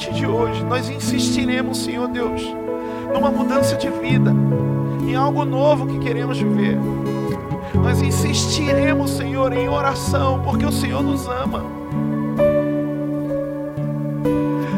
Partir 0.00 0.14
de 0.14 0.26
hoje 0.26 0.64
nós 0.64 0.88
insistiremos, 0.88 1.84
Senhor 1.84 2.08
Deus, 2.08 2.40
numa 3.12 3.30
mudança 3.30 3.76
de 3.76 3.90
vida, 3.90 4.34
em 5.06 5.14
algo 5.14 5.44
novo 5.44 5.86
que 5.86 5.98
queremos 5.98 6.38
viver. 6.38 6.78
Nós 7.74 8.00
insistiremos, 8.00 9.10
Senhor, 9.10 9.52
em 9.52 9.68
oração, 9.68 10.40
porque 10.42 10.64
o 10.64 10.72
Senhor 10.72 11.02
nos 11.02 11.26
ama. 11.28 11.62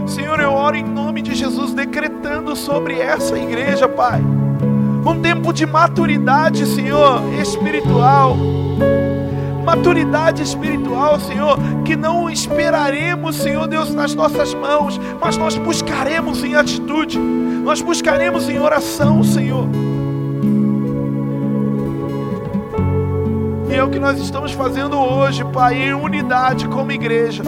Senhor, 0.08 0.40
eu 0.40 0.52
oro 0.52 0.74
em 0.74 0.82
nome 0.82 1.22
de 1.22 1.36
Jesus, 1.36 1.72
decretando 1.72 2.56
sobre 2.56 2.98
essa 2.98 3.38
igreja, 3.38 3.88
Pai 3.88 4.20
um 5.04 5.20
tempo 5.20 5.52
de 5.52 5.66
maturidade, 5.66 6.66
Senhor, 6.66 7.22
espiritual. 7.40 8.36
Maturidade 9.64 10.42
espiritual, 10.42 10.71
Senhor, 11.20 11.58
que 11.84 11.96
não 11.96 12.30
esperaremos, 12.30 13.36
Senhor 13.36 13.66
Deus, 13.66 13.92
nas 13.94 14.14
nossas 14.14 14.54
mãos, 14.54 15.00
mas 15.20 15.36
nós 15.36 15.56
buscaremos 15.56 16.42
em 16.42 16.54
atitude, 16.54 17.18
nós 17.18 17.80
buscaremos 17.80 18.48
em 18.48 18.58
oração, 18.58 19.22
Senhor. 19.22 19.68
E 23.70 23.74
é 23.74 23.82
o 23.82 23.88
que 23.88 23.98
nós 23.98 24.18
estamos 24.18 24.52
fazendo 24.52 24.98
hoje, 24.98 25.44
Pai, 25.46 25.74
em 25.74 25.94
unidade 25.94 26.68
como 26.68 26.92
igreja, 26.92 27.42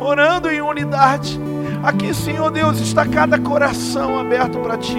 orando 0.00 0.48
em 0.48 0.60
unidade. 0.60 1.40
Aqui, 1.82 2.12
Senhor 2.12 2.50
Deus, 2.50 2.80
está 2.80 3.06
cada 3.06 3.38
coração 3.38 4.18
aberto 4.18 4.58
para 4.58 4.76
Ti. 4.76 4.98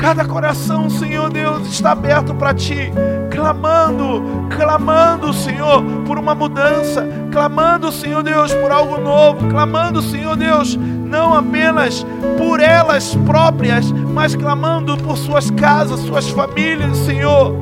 Cada 0.00 0.24
coração, 0.24 0.88
Senhor 0.88 1.28
Deus, 1.28 1.68
está 1.68 1.92
aberto 1.92 2.34
para 2.34 2.54
Ti, 2.54 2.90
clamando, 3.30 4.48
clamando, 4.48 5.30
Senhor, 5.34 5.82
por 6.06 6.18
uma 6.18 6.34
mudança, 6.34 7.06
clamando, 7.30 7.92
Senhor 7.92 8.22
Deus, 8.22 8.50
por 8.54 8.72
algo 8.72 8.98
novo, 8.98 9.46
clamando, 9.48 10.00
Senhor 10.00 10.36
Deus, 10.36 10.74
não 10.74 11.34
apenas 11.34 12.04
por 12.38 12.60
elas 12.60 13.14
próprias, 13.26 13.92
mas 13.92 14.34
clamando 14.34 14.96
por 14.96 15.18
suas 15.18 15.50
casas, 15.50 16.00
suas 16.00 16.30
famílias, 16.30 16.96
Senhor. 16.96 17.54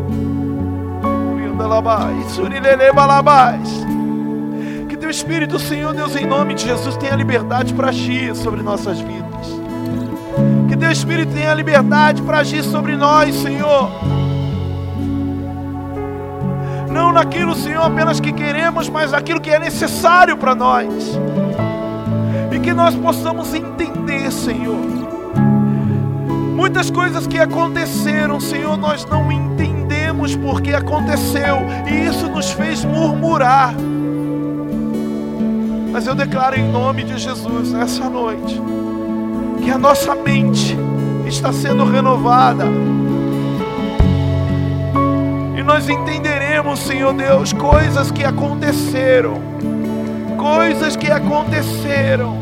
Que 4.89 4.97
Teu 4.97 5.11
Espírito, 5.11 5.59
Senhor 5.59 5.93
Deus, 5.93 6.14
em 6.14 6.24
nome 6.24 6.55
de 6.55 6.66
Jesus, 6.66 6.97
tenha 6.99 7.16
liberdade 7.16 7.74
para 7.74 7.89
agir 7.89 8.36
sobre 8.36 8.62
nossas 8.62 9.01
vidas. 9.01 9.28
Teu 10.89 10.93
Espírito 10.95 11.34
tenha 11.34 11.53
liberdade 11.53 12.22
para 12.22 12.39
agir 12.39 12.64
sobre 12.64 12.97
nós, 12.97 13.34
Senhor. 13.34 13.91
Não 16.91 17.12
naquilo, 17.12 17.55
Senhor, 17.55 17.82
apenas 17.82 18.18
que 18.18 18.32
queremos, 18.32 18.89
mas 18.89 19.12
naquilo 19.12 19.39
que 19.39 19.51
é 19.51 19.59
necessário 19.59 20.39
para 20.39 20.55
nós. 20.55 20.89
E 22.51 22.59
que 22.59 22.72
nós 22.72 22.95
possamos 22.95 23.53
entender, 23.53 24.32
Senhor. 24.32 24.80
Muitas 26.57 26.91
coisas 26.91 27.26
que 27.26 27.39
aconteceram, 27.39 28.41
Senhor, 28.41 28.78
nós 28.78 29.05
não 29.05 29.30
entendemos 29.30 30.36
porque 30.36 30.72
aconteceu, 30.72 31.59
e 31.86 32.07
isso 32.07 32.30
nos 32.30 32.51
fez 32.53 32.82
murmurar. 32.82 33.74
Mas 35.93 36.07
eu 36.07 36.14
declaro 36.14 36.59
em 36.59 36.66
nome 36.72 37.05
de 37.05 37.18
Jesus 37.18 37.74
nessa 37.74 38.09
noite 38.09 38.59
que 39.69 39.73
a 39.73 39.77
nossa 39.77 40.14
mente 40.14 40.75
está 41.27 41.53
sendo 41.53 41.85
renovada. 41.85 42.64
E 45.59 45.62
nós 45.62 45.87
entenderemos, 45.91 46.79
Senhor 46.79 47.12
Deus, 47.12 47.53
coisas 47.53 48.11
que 48.11 48.25
aconteceram. 48.25 49.35
Coisas 50.39 50.97
que 50.97 51.11
aconteceram. 51.11 52.39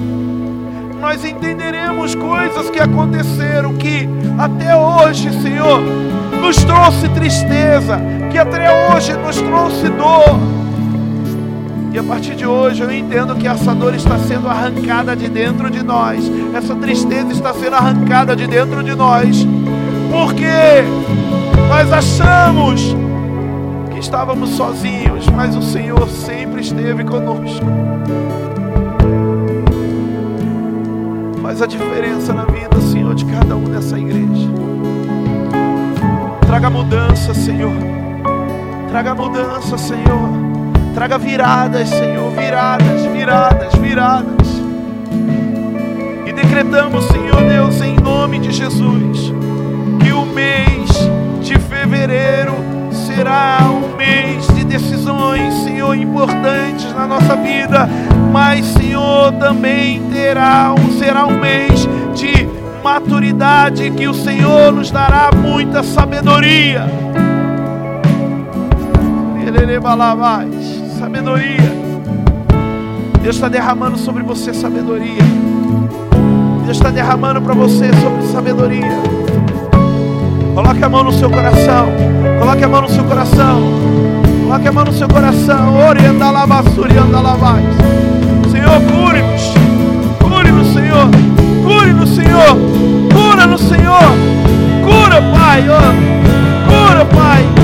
Nós 1.01 1.25
entenderemos 1.25 2.15
coisas 2.15 2.71
que 2.71 2.79
aconteceram 2.79 3.75
que 3.75 4.09
até 4.39 4.77
hoje, 4.77 5.33
Senhor, 5.43 5.81
nos 6.41 6.63
trouxe 6.63 7.09
tristeza, 7.09 8.01
que 8.31 8.39
até 8.39 8.71
hoje 8.95 9.13
nos 9.15 9.43
trouxe 9.43 9.89
dor 9.89 10.39
e 11.97 11.99
a 11.99 12.03
partir 12.03 12.37
de 12.37 12.47
hoje 12.47 12.83
eu 12.83 12.93
entendo 12.93 13.35
que 13.37 13.49
essa 13.49 13.75
dor 13.75 13.95
está 13.95 14.19
sendo 14.19 14.47
arrancada 14.49 15.17
de 15.17 15.31
dentro 15.31 15.71
de 15.71 15.83
nós, 15.83 16.31
essa 16.55 16.75
tristeza 16.75 17.33
está 17.33 17.55
sendo 17.55 17.75
arrancada 17.75 18.37
de 18.37 18.47
dentro 18.47 18.83
de 18.83 18.95
nós, 18.95 19.47
porque 20.13 20.85
nós 21.71 21.91
achamos 21.91 22.95
que 23.91 23.99
estávamos 23.99 24.51
sozinhos, 24.51 25.27
mas 25.31 25.57
o 25.57 25.63
Senhor 25.63 26.07
sempre 26.11 26.61
esteve 26.61 27.03
conosco. 27.03 27.65
Faz 31.41 31.63
a 31.63 31.67
diferença 31.67 32.35
na 32.35 32.45
vida, 32.45 32.79
Senhor, 32.93 33.15
de 33.15 33.25
cada 33.25 33.57
um 33.57 33.69
nessa 33.69 33.99
igreja. 33.99 34.51
Traga 36.47 36.69
mudança, 36.69 37.33
Senhor. 37.33 37.73
Traga 38.91 39.15
mudança, 39.15 39.79
Senhor. 39.79 40.56
Traga 40.97 41.19
viradas, 41.19 41.91
Senhor, 41.91 42.31
viradas, 42.31 43.05
viradas, 43.13 43.75
viradas. 43.75 44.49
E 46.25 46.33
decretamos, 46.33 47.05
Senhor 47.09 47.37
Deus, 47.37 47.83
em 47.83 47.97
nome 47.97 48.39
de 48.39 48.51
Jesus, 48.51 49.31
que 50.03 50.11
o 50.11 50.25
mês 50.25 50.89
de 51.43 51.59
fevereiro 51.59 52.55
será 52.93 53.59
um 53.71 53.95
mês 53.95 54.47
de 54.55 54.65
decisões, 54.65 55.53
Senhor, 55.65 55.95
importantes 55.95 56.91
na 56.95 57.07
nossa 57.07 57.37
vida, 57.37 57.87
mas, 58.33 58.65
Senhor, 58.65 59.33
também 59.33 60.01
terá 60.11 60.75
será 60.99 61.27
um 61.27 61.39
mês 61.39 61.87
de 62.15 62.49
maturidade 62.83 63.91
que 63.91 64.09
o 64.09 64.15
Senhor 64.15 64.73
nos 64.73 64.91
dará 64.91 65.29
muita 65.31 65.83
sabedoria. 65.83 66.87
Ele 69.47 69.79
mais 70.15 70.56
sabedoria. 70.99 71.73
Deus 73.23 73.37
está 73.37 73.49
derramando 73.49 73.99
sobre 73.99 74.23
você 74.23 74.55
sabedoria. 74.55 75.23
Deus 76.65 76.77
está 76.77 76.91
derramando 76.91 77.41
para 77.43 77.55
você 77.55 77.91
sobre 77.95 78.23
sabedoria. 78.33 79.03
Coloque 80.55 80.83
a 80.83 80.89
mão 80.89 81.05
no 81.05 81.13
seu 81.13 81.31
coração. 81.31 81.89
Coloque 82.39 82.65
a 82.65 82.69
mão 82.69 82.83
no 82.83 82.89
seu 82.89 83.05
coração. 83.05 83.61
Coloque 84.45 84.69
a 84.69 84.73
mão 84.73 84.85
no 84.85 84.93
seu 84.93 85.09
coração. 85.09 85.67
Basura 86.47 87.03
anda 87.03 87.21
lá 87.21 87.37
mais. 87.37 87.65
Senhor, 88.51 88.81
cure-nos. 88.81 89.53
Cure-nos, 90.21 90.73
Senhor. 90.73 91.09
Cure-nos, 91.65 92.11
Senhor. 92.11 92.57
Cura 93.13 93.47
no 93.47 93.59
Senhor. 93.59 94.01
Cura, 94.85 95.21
Pai. 95.35 95.65
Oh. 95.69 96.71
Cura, 96.71 97.05
Pai. 97.05 97.56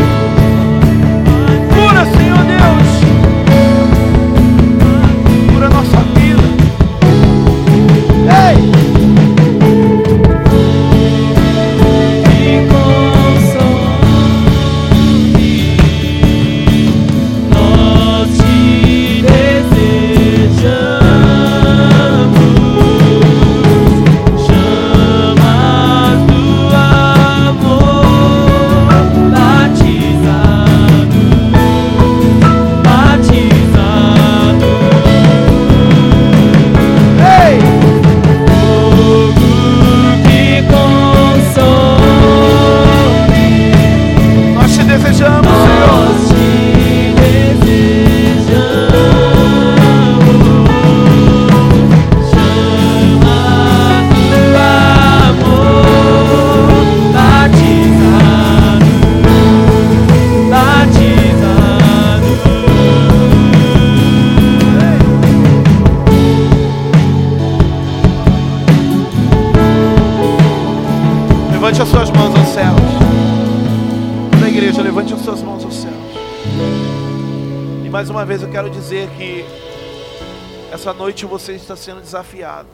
Você 81.43 81.55
está 81.55 81.75
sendo 81.75 82.01
desafiado, 82.01 82.69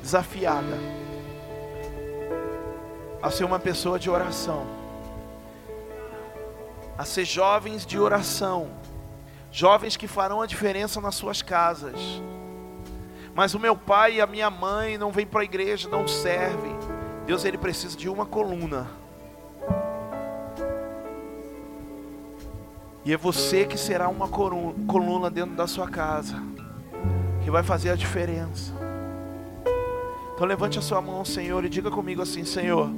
desafiada 0.00 0.78
a 3.20 3.28
ser 3.28 3.42
uma 3.42 3.58
pessoa 3.58 3.98
de 3.98 4.08
oração, 4.08 4.64
a 6.96 7.04
ser 7.04 7.24
jovens 7.24 7.84
de 7.84 7.98
oração, 7.98 8.70
jovens 9.50 9.96
que 9.96 10.06
farão 10.06 10.40
a 10.40 10.46
diferença 10.46 11.00
nas 11.00 11.16
suas 11.16 11.42
casas. 11.42 11.98
Mas 13.34 13.54
o 13.54 13.58
meu 13.58 13.76
pai 13.76 14.14
e 14.14 14.20
a 14.20 14.28
minha 14.28 14.48
mãe 14.48 14.96
não 14.96 15.10
vêm 15.10 15.26
para 15.26 15.40
a 15.40 15.44
igreja, 15.44 15.88
não 15.88 16.06
servem. 16.06 16.78
Deus 17.26 17.44
ele 17.44 17.58
precisa 17.58 17.96
de 17.96 18.08
uma 18.08 18.24
coluna. 18.24 18.88
E 23.04 23.12
é 23.12 23.16
você 23.16 23.66
que 23.66 23.76
será 23.76 24.08
uma 24.08 24.28
coluna 24.28 25.28
dentro 25.28 25.56
da 25.56 25.66
sua 25.66 25.88
casa, 25.88 26.40
que 27.48 27.52
vai 27.52 27.62
fazer 27.62 27.88
a 27.88 27.96
diferença. 27.96 28.74
Então 30.34 30.46
levante 30.46 30.78
a 30.78 30.82
sua 30.82 31.00
mão, 31.00 31.24
Senhor, 31.24 31.64
e 31.64 31.68
diga 31.70 31.90
comigo 31.90 32.20
assim: 32.20 32.44
Senhor, 32.44 32.90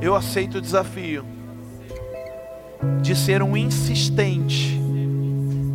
eu 0.00 0.14
aceito 0.14 0.56
o 0.56 0.60
desafio 0.62 1.22
de 3.02 3.14
ser 3.14 3.42
um 3.42 3.54
insistente 3.54 4.80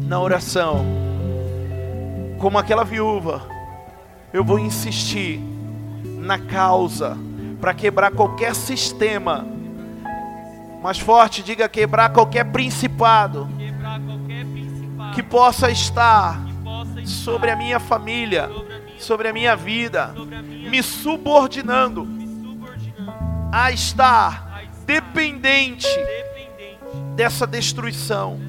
na 0.07 0.19
oração, 0.19 0.83
como 2.39 2.57
aquela 2.57 2.83
viúva. 2.83 3.43
Eu 4.33 4.43
vou 4.43 4.57
insistir 4.57 5.39
na 6.17 6.39
causa 6.39 7.15
para 7.61 7.75
quebrar 7.75 8.09
qualquer 8.09 8.55
sistema. 8.55 9.45
Mais 10.81 10.97
forte, 10.97 11.43
diga 11.43 11.69
quebrar 11.69 12.09
qualquer 12.09 12.45
principado, 12.45 13.47
quebrar 13.55 13.99
qualquer 14.01 14.45
principado 14.47 15.13
que 15.13 15.21
possa 15.21 15.69
estar 15.69 16.54
sobre 17.05 17.51
a 17.51 17.55
minha 17.55 17.79
família, 17.79 18.49
sobre 18.97 19.27
a 19.27 19.33
minha, 19.33 19.55
vida, 19.55 20.13
me, 20.69 20.81
subordinando 20.81 22.07
a 23.51 23.71
estar, 23.71 24.63
dependente, 24.85 25.87
dessa 27.15 27.45
destruição. 27.47 28.39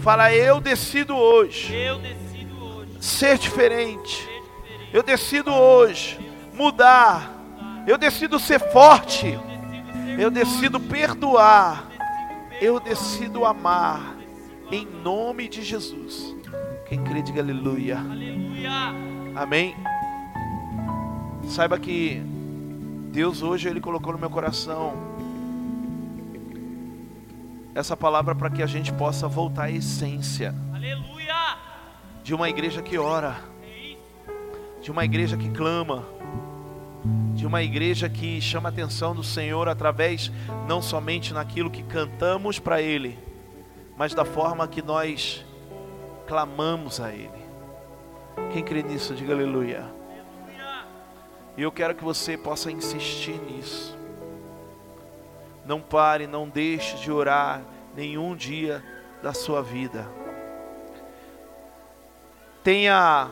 Fala, 0.00 0.32
eu 0.34 0.60
decido 0.60 1.16
hoje, 1.16 1.74
ser 3.00 3.38
diferente. 3.38 4.28
Eu 4.92 5.02
decido 5.02 5.52
hoje 5.52 6.18
mudar. 6.52 7.32
Eu 7.86 7.98
decido 7.98 8.38
ser 8.38 8.60
forte. 8.70 9.38
Eu 10.18 10.30
decido 10.30 10.78
perdoar. 10.78 11.88
Eu 12.60 12.78
decido 12.78 13.44
amar. 13.44 14.14
Em 14.70 14.86
nome 14.86 15.48
de 15.48 15.62
Jesus. 15.62 16.34
Quem 16.94 17.02
crê, 17.02 17.22
diga 17.22 17.40
aleluia. 17.40 17.98
Amém. 19.34 19.74
Saiba 21.48 21.76
que 21.76 22.22
Deus 23.10 23.42
hoje 23.42 23.68
Ele 23.68 23.80
colocou 23.80 24.12
no 24.12 24.18
meu 24.20 24.30
coração 24.30 24.92
essa 27.74 27.96
palavra 27.96 28.32
para 28.32 28.48
que 28.48 28.62
a 28.62 28.66
gente 28.66 28.92
possa 28.92 29.26
voltar 29.26 29.64
à 29.64 29.70
essência. 29.72 30.54
Aleluia! 30.72 31.58
De 32.22 32.32
uma 32.32 32.48
igreja 32.48 32.80
que 32.80 32.96
ora, 32.96 33.38
de 34.80 34.92
uma 34.92 35.04
igreja 35.04 35.36
que 35.36 35.50
clama, 35.50 36.04
de 37.34 37.44
uma 37.44 37.60
igreja 37.60 38.08
que 38.08 38.40
chama 38.40 38.68
a 38.68 38.70
atenção 38.70 39.16
do 39.16 39.24
Senhor 39.24 39.68
através 39.68 40.30
não 40.68 40.80
somente 40.80 41.34
naquilo 41.34 41.72
que 41.72 41.82
cantamos 41.82 42.60
para 42.60 42.80
Ele, 42.80 43.18
mas 43.98 44.14
da 44.14 44.24
forma 44.24 44.68
que 44.68 44.80
nós 44.80 45.44
clamamos 46.26 47.00
a 47.00 47.12
Ele. 47.12 47.44
Quem 48.52 48.64
crê 48.64 48.82
nisso, 48.82 49.14
diga 49.14 49.32
aleluia. 49.32 49.84
E 51.56 51.62
eu 51.62 51.70
quero 51.70 51.94
que 51.94 52.02
você 52.02 52.36
possa 52.36 52.70
insistir 52.70 53.40
nisso. 53.40 53.96
Não 55.64 55.80
pare, 55.80 56.26
não 56.26 56.48
deixe 56.48 56.96
de 56.96 57.10
orar 57.10 57.62
nenhum 57.94 58.34
dia 58.34 58.82
da 59.22 59.32
sua 59.32 59.62
vida. 59.62 60.06
Tenha 62.62 63.30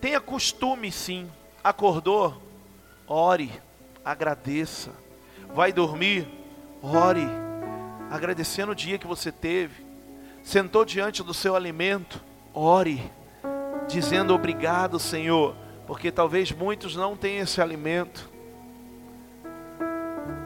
tenha 0.00 0.20
costume 0.20 0.92
sim 0.92 1.30
Acordou? 1.64 2.42
Ore, 3.08 3.50
agradeça. 4.04 4.90
Vai 5.54 5.72
dormir? 5.72 6.28
Ore, 6.82 7.26
agradecendo 8.10 8.72
o 8.72 8.74
dia 8.74 8.98
que 8.98 9.06
você 9.06 9.32
teve. 9.32 9.83
Sentou 10.44 10.84
diante 10.84 11.22
do 11.22 11.32
seu 11.32 11.56
alimento? 11.56 12.22
Ore, 12.52 13.10
dizendo 13.88 14.34
obrigado, 14.34 15.00
Senhor, 15.00 15.56
porque 15.86 16.12
talvez 16.12 16.52
muitos 16.52 16.94
não 16.94 17.16
tenham 17.16 17.44
esse 17.44 17.62
alimento. 17.62 18.28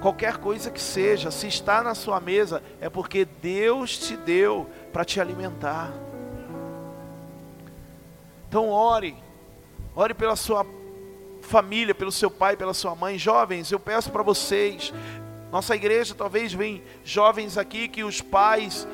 Qualquer 0.01 0.37
coisa 0.37 0.71
que 0.71 0.81
seja, 0.81 1.33
se 1.33 1.49
está 1.49 1.83
na 1.83 1.97
sua 1.97 2.21
mesa, 2.21 2.63
é 2.81 2.89
porque 2.89 3.25
Deus 3.25 3.99
te 3.99 4.17
deu 4.17 4.71
para 4.93 5.05
te 5.05 5.21
alimentar. 5.21 5.93
Então 8.49 8.71
ore, 8.71 9.17
ore 9.97 10.15
pela 10.15 10.37
sua 10.37 10.65
família, 11.43 11.93
pelo 11.93 12.13
seu 12.13 12.31
pai, 12.31 12.57
pela 12.57 12.73
sua 12.73 12.95
mãe. 12.95 13.19
Jovens, 13.19 13.73
eu 13.73 13.81
peço 13.81 14.13
para 14.13 14.23
vocês, 14.23 14.95
nossa 15.51 15.75
igreja 15.75 16.15
talvez 16.15 16.53
vem 16.53 16.85
jovens 17.05 17.59
aqui 17.59 17.89
que 17.89 18.05
os 18.05 18.21
pais 18.21 18.87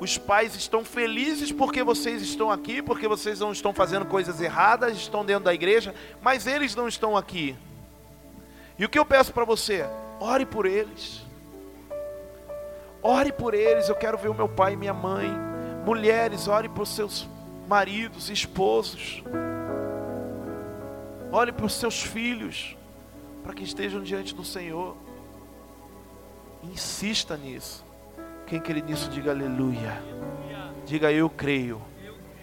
os 0.00 0.16
pais 0.16 0.56
estão 0.56 0.82
felizes 0.82 1.52
porque 1.52 1.84
vocês 1.84 2.22
estão 2.22 2.50
aqui, 2.50 2.80
porque 2.80 3.06
vocês 3.06 3.38
não 3.38 3.52
estão 3.52 3.74
fazendo 3.74 4.06
coisas 4.06 4.40
erradas, 4.40 4.96
estão 4.96 5.24
dentro 5.24 5.44
da 5.44 5.52
igreja, 5.52 5.94
mas 6.22 6.46
eles 6.46 6.74
não 6.74 6.88
estão 6.88 7.18
aqui. 7.18 7.54
E 8.78 8.84
o 8.84 8.88
que 8.88 8.98
eu 8.98 9.04
peço 9.04 9.30
para 9.30 9.44
você? 9.44 9.84
Ore 10.18 10.46
por 10.46 10.64
eles. 10.64 11.20
Ore 13.02 13.30
por 13.30 13.52
eles. 13.52 13.90
Eu 13.90 13.94
quero 13.94 14.16
ver 14.16 14.28
o 14.28 14.34
meu 14.34 14.48
pai 14.48 14.72
e 14.72 14.76
minha 14.76 14.94
mãe. 14.94 15.30
Mulheres, 15.84 16.48
ore 16.48 16.70
por 16.70 16.86
seus 16.86 17.28
maridos, 17.68 18.30
esposos. 18.30 19.22
Para 21.30 21.64
os 21.64 21.74
seus 21.74 22.02
filhos, 22.02 22.74
para 23.42 23.52
que 23.52 23.64
estejam 23.64 24.02
diante 24.02 24.34
do 24.34 24.46
Senhor. 24.46 24.96
Insista 26.62 27.36
nisso. 27.36 27.89
Quem 28.50 28.58
crê 28.58 28.82
nisso, 28.82 29.08
diga 29.08 29.30
aleluia. 29.30 30.02
Diga 30.84 31.12
eu 31.12 31.30
creio. 31.30 31.80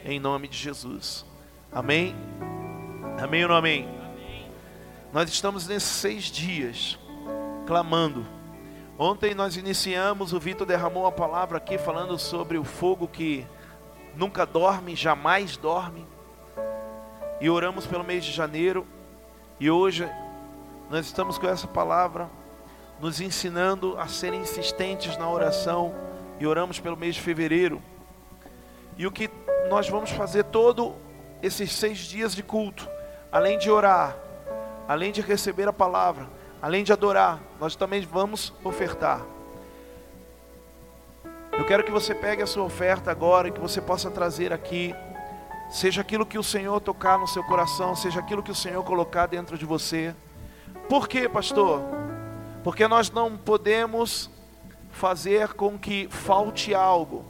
Em 0.05 0.21
nome 0.21 0.47
de 0.47 0.57
Jesus. 0.57 1.25
Amém? 1.69 2.15
Amém 3.21 3.43
ou 3.43 3.49
não 3.49 3.57
amém? 3.57 3.85
Nós 5.11 5.29
estamos 5.29 5.67
nesses 5.67 5.89
seis 5.89 6.23
dias 6.31 6.97
clamando. 7.65 8.25
Ontem 8.97 9.35
nós 9.35 9.57
iniciamos, 9.57 10.31
o 10.31 10.39
Vitor 10.39 10.65
derramou 10.65 11.03
uma 11.03 11.11
palavra 11.11 11.57
aqui 11.57 11.77
falando 11.77 12.17
sobre 12.17 12.57
o 12.57 12.63
fogo 12.63 13.05
que 13.05 13.45
nunca 14.15 14.45
dorme, 14.45 14.95
jamais 14.95 15.57
dorme 15.57 16.07
e 17.41 17.49
oramos 17.49 17.85
pelo 17.85 18.05
mês 18.05 18.23
de 18.23 18.31
janeiro. 18.31 18.87
E 19.59 19.69
hoje 19.69 20.09
nós 20.89 21.05
estamos 21.05 21.37
com 21.37 21.47
essa 21.49 21.67
palavra 21.67 22.29
nos 22.99 23.21
ensinando 23.21 23.97
a 23.99 24.07
ser 24.07 24.33
insistentes 24.33 25.17
na 25.17 25.29
oração 25.29 25.93
e 26.39 26.47
oramos 26.47 26.79
pelo 26.79 26.97
mês 26.97 27.15
de 27.15 27.21
fevereiro. 27.21 27.81
E 28.97 29.05
o 29.05 29.11
que 29.11 29.29
nós 29.69 29.89
vamos 29.89 30.09
fazer 30.11 30.43
todo 30.45 30.95
esses 31.41 31.71
seis 31.71 31.99
dias 31.99 32.33
de 32.33 32.41
culto, 32.41 32.87
além 33.31 33.57
de 33.57 33.69
orar, 33.69 34.15
além 34.87 35.11
de 35.11 35.21
receber 35.21 35.67
a 35.67 35.73
palavra, 35.73 36.27
além 36.61 36.83
de 36.83 36.91
adorar, 36.91 37.39
nós 37.59 37.75
também 37.75 38.01
vamos 38.01 38.53
ofertar. 38.63 39.21
Eu 41.51 41.65
quero 41.65 41.83
que 41.83 41.91
você 41.91 42.13
pegue 42.13 42.41
a 42.41 42.47
sua 42.47 42.63
oferta 42.63 43.11
agora 43.11 43.47
e 43.47 43.51
que 43.51 43.59
você 43.59 43.81
possa 43.81 44.09
trazer 44.09 44.53
aqui 44.53 44.95
Seja 45.69 45.99
aquilo 45.99 46.25
que 46.25 46.37
o 46.37 46.43
Senhor 46.43 46.79
tocar 46.79 47.19
no 47.19 47.27
seu 47.27 47.43
coração, 47.43 47.93
seja 47.93 48.19
aquilo 48.21 48.41
que 48.41 48.51
o 48.51 48.55
Senhor 48.55 48.81
colocar 48.83 49.25
dentro 49.25 49.57
de 49.57 49.65
você. 49.65 50.15
Por 50.87 51.09
quê, 51.09 51.27
pastor? 51.27 51.81
Porque 52.67 52.85
nós 52.85 53.09
não 53.09 53.37
podemos 53.37 54.29
fazer 54.91 55.53
com 55.53 55.79
que 55.79 56.09
falte 56.09 56.75
algo. 56.75 57.23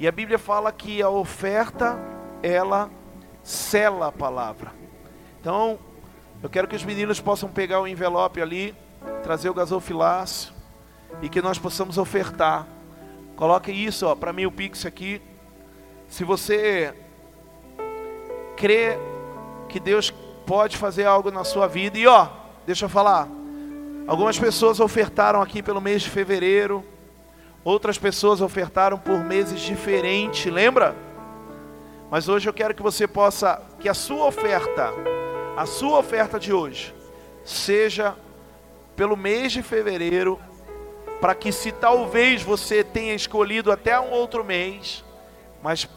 E 0.00 0.08
a 0.08 0.10
Bíblia 0.10 0.36
fala 0.36 0.72
que 0.72 1.00
a 1.00 1.08
oferta, 1.08 1.96
ela 2.42 2.90
sela 3.40 4.08
a 4.08 4.10
palavra. 4.10 4.72
Então, 5.40 5.78
eu 6.42 6.50
quero 6.50 6.66
que 6.66 6.74
os 6.74 6.82
meninos 6.82 7.20
possam 7.20 7.48
pegar 7.48 7.80
o 7.80 7.86
envelope 7.86 8.42
ali, 8.42 8.74
trazer 9.22 9.48
o 9.48 9.54
gasofilácio 9.54 10.52
e 11.22 11.28
que 11.28 11.40
nós 11.40 11.56
possamos 11.56 11.96
ofertar. 11.96 12.66
Coloque 13.36 13.70
isso, 13.70 14.08
ó, 14.08 14.16
para 14.16 14.32
mim 14.32 14.44
o 14.44 14.50
Pix 14.50 14.84
aqui. 14.84 15.22
Se 16.08 16.24
você 16.24 16.92
crê 18.56 18.98
que 19.68 19.78
Deus 19.78 20.10
pode 20.44 20.76
fazer 20.76 21.04
algo 21.04 21.30
na 21.30 21.44
sua 21.44 21.68
vida. 21.68 21.96
E 21.96 22.08
ó, 22.08 22.26
deixa 22.66 22.86
eu 22.86 22.88
falar. 22.88 23.43
Algumas 24.06 24.38
pessoas 24.38 24.80
ofertaram 24.80 25.40
aqui 25.40 25.62
pelo 25.62 25.80
mês 25.80 26.02
de 26.02 26.10
fevereiro, 26.10 26.84
outras 27.64 27.96
pessoas 27.96 28.42
ofertaram 28.42 28.98
por 28.98 29.24
meses 29.24 29.60
diferentes, 29.60 30.52
lembra? 30.52 30.94
Mas 32.10 32.28
hoje 32.28 32.46
eu 32.46 32.52
quero 32.52 32.74
que 32.74 32.82
você 32.82 33.08
possa, 33.08 33.62
que 33.80 33.88
a 33.88 33.94
sua 33.94 34.26
oferta, 34.26 34.90
a 35.56 35.64
sua 35.64 35.98
oferta 35.98 36.38
de 36.38 36.52
hoje, 36.52 36.94
seja 37.44 38.14
pelo 38.94 39.16
mês 39.16 39.52
de 39.52 39.62
fevereiro, 39.62 40.38
para 41.18 41.34
que 41.34 41.50
se 41.50 41.72
talvez 41.72 42.42
você 42.42 42.84
tenha 42.84 43.14
escolhido 43.14 43.72
até 43.72 43.98
um 43.98 44.10
outro 44.10 44.44
mês, 44.44 45.02
mas 45.62 45.88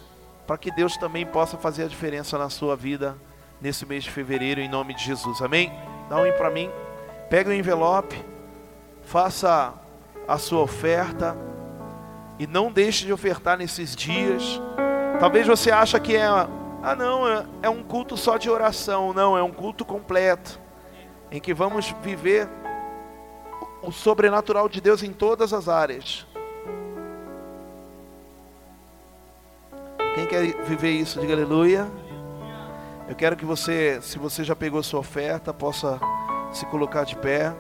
para 0.48 0.58
que 0.58 0.72
Deus 0.72 0.96
também 0.96 1.26
possa 1.26 1.58
fazer 1.58 1.84
a 1.84 1.88
diferença 1.88 2.38
na 2.38 2.50
sua 2.50 2.74
vida 2.74 3.18
nesse 3.60 3.86
mês 3.86 4.06
de 4.06 4.12
fevereiro, 4.12 4.62
em 4.62 4.70
nome 4.70 4.94
de 4.94 5.04
Jesus, 5.04 5.42
amém? 5.42 5.74
Dá 6.10 6.22
um 6.22 6.32
para 6.32 6.50
mim. 6.50 6.72
Pega 7.30 7.50
o 7.50 7.54
envelope, 7.54 8.24
faça 9.04 9.74
a 10.28 10.38
sua 10.38 10.62
oferta 10.62 11.38
e 12.40 12.48
não 12.48 12.72
deixe 12.72 13.06
de 13.06 13.12
ofertar 13.12 13.58
nesses 13.58 13.96
dias. 13.96 14.62
Talvez 15.20 15.46
você 15.46 15.72
ache 15.72 16.00
que 16.00 16.16
é, 16.16 16.26
ah 16.26 16.96
não, 16.98 17.28
é, 17.28 17.46
é 17.64 17.70
um 17.70 17.84
culto 17.84 18.16
só 18.16 18.38
de 18.38 18.50
oração, 18.50 19.14
não, 19.14 19.38
é 19.38 19.44
um 19.44 19.52
culto 19.52 19.84
completo 19.84 20.60
em 21.32 21.42
que 21.42 21.54
vamos 21.54 21.94
viver 22.02 22.48
o 23.82 23.92
sobrenatural 23.92 24.70
de 24.70 24.80
Deus 24.80 25.04
em 25.04 25.12
todas 25.12 25.52
as 25.52 25.68
áreas. 25.68 26.26
Quem 30.16 30.26
quer 30.26 30.64
viver 30.64 30.92
isso, 30.92 31.20
diga 31.20 31.34
aleluia. 31.34 31.88
Eu 33.08 33.16
quero 33.16 33.36
que 33.36 33.46
você, 33.46 34.00
se 34.02 34.18
você 34.18 34.44
já 34.44 34.56
pegou 34.56 34.82
sua 34.82 35.00
oferta, 35.00 35.54
possa 35.54 36.00
se 36.52 36.66
colocar 36.66 37.04
de 37.04 37.16
pé. 37.16 37.56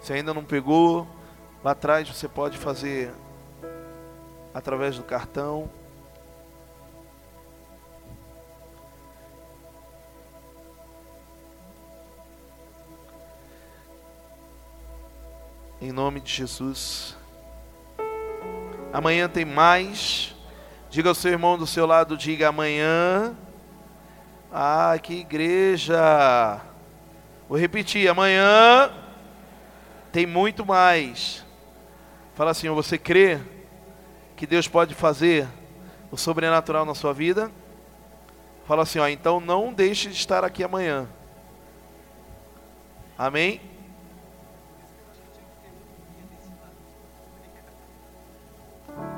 Se 0.00 0.12
ainda 0.12 0.34
não 0.34 0.44
pegou, 0.44 1.06
lá 1.62 1.72
atrás 1.72 2.08
você 2.08 2.28
pode 2.28 2.58
fazer 2.58 3.12
através 4.52 4.96
do 4.96 5.02
cartão. 5.02 5.70
Em 15.80 15.92
nome 15.92 16.20
de 16.20 16.32
Jesus. 16.32 17.16
Amanhã 18.92 19.28
tem 19.28 19.44
mais. 19.44 20.34
Diga 20.88 21.08
ao 21.08 21.14
seu 21.14 21.32
irmão 21.32 21.58
do 21.58 21.66
seu 21.66 21.84
lado, 21.84 22.16
diga 22.16 22.48
amanhã. 22.48 23.36
Ah, 24.52 24.96
que 25.02 25.14
igreja! 25.14 26.73
Vou 27.48 27.58
repetir, 27.58 28.08
amanhã 28.08 28.90
tem 30.10 30.26
muito 30.26 30.64
mais. 30.64 31.44
Fala 32.34 32.52
assim, 32.52 32.68
você 32.70 32.96
crê 32.96 33.40
que 34.36 34.46
Deus 34.46 34.66
pode 34.66 34.94
fazer 34.94 35.46
o 36.10 36.16
sobrenatural 36.16 36.84
na 36.84 36.94
sua 36.94 37.12
vida? 37.12 37.50
Fala 38.66 38.82
assim, 38.82 38.98
ó, 38.98 39.06
então 39.08 39.40
não 39.40 39.72
deixe 39.72 40.08
de 40.08 40.16
estar 40.16 40.42
aqui 40.42 40.64
amanhã. 40.64 41.06
Amém? 43.16 43.60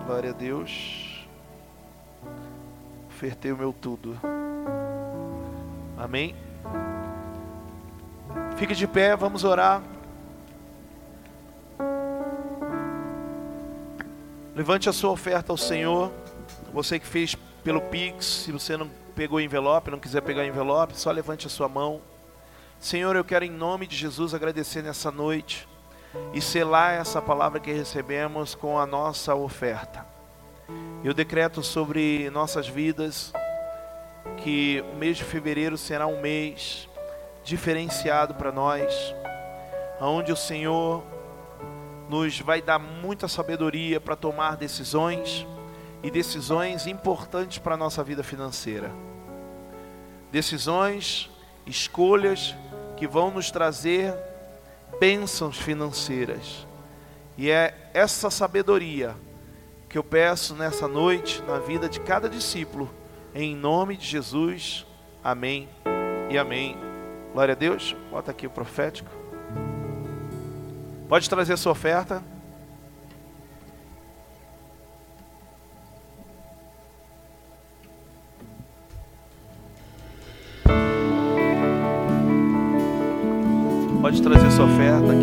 Glória 0.04 0.30
a 0.30 0.32
Deus. 0.32 1.26
Ofertei 3.08 3.52
o 3.52 3.56
meu 3.56 3.72
tudo. 3.72 4.18
Amém? 5.96 6.45
Fique 8.56 8.74
de 8.74 8.86
pé, 8.86 9.14
vamos 9.14 9.44
orar. 9.44 9.82
Levante 14.54 14.88
a 14.88 14.94
sua 14.94 15.10
oferta 15.10 15.52
ao 15.52 15.58
Senhor. 15.58 16.10
Você 16.72 16.98
que 16.98 17.06
fez 17.06 17.36
pelo 17.62 17.82
Pix, 17.82 18.24
se 18.24 18.52
você 18.52 18.74
não 18.74 18.88
pegou 19.14 19.42
envelope, 19.42 19.90
não 19.90 19.98
quiser 19.98 20.22
pegar 20.22 20.46
envelope, 20.46 20.98
só 20.98 21.10
levante 21.10 21.46
a 21.46 21.50
sua 21.50 21.68
mão. 21.68 22.00
Senhor, 22.80 23.14
eu 23.14 23.24
quero 23.26 23.44
em 23.44 23.50
nome 23.50 23.86
de 23.86 23.94
Jesus 23.94 24.32
agradecer 24.32 24.80
nessa 24.80 25.10
noite 25.10 25.68
e 26.32 26.40
selar 26.40 26.94
essa 26.94 27.20
palavra 27.20 27.60
que 27.60 27.70
recebemos 27.70 28.54
com 28.54 28.78
a 28.78 28.86
nossa 28.86 29.34
oferta. 29.34 30.06
Eu 31.04 31.12
decreto 31.12 31.62
sobre 31.62 32.30
nossas 32.30 32.66
vidas 32.66 33.34
que 34.38 34.82
o 34.94 34.96
mês 34.96 35.18
de 35.18 35.24
fevereiro 35.24 35.76
será 35.76 36.06
um 36.06 36.22
mês 36.22 36.88
diferenciado 37.46 38.34
para 38.34 38.50
nós, 38.50 39.14
onde 40.00 40.32
o 40.32 40.36
Senhor 40.36 41.04
nos 42.08 42.40
vai 42.40 42.60
dar 42.60 42.78
muita 42.78 43.28
sabedoria 43.28 44.00
para 44.00 44.16
tomar 44.16 44.56
decisões 44.56 45.46
e 46.02 46.10
decisões 46.10 46.88
importantes 46.88 47.58
para 47.58 47.74
a 47.74 47.78
nossa 47.78 48.02
vida 48.02 48.24
financeira. 48.24 48.90
Decisões, 50.32 51.30
escolhas 51.64 52.54
que 52.96 53.06
vão 53.06 53.30
nos 53.30 53.50
trazer 53.52 54.12
bênçãos 54.98 55.56
financeiras. 55.56 56.66
E 57.38 57.48
é 57.48 57.90
essa 57.94 58.28
sabedoria 58.28 59.14
que 59.88 59.96
eu 59.96 60.02
peço 60.02 60.52
nessa 60.56 60.88
noite 60.88 61.40
na 61.42 61.60
vida 61.60 61.88
de 61.88 62.00
cada 62.00 62.28
discípulo, 62.28 62.92
em 63.32 63.54
nome 63.54 63.96
de 63.96 64.06
Jesus. 64.06 64.84
Amém 65.22 65.68
e 66.28 66.36
amém. 66.36 66.85
Glória 67.36 67.52
a 67.52 67.54
Deus. 67.54 67.94
Bota 68.10 68.30
aqui 68.30 68.46
o 68.46 68.50
profético. 68.50 69.10
Pode 71.06 71.28
trazer 71.28 71.52
a 71.52 71.56
sua 71.58 71.72
oferta. 71.72 72.22
Pode 84.00 84.22
trazer 84.22 84.46
a 84.46 84.50
sua 84.50 84.64
oferta 84.64 85.15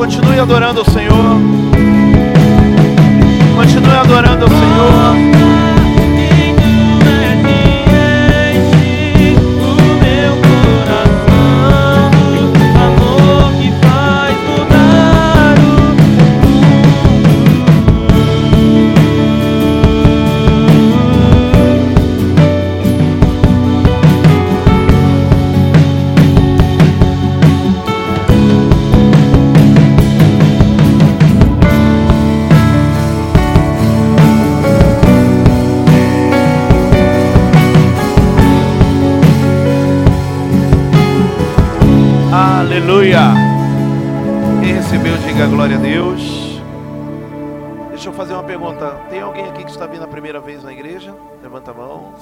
Continue 0.00 0.40
adorando 0.40 0.80
o 0.80 0.84
Senhor. 0.90 1.36
Continue 3.54 3.96
adorando 3.98 4.46
o 4.46 4.48
Senhor. 4.48 5.49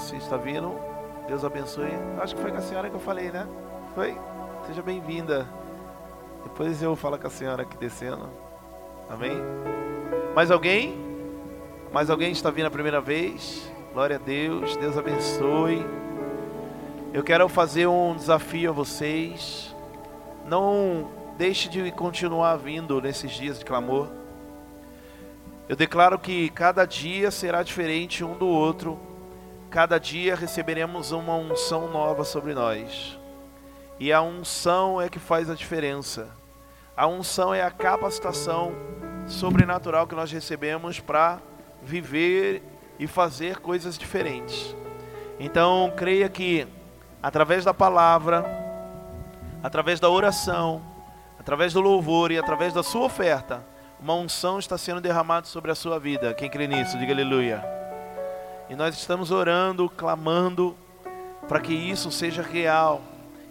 Se 0.09 0.17
está 0.17 0.39
vindo. 0.39 0.75
Deus 1.27 1.45
abençoe. 1.45 1.91
Acho 2.21 2.35
que 2.35 2.41
foi 2.41 2.51
com 2.51 2.57
a 2.57 2.63
senhora 2.63 2.89
que 2.89 2.97
eu 2.97 3.01
falei, 3.01 3.31
né? 3.31 3.47
Foi? 3.95 4.17
Seja 4.67 4.81
bem-vinda. 4.81 5.47
Depois 6.43 6.83
eu 6.83 6.97
falo 6.97 7.19
com 7.19 7.27
a 7.27 7.31
senhora 7.31 7.63
aqui 7.63 7.77
descendo. 7.77 8.31
Amém? 9.11 9.37
Mais 10.35 10.51
alguém? 10.51 10.99
Mais 11.93 12.09
alguém 12.09 12.33
está 12.33 12.51
vindo 12.51 12.67
a 12.67 12.71
primeira 12.71 13.03
vez? 13.03 13.71
Glória 13.93 14.17
a 14.17 14.19
Deus. 14.19 14.77
Deus 14.77 14.97
abençoe. 14.97 15.87
Eu 17.13 17.23
quero 17.23 17.47
fazer 17.47 17.87
um 17.87 18.15
desafio 18.17 18.71
a 18.71 18.73
vocês. 18.73 19.77
Não 20.47 21.11
deixe 21.37 21.69
de 21.69 21.91
continuar 21.93 22.57
vindo 22.57 22.99
nesses 23.03 23.33
dias 23.33 23.59
de 23.59 23.65
clamor. 23.65 24.09
Eu 25.69 25.77
declaro 25.77 26.19
que 26.19 26.49
cada 26.49 26.87
dia 26.87 27.31
será 27.31 27.63
diferente 27.63 28.25
um 28.25 28.33
do 28.33 28.47
outro. 28.47 29.08
Cada 29.71 29.99
dia 29.99 30.35
receberemos 30.35 31.13
uma 31.13 31.35
unção 31.35 31.89
nova 31.89 32.25
sobre 32.25 32.55
nós. 32.55 33.19
E 34.01 34.11
a 34.11 34.23
unção 34.23 35.01
é 35.01 35.11
que 35.11 35.19
faz 35.19 35.51
a 35.51 35.55
diferença. 35.55 36.31
A 36.97 37.07
unção 37.07 37.53
é 37.53 37.63
a 37.63 37.71
capacitação 37.71 38.73
sobrenatural 39.27 40.07
que 40.07 40.15
nós 40.15 40.33
recebemos 40.33 41.01
para 41.01 41.39
viver 41.83 42.63
e 42.99 43.07
fazer 43.07 43.59
coisas 43.59 43.99
diferentes. 43.99 44.75
Então, 45.39 45.93
creia 45.95 46.31
que 46.31 46.67
através 47.23 47.63
da 47.63 47.75
palavra, 47.75 48.47
através 49.63 50.01
da 50.01 50.09
oração, 50.09 50.83
através 51.39 51.75
do 51.75 51.81
louvor 51.81 52.33
e 52.33 52.39
através 52.39 52.73
da 52.73 52.83
sua 52.83 53.05
oferta, 53.05 53.65
uma 54.01 54.15
unção 54.15 54.59
está 54.59 54.79
sendo 54.79 55.01
derramada 55.01 55.47
sobre 55.47 55.71
a 55.71 55.75
sua 55.75 55.99
vida. 55.99 56.33
Quem 56.33 56.49
crê 56.49 56.67
nisso, 56.67 56.99
diga 56.99 57.13
aleluia. 57.13 57.78
E 58.69 58.77
nós 58.77 58.95
estamos 58.97 59.31
orando, 59.31 59.89
clamando 59.89 60.77
para 61.49 61.61
que 61.61 61.73
isso 61.73 62.11
seja 62.11 62.43
real. 62.43 63.01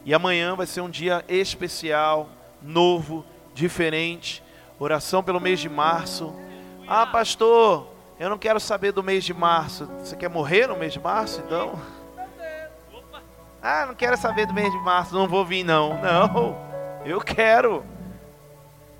E 0.05 0.13
amanhã 0.13 0.55
vai 0.55 0.65
ser 0.65 0.81
um 0.81 0.89
dia 0.89 1.25
especial, 1.27 2.29
novo, 2.61 3.25
diferente. 3.53 4.43
Oração 4.79 5.23
pelo 5.23 5.41
mês 5.41 5.59
de 5.59 5.67
março. 5.67 6.33
Ah, 6.87 7.07
pastor, 7.07 7.87
eu 8.19 8.29
não 8.29 8.37
quero 8.37 8.59
saber 8.59 8.91
do 8.91 9.03
mês 9.03 9.23
de 9.25 9.33
março. 9.33 9.85
Você 9.99 10.15
quer 10.15 10.29
morrer 10.29 10.67
no 10.67 10.77
mês 10.77 10.93
de 10.93 10.99
março, 10.99 11.41
então? 11.45 11.79
Ah, 13.61 13.85
não 13.87 13.95
quero 13.95 14.15
saber 14.15 14.45
do 14.45 14.53
mês 14.53 14.71
de 14.71 14.77
março, 14.79 15.15
não 15.15 15.27
vou 15.27 15.43
vir 15.43 15.63
não. 15.63 15.99
Não, 15.99 16.55
eu 17.03 17.19
quero. 17.19 17.83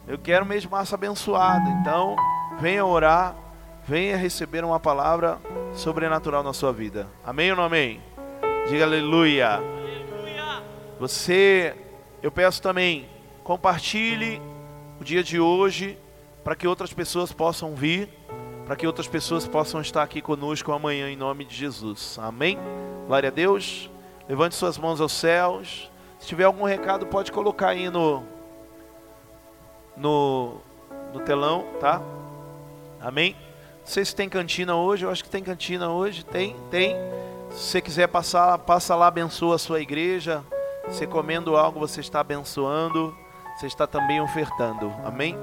Eu 0.07 0.18
quero 0.18 0.43
o 0.43 0.47
mês 0.47 0.63
de 0.63 0.70
março 0.70 0.95
abençoado. 0.95 1.70
Então, 1.70 2.15
venha 2.59 2.86
orar, 2.86 3.36
venha 3.88 4.17
receber 4.17 4.65
uma 4.65 4.79
palavra 4.79 5.39
sobrenatural 5.73 6.43
na 6.43 6.51
sua 6.51 6.73
vida. 6.73 7.07
Amém 7.23 7.51
ou 7.51 7.57
não 7.57 7.63
amém? 7.63 8.01
Diga 8.67 8.83
aleluia. 8.83 9.53
aleluia. 9.53 10.63
Você, 10.99 11.73
eu 12.21 12.29
peço 12.29 12.61
também, 12.61 13.07
compartilhe 13.45 14.41
o 14.99 15.03
dia 15.05 15.23
de 15.23 15.39
hoje 15.39 15.97
para 16.43 16.53
que 16.53 16.67
outras 16.67 16.91
pessoas 16.91 17.31
possam 17.31 17.75
vir, 17.75 18.09
para 18.65 18.75
que 18.75 18.85
outras 18.85 19.07
pessoas 19.07 19.47
possam 19.47 19.79
estar 19.79 20.03
aqui 20.03 20.21
conosco 20.21 20.73
amanhã 20.73 21.09
em 21.09 21.15
nome 21.15 21.45
de 21.45 21.55
Jesus. 21.55 22.19
Amém? 22.21 22.57
Glória 23.07 23.29
a 23.29 23.31
Deus. 23.31 23.89
Levante 24.27 24.55
suas 24.55 24.77
mãos 24.77 24.99
aos 24.99 25.13
céus. 25.13 25.89
Se 26.19 26.27
tiver 26.27 26.43
algum 26.43 26.65
recado, 26.65 27.05
pode 27.05 27.31
colocar 27.31 27.69
aí 27.69 27.89
no, 27.89 28.23
no, 29.95 30.57
no 31.13 31.21
telão, 31.21 31.65
tá? 31.79 32.01
Amém? 32.99 33.46
Não 33.88 33.93
sei 33.93 34.03
se 34.03 34.13
tem 34.13 34.27
cantina 34.27 34.75
hoje, 34.75 35.05
eu 35.05 35.09
acho 35.09 35.23
que 35.23 35.29
tem 35.29 35.41
cantina 35.41 35.89
hoje. 35.89 36.25
Tem, 36.25 36.57
tem. 36.69 36.93
Se 37.51 37.71
você 37.71 37.81
quiser 37.81 38.07
passar, 38.07 38.57
passa 38.57 38.93
lá, 38.93 39.07
abençoa 39.07 39.55
a 39.55 39.57
sua 39.57 39.79
igreja. 39.79 40.43
Você 40.89 41.07
comendo 41.07 41.55
algo, 41.55 41.79
você 41.79 42.01
está 42.01 42.20
abençoando. 42.20 43.17
Você 43.55 43.66
está 43.66 43.87
também 43.87 44.20
ofertando. 44.20 44.93
Amém? 45.05 45.37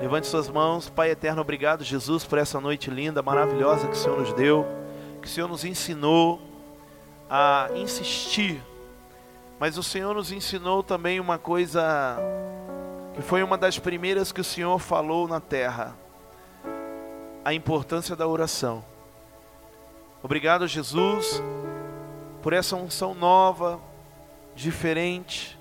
Levante 0.00 0.28
suas 0.28 0.48
mãos. 0.48 0.88
Pai 0.88 1.10
eterno, 1.10 1.42
obrigado, 1.42 1.84
Jesus, 1.84 2.24
por 2.24 2.38
essa 2.38 2.58
noite 2.58 2.90
linda, 2.90 3.20
maravilhosa 3.20 3.86
que 3.86 3.92
o 3.92 3.98
Senhor 3.98 4.18
nos 4.18 4.32
deu. 4.32 4.66
Que 5.20 5.28
o 5.28 5.30
Senhor 5.30 5.46
nos 5.46 5.62
ensinou 5.62 6.40
a 7.28 7.68
insistir. 7.74 8.62
Mas 9.58 9.76
o 9.76 9.82
Senhor 9.82 10.14
nos 10.14 10.32
ensinou 10.32 10.82
também 10.82 11.20
uma 11.20 11.36
coisa 11.36 12.16
que 13.12 13.20
foi 13.20 13.42
uma 13.42 13.58
das 13.58 13.78
primeiras 13.78 14.32
que 14.32 14.40
o 14.40 14.44
Senhor 14.44 14.78
falou 14.78 15.28
na 15.28 15.38
terra: 15.38 15.94
a 17.50 17.54
importância 17.54 18.14
da 18.14 18.28
oração. 18.28 18.84
Obrigado, 20.22 20.68
Jesus, 20.68 21.42
por 22.40 22.52
essa 22.52 22.76
unção 22.76 23.12
nova, 23.12 23.80
diferente, 24.54 25.58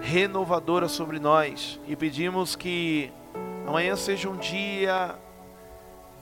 renovadora 0.00 0.86
sobre 0.86 1.18
nós. 1.18 1.80
E 1.88 1.96
pedimos 1.96 2.54
que 2.54 3.12
amanhã 3.66 3.96
seja 3.96 4.30
um 4.30 4.36
dia 4.36 5.16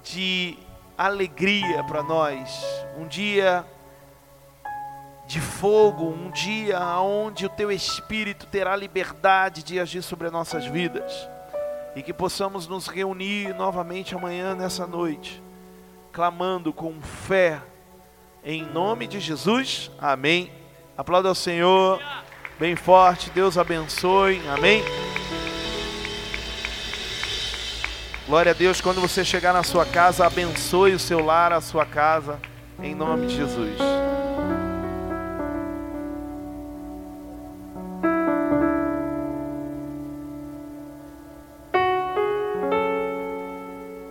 de 0.03 0.57
alegria 0.97 1.85
para 1.85 2.03
nós, 2.03 2.65
um 2.97 3.07
dia 3.07 3.63
de 5.27 5.39
fogo, 5.39 6.07
um 6.07 6.31
dia 6.31 6.81
onde 6.99 7.45
o 7.45 7.51
teu 7.51 7.71
espírito 7.71 8.47
terá 8.47 8.75
liberdade 8.75 9.63
de 9.63 9.79
agir 9.79 10.03
sobre 10.03 10.29
as 10.29 10.33
nossas 10.33 10.65
vidas. 10.65 11.29
E 11.95 12.03
que 12.03 12.13
possamos 12.13 12.67
nos 12.67 12.87
reunir 12.87 13.55
novamente 13.55 14.15
amanhã 14.15 14.55
nessa 14.55 14.87
noite, 14.87 15.43
clamando 16.13 16.73
com 16.73 17.01
fé, 17.03 17.61
em 18.45 18.63
nome 18.65 19.07
de 19.07 19.21
Jesus. 19.21 19.91
Amém. 19.99 20.51
Aplauda 20.97 21.29
ao 21.29 21.35
Senhor, 21.35 22.01
bem 22.59 22.77
forte. 22.77 23.31
Deus 23.31 23.59
abençoe. 23.59 24.41
Amém. 24.49 24.83
Glória 28.27 28.53
a 28.53 28.55
Deus. 28.55 28.81
Quando 28.81 29.01
você 29.01 29.25
chegar 29.25 29.53
na 29.53 29.65
sua 29.65 29.85
casa, 29.85 30.25
abençoe 30.25 30.95
o 30.95 30.99
seu 30.99 31.19
lar, 31.25 31.53
a 31.53 31.61
sua 31.61 31.85
casa, 31.85 32.39
em 32.81 32.95
nome 32.95 33.27
de 33.27 33.37
Jesus. 33.37 33.77